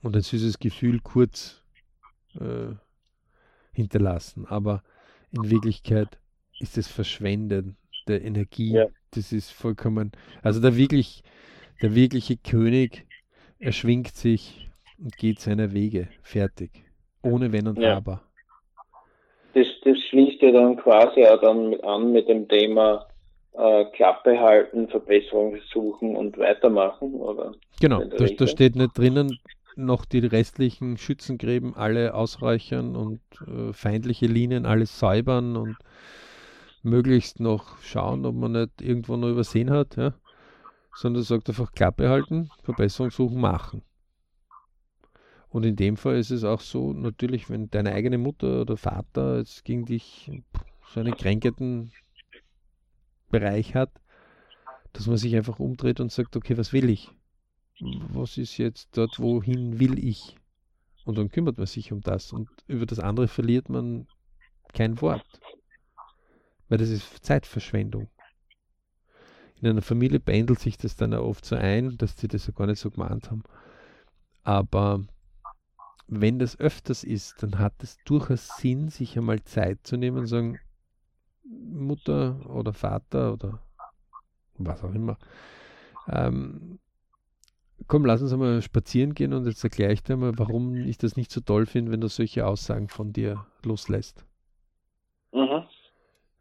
und 0.01 0.15
ein 0.15 0.21
süßes 0.21 0.59
Gefühl 0.59 0.99
kurz 1.01 1.63
äh, 2.39 2.73
hinterlassen. 3.73 4.45
Aber 4.45 4.83
in 5.31 5.49
Wirklichkeit 5.49 6.19
ist 6.59 6.77
es 6.77 6.87
Verschwenden 6.87 7.77
der 8.07 8.23
Energie. 8.23 8.73
Ja. 8.73 8.85
Das 9.11 9.31
ist 9.31 9.51
vollkommen, 9.51 10.11
also 10.43 10.61
der 10.61 10.75
wirklich, 10.75 11.23
der 11.81 11.95
wirkliche 11.95 12.37
König 12.37 13.05
erschwingt 13.59 14.09
sich 14.09 14.69
und 14.99 15.17
geht 15.17 15.39
seiner 15.39 15.73
Wege. 15.73 16.09
Fertig. 16.21 16.71
Ohne 17.23 17.51
Wenn 17.51 17.67
und 17.67 17.79
ja. 17.79 17.97
Aber. 17.97 18.21
Das, 19.53 19.67
das 19.83 19.97
schließt 20.09 20.41
ja 20.41 20.51
dann 20.51 20.77
quasi 20.77 21.25
auch 21.25 21.41
dann 21.41 21.79
an 21.81 22.11
mit 22.11 22.27
dem 22.27 22.47
Thema 22.47 23.07
äh, 23.53 23.85
Klappe 23.85 24.39
halten, 24.39 24.87
Verbesserungen 24.87 25.61
suchen 25.71 26.15
und 26.15 26.37
weitermachen, 26.37 27.13
oder? 27.15 27.53
Genau, 27.81 28.03
da, 28.03 28.25
da 28.25 28.47
steht 28.47 28.75
nicht 28.75 28.97
drinnen, 28.97 29.39
noch 29.75 30.05
die 30.05 30.19
restlichen 30.19 30.97
Schützengräben 30.97 31.75
alle 31.75 32.13
ausreichern 32.13 32.95
und 32.95 33.21
äh, 33.47 33.73
feindliche 33.73 34.27
Linien 34.27 34.65
alles 34.65 34.99
säubern 34.99 35.55
und 35.55 35.77
möglichst 36.83 37.39
noch 37.39 37.77
schauen, 37.81 38.25
ob 38.25 38.35
man 38.35 38.53
nicht 38.53 38.81
irgendwo 38.81 39.15
noch 39.17 39.29
übersehen 39.29 39.69
hat, 39.69 39.95
ja? 39.97 40.13
sondern 40.95 41.23
sagt 41.23 41.49
einfach 41.49 41.71
Klappe 41.71 42.09
halten, 42.09 42.49
Verbesserung 42.63 43.11
suchen, 43.11 43.39
machen. 43.39 43.81
Und 45.49 45.65
in 45.65 45.75
dem 45.75 45.97
Fall 45.97 46.17
ist 46.17 46.31
es 46.31 46.43
auch 46.43 46.61
so, 46.61 46.93
natürlich, 46.93 47.49
wenn 47.49 47.69
deine 47.69 47.93
eigene 47.93 48.17
Mutter 48.17 48.61
oder 48.61 48.77
Vater 48.77 49.37
jetzt 49.37 49.63
gegen 49.63 49.85
dich 49.85 50.31
so 50.87 50.99
einen 50.99 51.15
kränkenden 51.15 51.91
Bereich 53.29 53.75
hat, 53.75 53.91
dass 54.93 55.07
man 55.07 55.17
sich 55.17 55.35
einfach 55.35 55.59
umdreht 55.59 55.99
und 55.99 56.11
sagt, 56.11 56.35
okay, 56.35 56.57
was 56.57 56.73
will 56.73 56.89
ich? 56.89 57.11
was 57.79 58.37
ist 58.37 58.57
jetzt 58.57 58.89
dort, 58.97 59.19
wohin 59.19 59.79
will 59.79 60.03
ich? 60.03 60.35
Und 61.05 61.17
dann 61.17 61.29
kümmert 61.29 61.57
man 61.57 61.67
sich 61.67 61.91
um 61.91 62.01
das 62.01 62.33
und 62.33 62.49
über 62.67 62.85
das 62.85 62.99
andere 62.99 63.27
verliert 63.27 63.69
man 63.69 64.07
kein 64.73 64.99
Wort. 65.01 65.25
Weil 66.69 66.77
das 66.77 66.89
ist 66.89 67.25
Zeitverschwendung. 67.25 68.09
In 69.61 69.67
einer 69.67 69.81
Familie 69.81 70.19
beendelt 70.19 70.59
sich 70.59 70.77
das 70.77 70.95
dann 70.95 71.13
auch 71.13 71.25
oft 71.25 71.45
so 71.45 71.55
ein, 71.55 71.97
dass 71.97 72.17
sie 72.17 72.27
das 72.27 72.45
ja 72.47 72.53
gar 72.53 72.67
nicht 72.67 72.79
so 72.79 72.91
gemeint 72.91 73.31
haben. 73.31 73.43
Aber 74.43 75.03
wenn 76.07 76.39
das 76.39 76.59
öfters 76.59 77.03
ist, 77.03 77.41
dann 77.41 77.59
hat 77.59 77.73
es 77.83 77.97
durchaus 78.05 78.57
Sinn, 78.57 78.89
sich 78.89 79.17
einmal 79.17 79.43
Zeit 79.43 79.79
zu 79.83 79.97
nehmen 79.97 80.19
und 80.19 80.27
sagen, 80.27 80.59
Mutter 81.43 82.49
oder 82.49 82.73
Vater 82.73 83.33
oder 83.33 83.59
was 84.57 84.83
auch 84.83 84.93
immer, 84.93 85.17
ähm, 86.07 86.79
komm, 87.87 88.05
lass 88.05 88.21
uns 88.21 88.33
einmal 88.33 88.61
spazieren 88.61 89.13
gehen 89.13 89.33
und 89.33 89.45
jetzt 89.45 89.63
erkläre 89.63 89.93
ich 89.93 90.03
dir 90.03 90.17
mal, 90.17 90.37
warum 90.37 90.75
ich 90.75 90.97
das 90.97 91.15
nicht 91.15 91.31
so 91.31 91.41
toll 91.41 91.65
finde, 91.65 91.91
wenn 91.91 92.01
du 92.01 92.07
solche 92.09 92.45
Aussagen 92.45 92.89
von 92.89 93.13
dir 93.13 93.45
loslässt. 93.63 94.26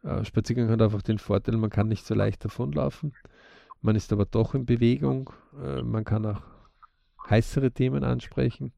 Äh, 0.07 0.23
Spaziergang 0.23 0.69
hat 0.69 0.81
einfach 0.81 1.01
den 1.01 1.19
Vorteil, 1.19 1.57
man 1.57 1.69
kann 1.69 1.89
nicht 1.89 2.05
so 2.05 2.13
leicht 2.13 2.43
davonlaufen. 2.45 3.13
Man 3.81 3.95
ist 3.95 4.13
aber 4.13 4.25
doch 4.25 4.55
in 4.55 4.65
Bewegung. 4.65 5.31
Äh, 5.61 5.81
man 5.81 6.05
kann 6.05 6.25
auch 6.25 6.41
heißere 7.29 7.71
Themen 7.71 8.03
ansprechen. 8.03 8.71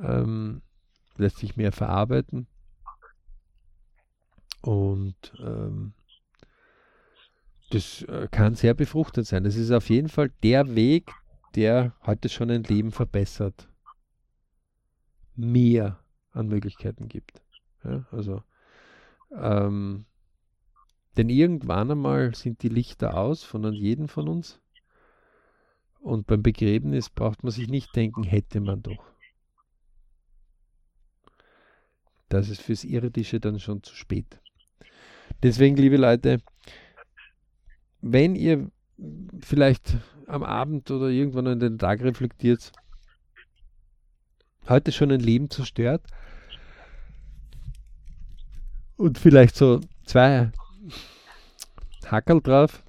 Ähm, 0.00 0.60
lässt 1.16 1.38
sich 1.38 1.56
mehr 1.56 1.72
verarbeiten. 1.72 2.46
Und 4.60 5.32
ähm, 5.40 5.94
das 7.70 8.02
äh, 8.02 8.28
kann 8.30 8.54
sehr 8.54 8.74
befruchtend 8.74 9.26
sein. 9.26 9.44
Das 9.44 9.56
ist 9.56 9.70
auf 9.70 9.88
jeden 9.88 10.08
Fall 10.08 10.30
der 10.42 10.74
Weg, 10.74 11.10
der 11.54 11.94
heute 12.04 12.28
schon 12.28 12.50
ein 12.50 12.64
Leben 12.64 12.92
verbessert, 12.92 13.68
mehr 15.34 15.98
an 16.32 16.48
Möglichkeiten 16.48 17.08
gibt. 17.08 17.42
Ja, 17.84 18.06
also, 18.10 18.42
ähm, 19.32 20.04
denn 21.16 21.28
irgendwann 21.28 21.90
einmal 21.90 22.34
sind 22.34 22.62
die 22.62 22.68
Lichter 22.68 23.16
aus 23.16 23.42
von 23.42 23.72
jedem 23.72 24.08
von 24.08 24.28
uns. 24.28 24.60
Und 26.00 26.26
beim 26.26 26.42
Begräbnis 26.42 27.10
braucht 27.10 27.42
man 27.42 27.50
sich 27.50 27.68
nicht 27.68 27.94
denken, 27.96 28.22
hätte 28.22 28.60
man 28.60 28.82
doch. 28.82 29.04
Das 32.28 32.48
ist 32.48 32.60
fürs 32.60 32.84
Irdische 32.84 33.40
dann 33.40 33.58
schon 33.58 33.82
zu 33.82 33.94
spät. 33.94 34.40
Deswegen, 35.42 35.76
liebe 35.76 35.96
Leute, 35.96 36.40
wenn 38.00 38.34
ihr 38.34 38.70
vielleicht 39.40 39.96
am 40.26 40.42
Abend 40.42 40.90
oder 40.90 41.08
irgendwann 41.08 41.46
in 41.46 41.60
den 41.60 41.78
Tag 41.78 42.02
reflektiert, 42.02 42.72
heute 44.68 44.92
schon 44.92 45.10
ein 45.10 45.20
Leben 45.20 45.50
zerstört 45.50 46.02
und 48.96 49.18
vielleicht 49.18 49.56
so 49.56 49.80
zwei 50.04 50.52
Hackerl 52.06 52.40
drauf, 52.40 52.84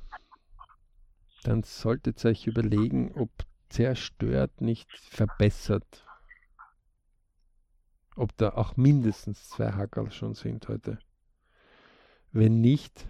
dann 1.43 1.63
solltet 1.63 2.23
ihr 2.23 2.31
euch 2.31 2.47
überlegen, 2.47 3.11
ob 3.13 3.29
zerstört 3.69 4.61
nicht 4.61 4.89
verbessert. 4.91 6.05
Ob 8.15 8.35
da 8.37 8.49
auch 8.49 8.75
mindestens 8.75 9.49
zwei 9.49 9.71
Hackerl 9.71 10.11
schon 10.11 10.33
sind 10.33 10.67
heute. 10.67 10.99
Wenn 12.31 12.59
nicht, 12.61 13.05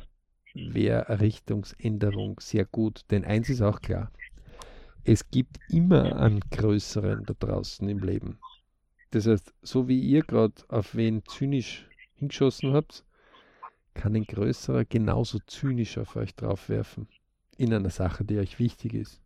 wäre 0.54 1.20
Richtungsänderung 1.20 2.40
sehr 2.40 2.66
gut. 2.66 3.06
Denn 3.10 3.26
eins 3.26 3.50
ist 3.50 3.62
auch 3.62 3.82
klar, 3.82 4.12
es 5.04 5.30
gibt 5.30 5.58
immer 5.70 6.18
einen 6.18 6.42
größeren 6.52 7.26
da 7.26 7.34
draußen 7.34 7.88
im 7.90 8.00
Leben. 8.00 8.40
Das 9.12 9.26
heißt, 9.26 9.54
so 9.62 9.88
wie 9.88 10.00
ihr 10.00 10.22
gerade 10.22 10.62
auf 10.68 10.94
wen 10.94 11.24
zynisch 11.26 11.90
hingeschossen 12.16 12.74
habt, 12.74 13.04
kann 14.00 14.16
ein 14.16 14.26
größerer 14.26 14.86
genauso 14.86 15.40
zynisch 15.40 15.98
auf 15.98 16.16
euch 16.16 16.36
draufwerfen. 16.36 17.08
In 17.58 17.74
einer 17.74 17.90
Sache, 17.90 18.24
die 18.24 18.38
euch 18.38 18.60
wichtig 18.60 18.94
ist. 18.94 19.22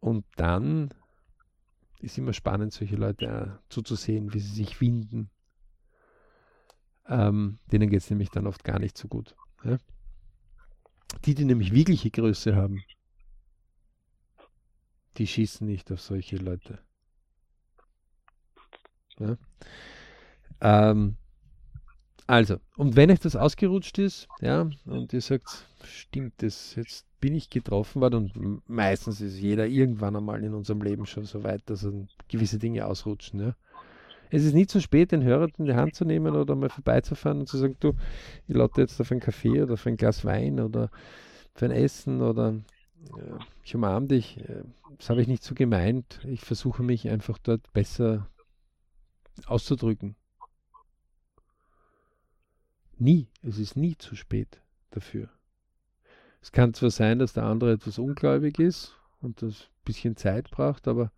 Und 0.00 0.24
dann 0.36 0.94
ist 2.00 2.18
immer 2.18 2.32
spannend, 2.32 2.72
solche 2.72 2.96
Leute 2.96 3.60
zuzusehen, 3.68 4.32
wie 4.32 4.40
sie 4.40 4.54
sich 4.54 4.80
winden 4.80 5.30
ähm, 7.08 7.58
denen 7.70 7.88
geht 7.88 8.00
es 8.00 8.10
nämlich 8.10 8.30
dann 8.30 8.46
oft 8.46 8.64
gar 8.64 8.78
nicht 8.78 8.96
so 8.98 9.08
gut. 9.08 9.34
Ja? 9.64 9.78
Die, 11.24 11.34
die 11.34 11.44
nämlich 11.44 11.72
wirkliche 11.72 12.10
Größe 12.10 12.56
haben, 12.56 12.82
die 15.16 15.26
schießen 15.26 15.66
nicht 15.66 15.90
auf 15.92 16.00
solche 16.00 16.36
Leute. 16.36 16.78
Ja? 19.18 19.36
Ähm, 20.60 21.16
also, 22.26 22.56
und 22.76 22.96
wenn 22.96 23.10
euch 23.10 23.20
das 23.20 23.36
ausgerutscht 23.36 23.98
ist, 23.98 24.28
ja, 24.40 24.68
und 24.84 25.12
ihr 25.12 25.20
sagt, 25.20 25.66
stimmt 25.84 26.34
das, 26.38 26.74
jetzt 26.74 27.06
bin 27.20 27.34
ich 27.34 27.50
getroffen 27.50 28.02
worden 28.02 28.32
und 28.34 28.68
meistens 28.68 29.20
ist 29.20 29.38
jeder 29.38 29.66
irgendwann 29.66 30.16
einmal 30.16 30.42
in 30.42 30.54
unserem 30.54 30.82
Leben 30.82 31.06
schon 31.06 31.24
so 31.24 31.44
weit, 31.44 31.62
dass 31.66 31.86
gewisse 32.28 32.58
Dinge 32.58 32.86
ausrutschen, 32.86 33.40
ja. 33.40 33.54
Es 34.28 34.44
ist 34.44 34.54
nie 34.54 34.66
zu 34.66 34.80
spät, 34.80 35.12
den 35.12 35.22
Hörer 35.22 35.48
in 35.56 35.66
die 35.66 35.74
Hand 35.74 35.94
zu 35.94 36.04
nehmen 36.04 36.34
oder 36.34 36.56
mal 36.56 36.68
vorbeizufahren 36.68 37.40
und 37.40 37.48
zu 37.48 37.58
sagen, 37.58 37.76
du, 37.78 37.92
ich 38.48 38.56
lade 38.56 38.80
jetzt 38.80 39.00
auf 39.00 39.12
einen 39.12 39.20
Kaffee 39.20 39.62
oder 39.62 39.74
auf 39.74 39.86
ein 39.86 39.96
Glas 39.96 40.24
Wein 40.24 40.58
oder 40.58 40.90
für 41.54 41.66
ein 41.66 41.70
Essen 41.70 42.20
oder 42.20 42.54
äh, 43.16 43.38
ich 43.62 43.74
umarme 43.74 44.08
dich. 44.08 44.40
Äh, 44.40 44.64
das 44.98 45.10
habe 45.10 45.22
ich 45.22 45.28
nicht 45.28 45.44
so 45.44 45.54
gemeint. 45.54 46.20
Ich 46.26 46.40
versuche 46.40 46.82
mich 46.82 47.08
einfach 47.08 47.38
dort 47.38 47.72
besser 47.72 48.26
auszudrücken. 49.46 50.16
Nie, 52.98 53.28
es 53.42 53.58
ist 53.58 53.76
nie 53.76 53.96
zu 53.96 54.16
spät 54.16 54.60
dafür. 54.90 55.28
Es 56.40 56.52
kann 56.52 56.74
zwar 56.74 56.90
sein, 56.90 57.18
dass 57.18 57.32
der 57.32 57.44
andere 57.44 57.72
etwas 57.72 57.98
ungläubig 57.98 58.58
ist 58.58 58.96
und 59.20 59.42
das 59.42 59.62
ein 59.62 59.84
bisschen 59.84 60.16
Zeit 60.16 60.50
braucht, 60.50 60.88
aber 60.88 61.12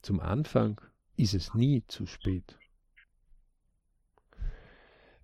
zum 0.00 0.20
Anfang 0.20 0.80
ist 1.16 1.34
es 1.34 1.54
nie 1.54 1.84
zu 1.86 2.06
spät. 2.06 2.58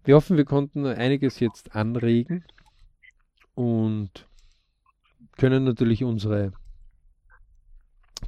Wir 0.05 0.15
hoffen, 0.15 0.37
wir 0.37 0.45
konnten 0.45 0.87
einiges 0.87 1.41
jetzt 1.41 1.75
anregen 1.75 2.45
und 3.55 4.29
können 5.37 5.65
natürlich 5.65 6.05
unsere 6.05 6.53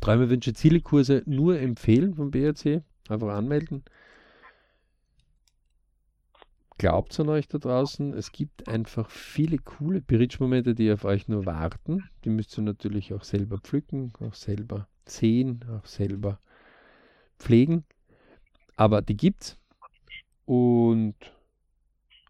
Träume, 0.01 0.31
Wünsche, 0.31 0.55
Ziele 0.55 0.81
Kurse 0.81 1.22
nur 1.26 1.59
empfehlen 1.59 2.14
vom 2.14 2.31
BRC. 2.31 2.83
Einfach 3.09 3.28
anmelden. 3.28 3.85
Glaubt 6.81 7.20
an 7.20 7.28
euch 7.28 7.47
da 7.47 7.59
draußen. 7.59 8.14
Es 8.14 8.33
gibt 8.33 8.66
einfach 8.66 9.11
viele 9.11 9.59
coole 9.59 10.01
Bridge-Momente, 10.01 10.74
die 10.74 10.91
auf 10.91 11.05
euch 11.05 11.28
nur 11.28 11.45
warten. 11.45 12.09
Die 12.24 12.31
müsst 12.31 12.57
ihr 12.57 12.62
natürlich 12.62 13.12
auch 13.12 13.22
selber 13.22 13.59
pflücken, 13.59 14.14
auch 14.18 14.33
selber 14.33 14.89
sehen, 15.05 15.62
auch 15.70 15.85
selber 15.85 16.41
pflegen. 17.39 17.85
Aber 18.76 19.03
die 19.03 19.14
gibt's. 19.14 19.59
Und 20.47 21.16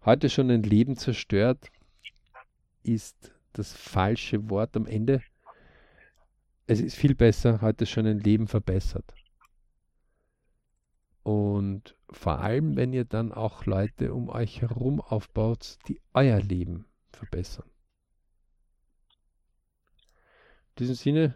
heute 0.04 0.28
schon 0.28 0.50
ein 0.50 0.64
Leben 0.64 0.96
zerstört 0.96 1.68
ist 2.82 3.32
das 3.52 3.72
falsche 3.72 4.50
Wort 4.50 4.76
am 4.76 4.86
Ende. 4.86 5.22
Es 6.66 6.80
ist 6.80 6.96
viel 6.96 7.14
besser, 7.14 7.60
heute 7.60 7.86
schon 7.86 8.04
ein 8.04 8.18
Leben 8.18 8.48
verbessert. 8.48 9.14
Und 11.22 11.96
vor 12.10 12.40
allem, 12.40 12.76
wenn 12.76 12.92
ihr 12.92 13.04
dann 13.04 13.32
auch 13.32 13.66
Leute 13.66 14.14
um 14.14 14.28
euch 14.28 14.62
herum 14.62 15.00
aufbaut, 15.00 15.76
die 15.88 16.00
euer 16.14 16.40
Leben 16.40 16.86
verbessern. 17.12 17.68
In 20.70 20.86
diesem 20.86 20.94
Sinne, 20.94 21.34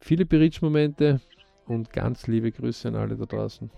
viele 0.00 0.26
Berichtsmomente 0.26 1.20
und 1.66 1.92
ganz 1.92 2.26
liebe 2.26 2.50
Grüße 2.50 2.88
an 2.88 2.96
alle 2.96 3.16
da 3.16 3.26
draußen. 3.26 3.70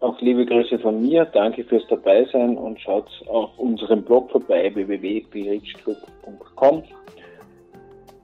Auch 0.00 0.20
liebe 0.20 0.44
Grüße 0.44 0.78
von 0.78 1.00
mir, 1.00 1.24
danke 1.24 1.64
fürs 1.64 1.86
Dabeisein 1.88 2.58
und 2.58 2.78
schaut 2.80 3.08
auf 3.26 3.58
unserem 3.58 4.04
Blog 4.04 4.30
vorbei 4.30 4.70
www.berichtclub.com. 4.74 6.82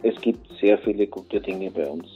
Es 0.02 0.20
gibt 0.20 0.46
sehr 0.60 0.76
viele 0.78 1.06
gute 1.06 1.40
Dinge 1.40 1.70
bei 1.70 1.88
uns. 1.88 2.06